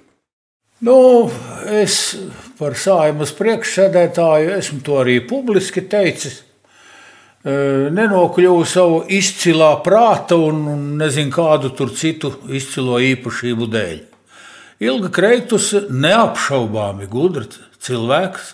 [0.85, 0.97] Nu,
[1.73, 2.15] es
[2.59, 6.43] par saimas priekšsēdētāju esmu to arī publiski teicis
[7.47, 10.65] nenokļuvu savu izcilā prāta un,
[10.99, 13.97] nezinu kādu tur citu izcilo īpašību dēļ.
[14.83, 18.53] Ilga Kreitus neapšaubāmi gudrs cilvēks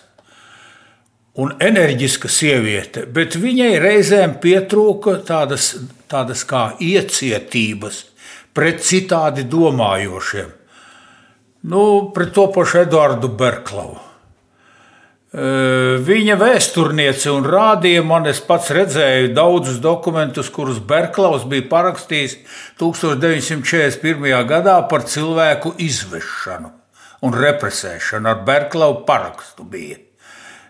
[1.42, 5.74] un enerģiska sieviete, bet viņai reizēm pietrūka tādas,
[6.08, 8.04] tādas kā iecietības
[8.54, 10.50] pret citādi domājošiem.
[11.70, 13.96] Nu, pret to pašu Eduardu Berklavu.
[15.34, 22.36] Viņa vēsturniece un rādīja man, es pats redzēju daudzus dokumentus, kurus Berklaus bija parakstījis
[22.78, 24.30] 1941.
[24.46, 26.70] gadā par cilvēku izvešanu
[27.26, 29.98] un represēšanu ar Berklau parakstu bija.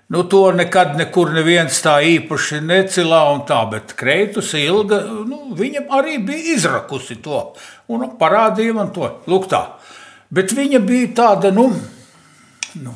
[0.08, 4.98] Nu, to nekad nekur neviens tā īpaši necilā un tā, bet Kreitus ilga,
[5.28, 7.40] nu, viņa arī bija izrakusi to
[7.88, 9.08] un parādīja man to.
[9.30, 9.64] Lūk tā.
[10.34, 11.68] Bet viņa bija tāda, nu,
[12.82, 12.94] nu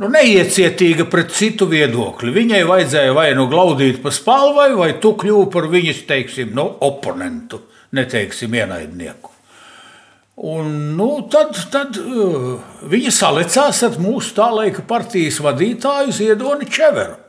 [0.00, 2.34] nu, neiecietīga pret citu viedokli.
[2.34, 7.62] Viņai vajadzēja vai nu glaudīt pa spalvai, vai tu kļūsi par viņas, teiksim, nu, oponentu,
[7.94, 9.30] neteiksim, ienaidnieku.
[10.50, 12.56] Un, nu, tad tad uh,
[12.90, 17.20] viņa salicās ar mūsu tā laika partijas vadītāju Ziedoni Čeveru.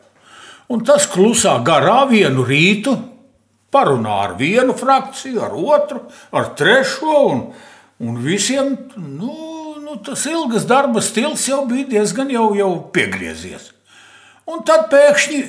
[0.74, 2.96] Un tas klusā garā vienu rītu
[3.76, 7.20] parunā ar vienu frakciju, ar otru, ar trešo.
[7.34, 7.44] Un,
[8.00, 9.36] un visiem nu,
[9.84, 13.74] nu, tas ilgas darba stils jau bija diezgan jau, jau piegriezies.
[14.48, 15.42] Un tad pēkšņi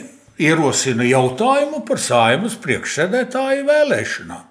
[0.43, 4.45] ierosina jautājumu par saimas priekšsēdētāju vēlēšanām.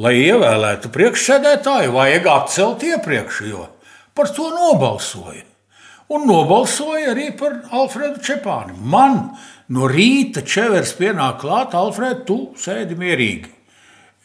[0.00, 3.66] Lai ievēlētu priekšsēdētāju, vajag atcelt iepriekšējo.
[4.16, 5.49] Par to nobalsoja.
[6.10, 8.74] Un nobalsoja arī par Alfredu Čepānu.
[8.82, 9.20] Man
[9.70, 13.52] no rīta čevers pienāk klāt, Alfred, tu sēdi mierīgi.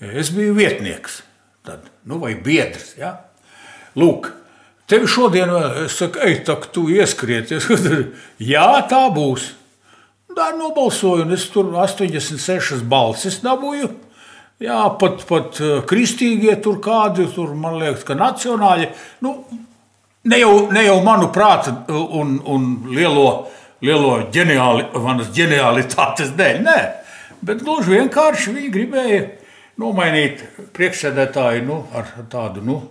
[0.01, 1.21] Es biju vietnieks,
[1.65, 2.95] tad, nu, vai biedrs.
[2.99, 3.13] Ja?
[3.95, 4.31] Lūk,
[4.89, 5.53] tevi šodien
[5.85, 7.69] es saku, ej, tak, tu ieskrieties.
[8.53, 9.51] Jā, tā būs.
[10.35, 13.93] Tā nobalsoju, un es tur 86 balsis dabūju.
[14.65, 18.89] Jā, pat, pat eh, kristīgie tur kādi, tur man liekas, ka nacionāļi.
[19.23, 19.37] Nu,
[20.25, 23.47] ne jau, ne jau manu prātu un, un lielo,
[23.85, 26.79] lielo ģeniāli, manas ģenialitātes dēļ, nē.
[27.45, 29.23] Bet gluži vienkārši viņi gribēja
[29.81, 30.43] nomainīt
[30.75, 32.81] priekšsēdētāju nu, ar tādu nu,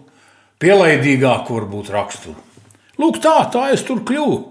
[0.63, 2.39] pielaidīgāku varbūt raksturu.
[3.01, 4.43] Lūk, tā, tā es tur kļuvu.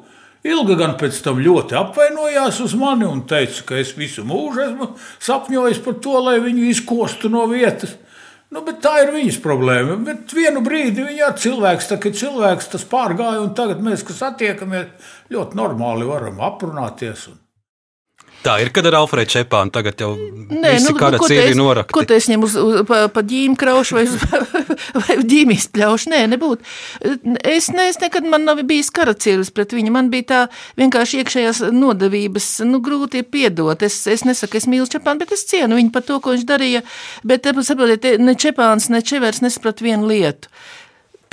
[0.43, 4.89] Ilga gan pēc tam ļoti apvainojās uz mani un teica, ka es visu mūžu esmu
[5.23, 7.95] sapņojis par to, lai viņu izkostu no vietas.
[8.53, 9.97] Nu, tā ir viņas problēma.
[10.05, 15.57] Bet vienu brīdi viņa cilvēks, tā, cilvēks tas pārgāja, un tagad mēs, kas attiekamies, ļoti
[15.57, 17.27] normāli varam aprunāties.
[17.31, 17.42] Un
[18.43, 21.95] Tā ir, kad ar Alfredu Čepānu tagad jau Nē, visi nu, kara nu, cieli norakti.
[21.95, 24.03] Ko te es ņemu uz, uz, pa, pa ģīmu kraušu vai,
[25.05, 26.11] vai ģīmijas pļaušu?
[26.11, 26.67] Nē, nebūtu.
[27.39, 29.93] Es, ne, es nekad man nav bijis kara cielis pret viņu.
[29.95, 30.41] Man bija tā
[30.79, 33.87] vienkārši iekšējās nodevības, nu, grūti piedot.
[33.87, 36.83] Es, es nesaku, es mīlu Čepānu, bet es cienu viņu par to, ko viņš darīja.
[37.23, 40.51] Bet, saprotiet, ne Čepāns, ne Čevers nesaprat vienu lietu.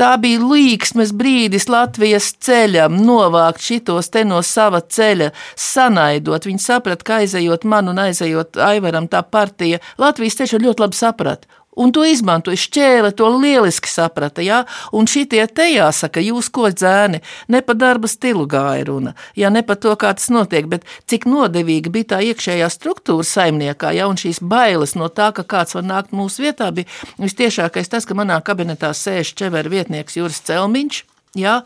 [0.01, 5.27] Tā bija līksmes brīdis Latvijas ceļam, novākt šitos te no sava ceļa,
[5.61, 6.47] sanaidot.
[6.49, 11.60] Viņi saprata, ka aizejot man un aizejot Aivaram tā partija, Latvijas ceļš ļoti labi saprata.
[11.81, 14.45] Un to izmantoja šķēle, to lieliski saprata.
[14.45, 14.63] Ja?
[14.93, 19.63] Un šitie te jāsaka, jūs ko dzēni, ne pa darba stilu gāja runa, ja ne
[19.67, 24.11] par to, kā tas notiek, bet cik nodevīga bija tā iekšējā struktūra saimniekā, ja?
[24.11, 26.91] un šīs bailes no tā, ka kāds var nākt mūsu vietā, bija
[27.21, 31.05] vistiešākais tas, ka manā kabinetā sēž čever vietnieks Juris Celmiņš.
[31.39, 31.61] Ja?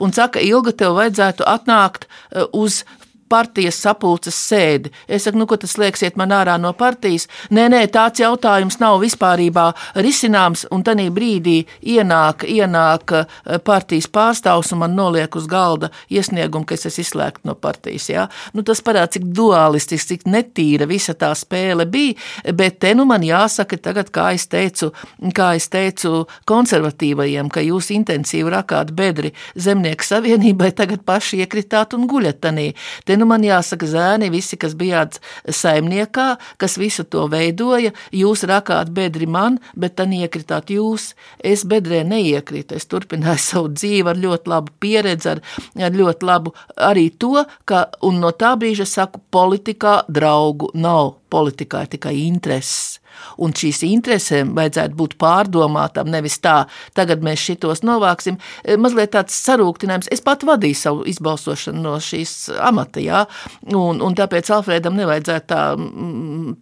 [0.00, 2.82] Un saka, ilgi tev vajadzētu atnākt eh, uz
[3.28, 4.92] partijas sapulces sēdi.
[5.08, 7.26] Es saku, nu, ko tas lieksiet man ārā no partijas?
[7.50, 9.66] Nē, nē, tāds jautājums nav vispārībā
[10.04, 16.66] risināms, un tanī brīdī ienāk, ienāk eh, partijas pārstāvs un man noliek uz galda iesniegumu,
[16.66, 18.08] ka es esmu izslēgts no partijas.
[18.10, 18.26] Ja?
[18.54, 22.16] Nu, tas parāda, cik dualistisks, cik netīra visa tā spēle bija,
[22.54, 24.92] bet te nu man jāsaka tagad, kā es teicu,
[25.36, 32.06] kā es teicu konservatīvajiem, ka jūs intensīvi rakāt bedri zemnieku savienībai, tagad paši iekritāt un
[32.10, 32.68] guļat tanī.
[33.04, 36.28] Te nu man jāsaka, zēni, visi, kas bijāt saimniekā,
[36.60, 41.12] kas visu to veidoja, jūs rakāt bedri man, bet tad iekritāt jūs.
[41.38, 45.42] Es bedrē neiekritu, es turpināju savu dzīvi ar ļoti labu pieredzi, ar,
[45.88, 51.86] ar ļoti labu arī to, ka, un no tā brīža saku, politikā draugu nav, politikā
[51.86, 53.00] ir tikai intereses
[53.42, 56.64] un šīs interesēm vajadzētu būt pārdomātam, nevis tā,
[56.96, 58.38] tagad mēs šitos novāksim.
[58.64, 60.10] E, mazliet tāds sarūktinājums.
[60.12, 63.24] Es pat vadīju savu izbalsošanu no šīs amata, jā,
[63.72, 65.62] un, un tāpēc Alfredam nevajadzētu tā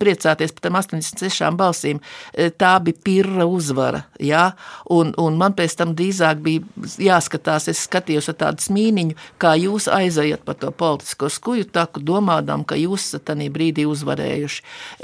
[0.00, 2.02] priecāties par tām 86 balsīm.
[2.32, 4.46] E, tā bija pirra uzvara, jā,
[4.94, 9.88] un, un man pēc tam drīzāk bija jāskatās, es skatījos ar tādu smīniņu, kā jūs
[9.92, 14.62] aizejat pa to politisko skuju taku, domādam, ka jūs esat tanī brīdī uzvarējuši.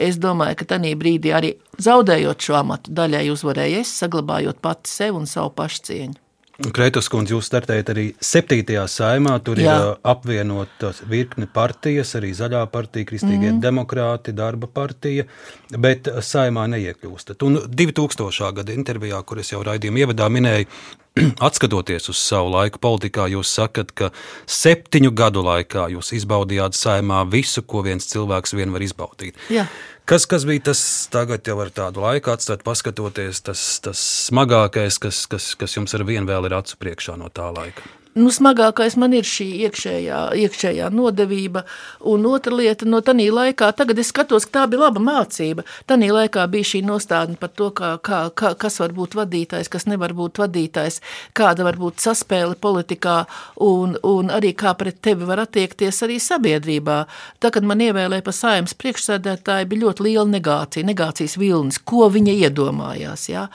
[0.08, 5.18] Es domāju, ka tanī brīdī arī zaudējot šo amatu, daļai uzvarēju es, saglabājot pati sevi
[5.20, 6.18] un savu pašcieņu.
[6.60, 8.74] Kreitos kundze, jūs startējat arī 7.
[8.92, 9.72] saimā, tur Jā.
[9.72, 13.60] ir apvienota virkne partijas, arī Zaļā partija, Kristīgie mm.
[13.64, 15.24] demokrāti, Darba partija,
[15.72, 17.46] bet saimā neiekļūstat.
[17.48, 18.50] Un 2000.
[18.60, 20.68] gada intervijā, kur es jau raidījumu ievadā minēju,
[21.48, 24.10] atskatoties uz savu laiku politikā, jūs sakat, ka
[24.44, 29.40] septiņu gadu laikā jūs izbaudījāt saimā visu, ko viens cilvēks vien var izbaudīt.
[29.48, 29.64] Jā.
[30.10, 35.20] Kas, kas bija tas tagad, jau ar tādu laiku atstāt, paskatoties, tas, tas smagākais, kas,
[35.30, 37.86] kas, kas jums ar vienu vēl ir acu priekšā no tā laika?
[38.20, 41.64] Nu, smagākais man ir šī iekšējā, iekšējā nodevība.
[42.10, 45.64] Un otra lieta, no tā laikā, tagad es skatos, ka tā bija laba mācība.
[45.88, 49.86] Tanī laikā bija šī nostādne par to, kā, kā, kā, kas var būt vadītājs, kas
[49.90, 51.00] nevar būt vadītājs,
[51.36, 53.24] kāda var būt saspēle politikā
[53.66, 57.00] un, un arī kā pret tevi var attiekties arī sabiedrībā.
[57.40, 62.36] Tā, kad man ievēlēja pa saimnes priekšsēdētāju, bija ļoti liela negācija, negācijas vilnis, ko viņa
[62.46, 63.28] iedomājās.
[63.32, 63.48] Ja?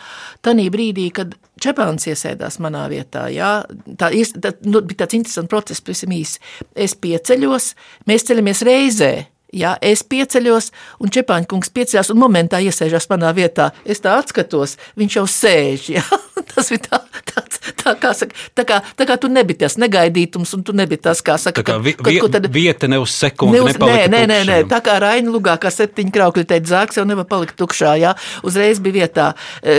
[0.46, 3.28] Tanī brīdī, kad Čepāns iesēdās manā vietā.
[3.32, 3.64] Jā.
[4.00, 4.10] Tā,
[4.44, 6.42] tā nu, bija tāds interesants process, pavisam īsi.
[6.76, 7.72] Es pieceļos,
[8.10, 9.14] mēs ceļamies reizē.
[9.56, 13.70] Jā, es pieceļos, un Čepāņa kungs pieceļās un momentā iesēžās manā vietā.
[13.88, 15.86] Es tā atskatos, viņš jau sēž.
[15.96, 16.04] Jā.
[16.56, 17.00] Tas bija tā,
[17.32, 21.02] tāds, tā, kā saka, tā, kā, tā kā tu nebija tas negaidītums, un tu nebija
[21.08, 23.58] tas, kā saka, tā kā vi, vi, tad, vieta ne uz sekundi.
[23.58, 27.00] Ne uz, nē, nē, nē, nē, tā kā Raina lugā, kā septiņi kraukļi teica, zāks
[27.00, 28.14] jau nevar palikt tukšā, jā,
[28.48, 29.32] uzreiz bija vietā.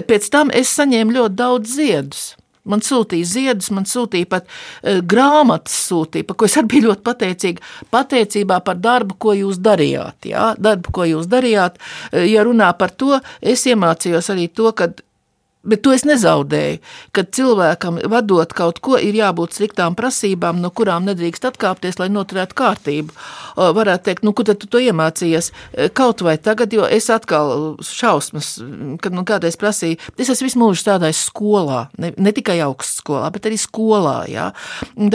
[0.09, 2.27] Pēc tam es saņēmu ļoti daudz ziedus.
[2.67, 7.07] Man sūtīja ziedus, man sūtīja pat uh, grāmatas, sūtīja, par ko es arī biju ļoti
[7.07, 7.73] pateicīga.
[7.95, 10.31] Pateicībā par darbu, ko jūs darījāt.
[10.33, 11.81] Jā, darbu, ko jūs darījāt.
[12.13, 14.91] Uh, ja runā par to, es iemācījos arī to, ka
[15.67, 16.79] Bet to es nezaudēju,
[17.17, 22.55] kad cilvēkam vadot kaut ko, ir jābūt striktām prasībām, no kurām nedrīkst atkāpties, lai noturētu
[22.59, 23.17] kārtību.
[23.57, 25.51] Varētu teikt, nu, kur tad tu to iemācījies?
[25.97, 28.53] Kaut vai tagad, jo es atkal šausmas,
[29.03, 33.49] kad man kādreiz prasīja, es esmu visu mūžu strādājis skolā, ne, ne tikai augstskolā, bet
[33.51, 34.51] arī skolā, jā.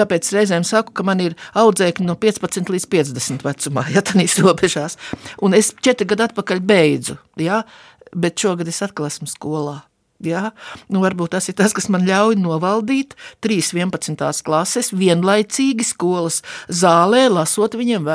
[0.02, 4.99] Tāpēc reizēm saku, ka man ir audzēkņi no 15 līdz 50 vecumā, ja tādīs robežās.
[5.41, 7.64] Un es četri gadu atpakaļ beidzu, jā,
[8.11, 9.80] bet šogad es atkal esmu skolā.
[10.27, 10.52] Ja?
[10.91, 14.18] Nu, varbūt tas ir tas, kas man ļauj novaldīt trīs 11.
[14.45, 18.11] klases vienlaicīgi skolas zālē, lasot viņiem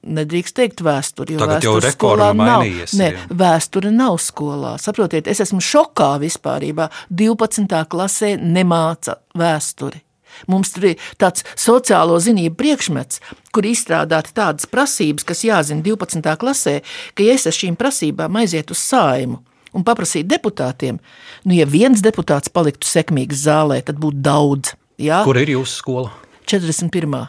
[0.00, 1.36] nedrīkst teikt vēsturi.
[1.40, 2.94] Tagad jau reforma mainījies.
[2.98, 4.76] Nē, vēsture nav skolā.
[4.80, 6.88] Saprotiet, es esmu šokā vispārībā.
[7.12, 7.82] 12.
[7.90, 10.00] klasē nemāca vēsturi.
[10.48, 13.20] Mums tur ir tāds sociālo zinību priekšmets,
[13.54, 16.22] kur izstrādāt tādas prasības, kas jāzina 12.
[16.40, 16.80] klasē,
[17.14, 19.42] ka, ja es ar šīm prasībām aizietu uz saimu,
[19.76, 21.00] un paprasīt deputātiem,
[21.44, 24.74] nu, ja viens deputāts paliktu sekmīgs zālē, tad būtu daudz.
[25.00, 25.22] Jā?
[25.24, 26.14] Kur ir jūsu skola?
[26.50, 27.28] 41.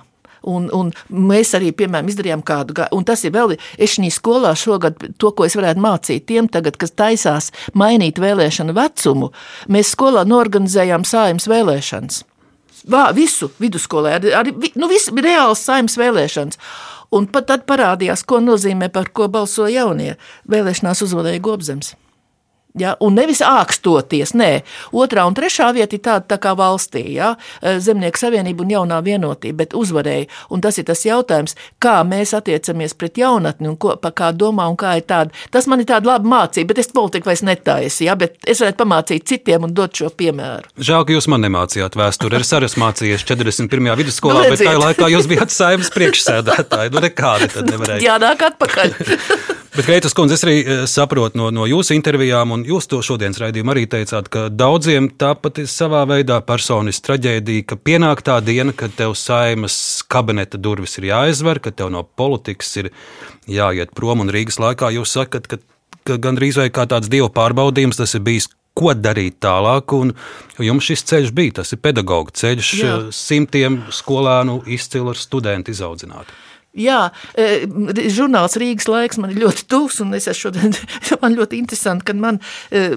[0.50, 4.98] Un, un mēs arī, piemēram, izdarījām kādu, un tas ir vēl, es šajā skolā šogad
[5.22, 9.30] to, ko es varētu mācīt tiem tagad, kas taisās mainīt vēlēšanu vecumu,
[9.70, 12.24] mēs skolā norganizējām sājums vēlēšanas.
[12.90, 16.58] Vā, visu vidusskolē, arī, arī nu, bija reāls saimnes vēlēšanas.
[17.14, 20.16] Un pat tad parādījās, ko nozīmē, par ko balso jaunie.
[20.50, 21.92] Vēlēšanās uzvarēja Gobzems.
[22.80, 24.62] Ja, un nevis ākstoties, nē,
[24.96, 29.64] otrā un trešā vieta ir tāda tā kā valstī, ja, Zemnieku savienība un jaunā vienotība,
[29.64, 30.30] bet uzvarēja.
[30.56, 34.78] Un tas ir tas jautājums, kā mēs attiecamies pret jaunatni un ko, kā domā un
[34.80, 35.36] kā ir tāda.
[35.52, 38.80] Tas man ir tāda laba mācība, bet es politiku vairs netaisu, ja, bet es varētu
[38.84, 40.72] pamācīt citiem un dot šo piemēru.
[40.80, 42.40] Žēl, ka jūs man nemācījāt vēsturi.
[42.40, 43.92] Es arī esmu mācījies 41.
[44.00, 46.96] vidusskolā, nu, bet tajā laikā jūs bijat saimnes priekšsēdētāji.
[46.96, 48.06] Nu, nekādi tad nevarēja.
[48.12, 49.60] Jānāk atpakaļ.
[49.72, 53.40] Bet, Kreitas kundze, es arī eh, saprotu no, no jūsu intervijām, un jūs to šodienas
[53.40, 58.76] raidījumā arī teicāt, ka daudziem tāpat ir savā veidā personiska traģēdija, ka pienāk tā diena,
[58.76, 59.76] kad tev saimas
[60.12, 62.92] kabineta durvis ir jāizver, ka tev no politikas ir
[63.48, 65.62] jāiet prom, un Rīgas laikā jūs sakat, ka,
[66.04, 69.96] ka gandrīz vai kā tāds dievu pārbaudījums tas ir bijis ko darīt tālāk.
[69.96, 70.14] Un
[70.60, 72.96] jums šis ceļš bija, tas ir pedagoģa ceļš, Jā.
[73.16, 76.36] simtiem skolēnu izcilu ar studentu izaudzinātu.
[76.72, 77.66] Jā, e,
[78.08, 80.72] žurnāls Rīgas laiks man ir ļoti tuvs, un es šodien,
[81.24, 82.40] man ļoti interesanti, ka man
[82.72, 82.94] e,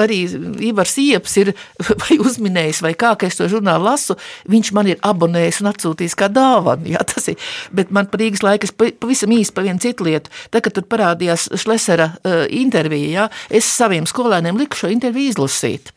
[0.00, 0.22] arī
[0.64, 1.50] Ivars Ieps ir
[2.06, 4.16] vai uzminējis, vai kā, ka es to žurnālu lasu,
[4.48, 7.36] viņš man ir abonējis un atsūtījis kā dāvanu, jā, tas ir,
[7.68, 11.50] bet man par Rīgas laikas pavisam īsti pa vienu citu lietu, tā, kad tur parādījās
[11.60, 13.30] Šlesera uh, intervija, jā,
[13.60, 15.92] es saviem skolēniem liku šo interviju izlasīt.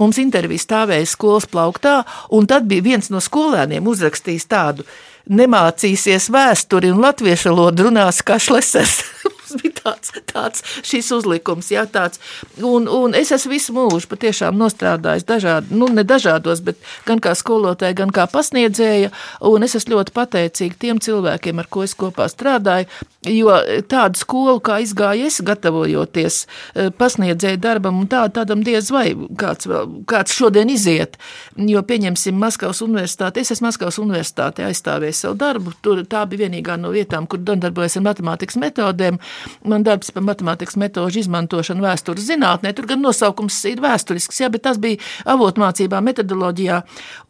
[0.00, 2.02] Mums intervija stāvēja skolas plauktā,
[2.34, 8.22] un tad bija viens no skolēniem uzrakstījis tādu, uh, nemācīsies vēsturi un latviešu valodu runās
[8.26, 9.00] kā šlesers.
[9.28, 12.20] Mums bija tāds, tāds šis uzlikums, jā, tāds.
[12.62, 17.34] Un, un es esmu visu mūžu patiešām nostrādājis dažādi, nu, ne dažādos, bet gan kā
[17.38, 19.12] skolotāja, gan kā pasniedzēja,
[19.48, 22.88] un es esmu ļoti pateicīga tiem cilvēkiem, ar ko es kopā strādāju,
[23.28, 23.54] jo
[23.90, 29.68] tādu skolu, kā izgāju es, gatavojoties e, pasniedzēju darbam, un tā, tādam diez vai kāds,
[30.08, 31.18] kāds šodien iziet,
[31.58, 36.78] jo pieņemsim Maskavas universitāti, es esmu Maskavas universitāte aizstāvējis savu darbu, tur tā bija vienīgā
[36.80, 39.18] no vietām, kur darbojas ar matemātikas metodēm,
[39.68, 44.64] Man darbs par matemātikas metožu izmantošanu vēstures zinātnē, tur gan nosaukums ir vēsturisks, jā, bet
[44.66, 46.80] tas bija avotmācībā, metodoloģijā,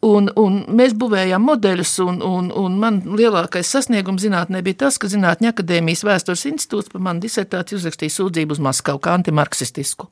[0.09, 5.09] un, un mēs būvējām modeļus, un, un, un man lielākais sasniegums zinātnē bija tas, ka
[5.09, 10.09] Zinātņu akadēmijas vēstures institūts par manu disertāciju uzrakstīja sūdzību uz Maskavu kā antimarksistisku.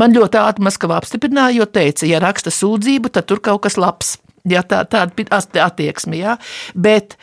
[0.00, 4.16] Man ļoti ātri Maskavā apstiprināja, jo teica, ja raksta sūdzību, tad tur kaut kas labs.
[4.48, 6.16] Ja, tā, tāda bija attieksme.
[6.16, 6.36] Ja.
[6.74, 7.18] Bet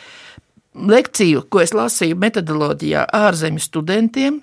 [0.77, 4.41] lekciju, ko es lasīju metodoloģijā ārzemju studentiem,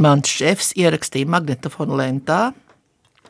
[0.00, 2.52] mans šefs ierakstīja magnetofonu lentā.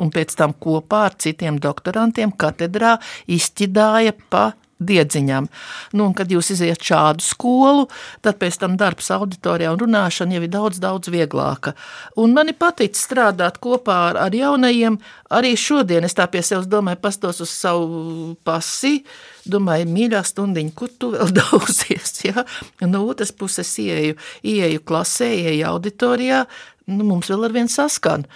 [0.03, 2.97] Un pēc tam kopā ar citiem doktorantiem katedrā
[3.31, 4.49] izķidāja pa
[4.87, 5.49] diedziņam.
[5.97, 7.87] Nu, kad jūs iziet šādu skolu,
[8.25, 11.75] tad pēc tam darbs auditorijā un runāšana jau ir daudz, daudz vieglāka.
[12.21, 14.99] Un man ir paticis strādāt kopā ar, ar jaunajiem.
[15.35, 19.01] Arī šodien es tā pie sevis domāju, pastos uz savu pasi.
[19.45, 22.21] Domāju, mīļā stundiņa, kur tu vēl daudzies?
[22.25, 22.45] Ja?
[22.87, 26.45] No otras puses, ieeju, ieeju klasē, ieeju auditorijā,
[26.93, 28.29] nu, mums vēl ar vienu saskan.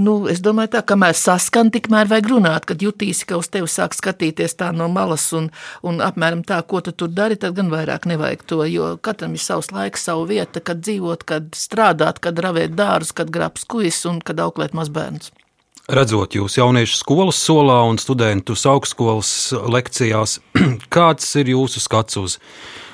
[0.00, 3.92] Nu, es domāju, tā kamēr saskan, tikmēr vajag runāt, kad jutīsi, ka uz tevi sāk
[3.92, 5.50] skatīties tā no malas un,
[5.84, 9.44] un apmēram tā, ko tu tur dari, tad gan vairāk nevajag to, jo katram ir
[9.44, 14.22] savs laiks, savu vieta, kad dzīvot, kad strādāt, kad ravēt dārus, kad grābt skujas un
[14.24, 15.28] kad auklēt mazbērnus.
[15.92, 20.38] Redzot jūs jauniešu skolas solā un studentus augstskolas lekcijās,
[20.94, 22.38] kāds ir jūsu skats uz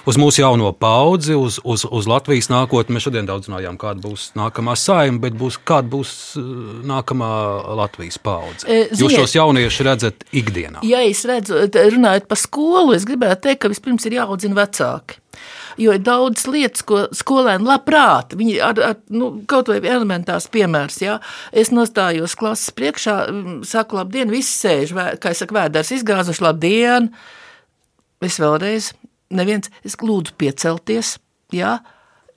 [0.09, 2.97] uz mūsu jauno paudzi, uz, uz, uz Latvijas nākotni.
[2.97, 6.49] Mēs šodien daudz runājām, kāda būs nākamā saima, bet būs, kāda būs uh,
[6.89, 7.31] nākamā
[7.79, 8.65] Latvijas paudze.
[8.65, 10.83] E, ziniet, Jūs šos jauniešus redzat ikdienā.
[10.89, 15.21] Ja es redzu, runājot par skolu, es gribētu teikt, ka vispirms ir jāaudzina vecāki.
[15.79, 20.97] Jo ir daudz lietas, ko skolēni labprāt, viņi ar, ar nu, kaut vai elementārs piemērs,
[21.05, 21.19] ja
[21.55, 23.19] es nostājos klases priekšā,
[23.69, 27.13] saku, labdien, visi sēž, kā es saku, vēders izgāzuši, labdien,
[28.27, 28.91] es vēlreiz
[29.35, 31.17] neviens, es lūdzu piecelties.
[31.55, 31.79] Jā.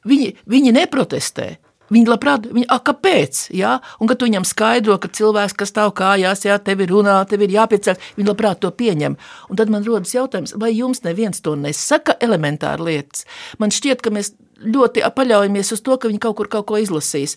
[0.07, 1.55] Viņi, viņi neprotestē.
[1.91, 3.41] Viņi labprāt, viņi, a, kāpēc?
[3.51, 3.73] Jā?
[3.99, 7.43] Un, kad tu viņam skaidro, ka cilvēks, kas stāv kājās, jā, tev ir runā, tev
[7.43, 9.17] ir jāpieceļ, viņi labprāt to pieņem.
[9.51, 13.27] Un tad man rodas jautājums, vai jums neviens to nesaka elementāri lietas?
[13.59, 14.31] Man šķiet, ka mēs
[14.61, 17.35] ļoti paļaujamies uz to, ka viņi kaut kur kaut ko izlasīs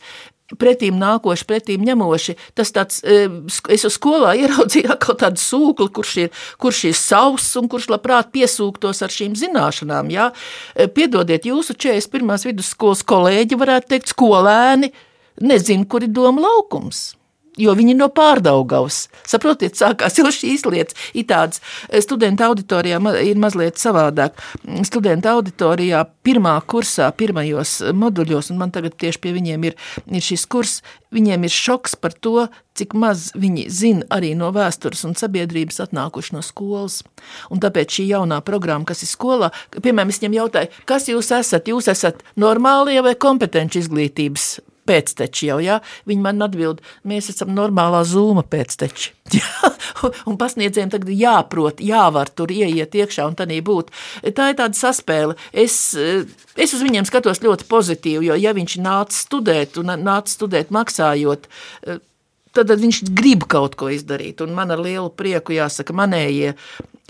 [0.61, 2.37] pretīm nākoši, pretīm ņemoši.
[2.57, 3.27] Tas tāds, e,
[3.73, 9.03] es skolā ieraudzīju kaut tādu sūkli, kurš ir, kurš ir savs un kurš labprāt piesūktos
[9.05, 10.13] ar šīm zināšanām.
[10.15, 10.31] Jā.
[10.77, 12.37] E, piedodiet, jūsu 41.
[12.51, 14.93] vidusskolas kolēģi varētu teikt skolēni,
[15.45, 17.13] nezinu, kur ir doma laukums
[17.61, 19.05] jo viņi ir no pārdaugavas.
[19.29, 20.99] Saprotiet, sākās jau šīs lietas.
[21.15, 24.39] Ir tādas eh, studenta auditorijā ir mazliet savādāk.
[24.87, 29.79] Studenta auditorijā pirmā kursā, pirmajos moduļos, un man tagad tieši pie viņiem ir,
[30.11, 30.79] ir šis kurs,
[31.15, 36.35] viņiem ir šoks par to, cik maz viņi zina arī no vēstures un sabiedrības atnākuši
[36.35, 37.03] no skolas.
[37.55, 41.71] Un tāpēc šī jaunā programma, kas ir skolā, piemēram, es viņiem jautāju, kas jūs esat?
[41.71, 44.57] Jūs esat normālie vai kompetenci izglītības
[44.89, 45.81] pēcteči jau, ja?
[46.09, 49.13] Viņi man atbild, mēs esam normālā zūma pēcteči.
[50.29, 53.93] un pasniedzējiem tagad jāprot, jāvar tur ieiet iekšā un tādī būt.
[54.37, 55.39] Tā ir tāda saspēle.
[55.51, 60.75] Es, es uz viņiem skatos ļoti pozitīvi, jo ja viņš nāca studēt un nāca studēt
[60.75, 61.49] maksājot,
[62.55, 64.43] tad viņš grib kaut ko izdarīt.
[64.45, 66.55] Un man ar lielu prieku jāsaka, manējie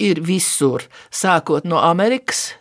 [0.03, 2.53] ir visur, sākot no Amerikas,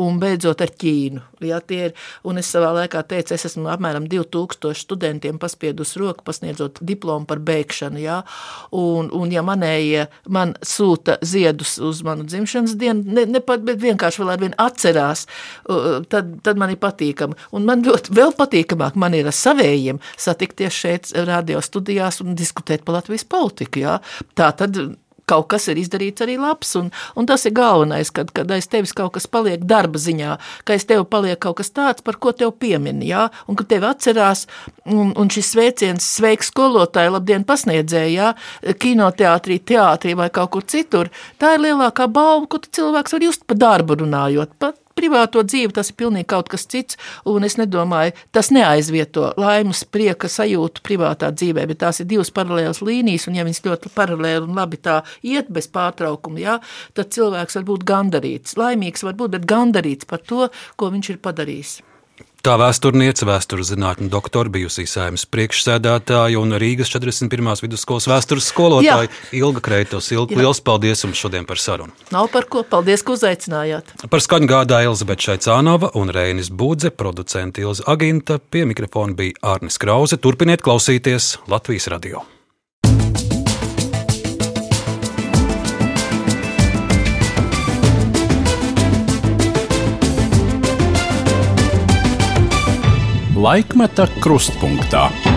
[0.00, 1.22] un beidzot ar Ķīnu.
[1.42, 1.92] Ja, ir,
[2.28, 7.42] un es savā laikā teicu, es esmu apmēram 2000 studentiem paspiedus roku, pasniedzot diplomu par
[7.42, 8.00] beigšanu.
[8.02, 8.20] Ja,
[8.78, 13.80] un, un ja manējie man sūta ziedus uz manu dzimšanas dienu, ne, ne pat, bet
[13.82, 15.26] vienkārši vēl ar vienu atcerās,
[16.12, 17.38] tad, tad man ir patīkami.
[17.56, 22.86] Un man ļoti vēl patīkamāk man ir ar savējiem satikties šeit radio studijās un diskutēt
[22.86, 23.82] par Latvijas politiku.
[23.82, 23.98] Ja.
[24.38, 24.78] Tā tad
[25.30, 26.74] kaut kas ir izdarīts arī labs.
[26.78, 30.36] Un, un tas ir galvenais, kad, kad aiz tevis kaut kas paliek darba ziņā,
[30.66, 33.88] ka aiz tevis paliek kaut kas tāds, par ko tev piemin, jā, un ka tevi
[33.88, 34.46] atcerās,
[34.84, 38.32] un, un šis sveiciens, sveiks skolotāji, labdien pasniedzēji, jā,
[38.82, 43.58] kinoteātrī, teātrī vai kaut kur citur, tā ir lielākā balva, ko cilvēks var just pa
[43.58, 46.98] darbu runājot, pat privāto dzīvi tas ir pilnīgi kaut kas cits,
[47.28, 52.82] un es nedomāju, tas neaizvieto laimes, prieka sajūtu privātā dzīvē, bet tās ir divas paralēlas
[52.86, 56.58] līnijas, un ja viņas ļoti paralēli un labi tā iet bez pārtraukuma, jā,
[56.96, 61.24] tad cilvēks var būt gandarīts, laimīgs var būt, bet gandarīts par to, ko viņš ir
[61.24, 61.80] padarījis.
[62.42, 67.52] Tā vēsturniece, vēstures zinātņu doktora, bijusī saimnes priekšsēdētāja un Rīgas 41.
[67.62, 69.28] vidusskolas vēstures skolotāja Jā.
[69.44, 70.10] Ilga Kreitos.
[70.10, 71.94] Ilga, liels paldies jums šodien par sarunu.
[72.10, 73.94] Nav par ko, paldies, ka uzaicinājāt.
[74.10, 79.78] Par skaņu gādāja Elizabete Šaicānova un Reinis Budze, producenti Ilza Aginta, pie mikrofona bija Ārnis
[79.78, 80.18] Krause.
[80.18, 82.26] Turpiniet klausīties Latvijas radio.
[93.42, 95.31] Laikmeta krustpunktā.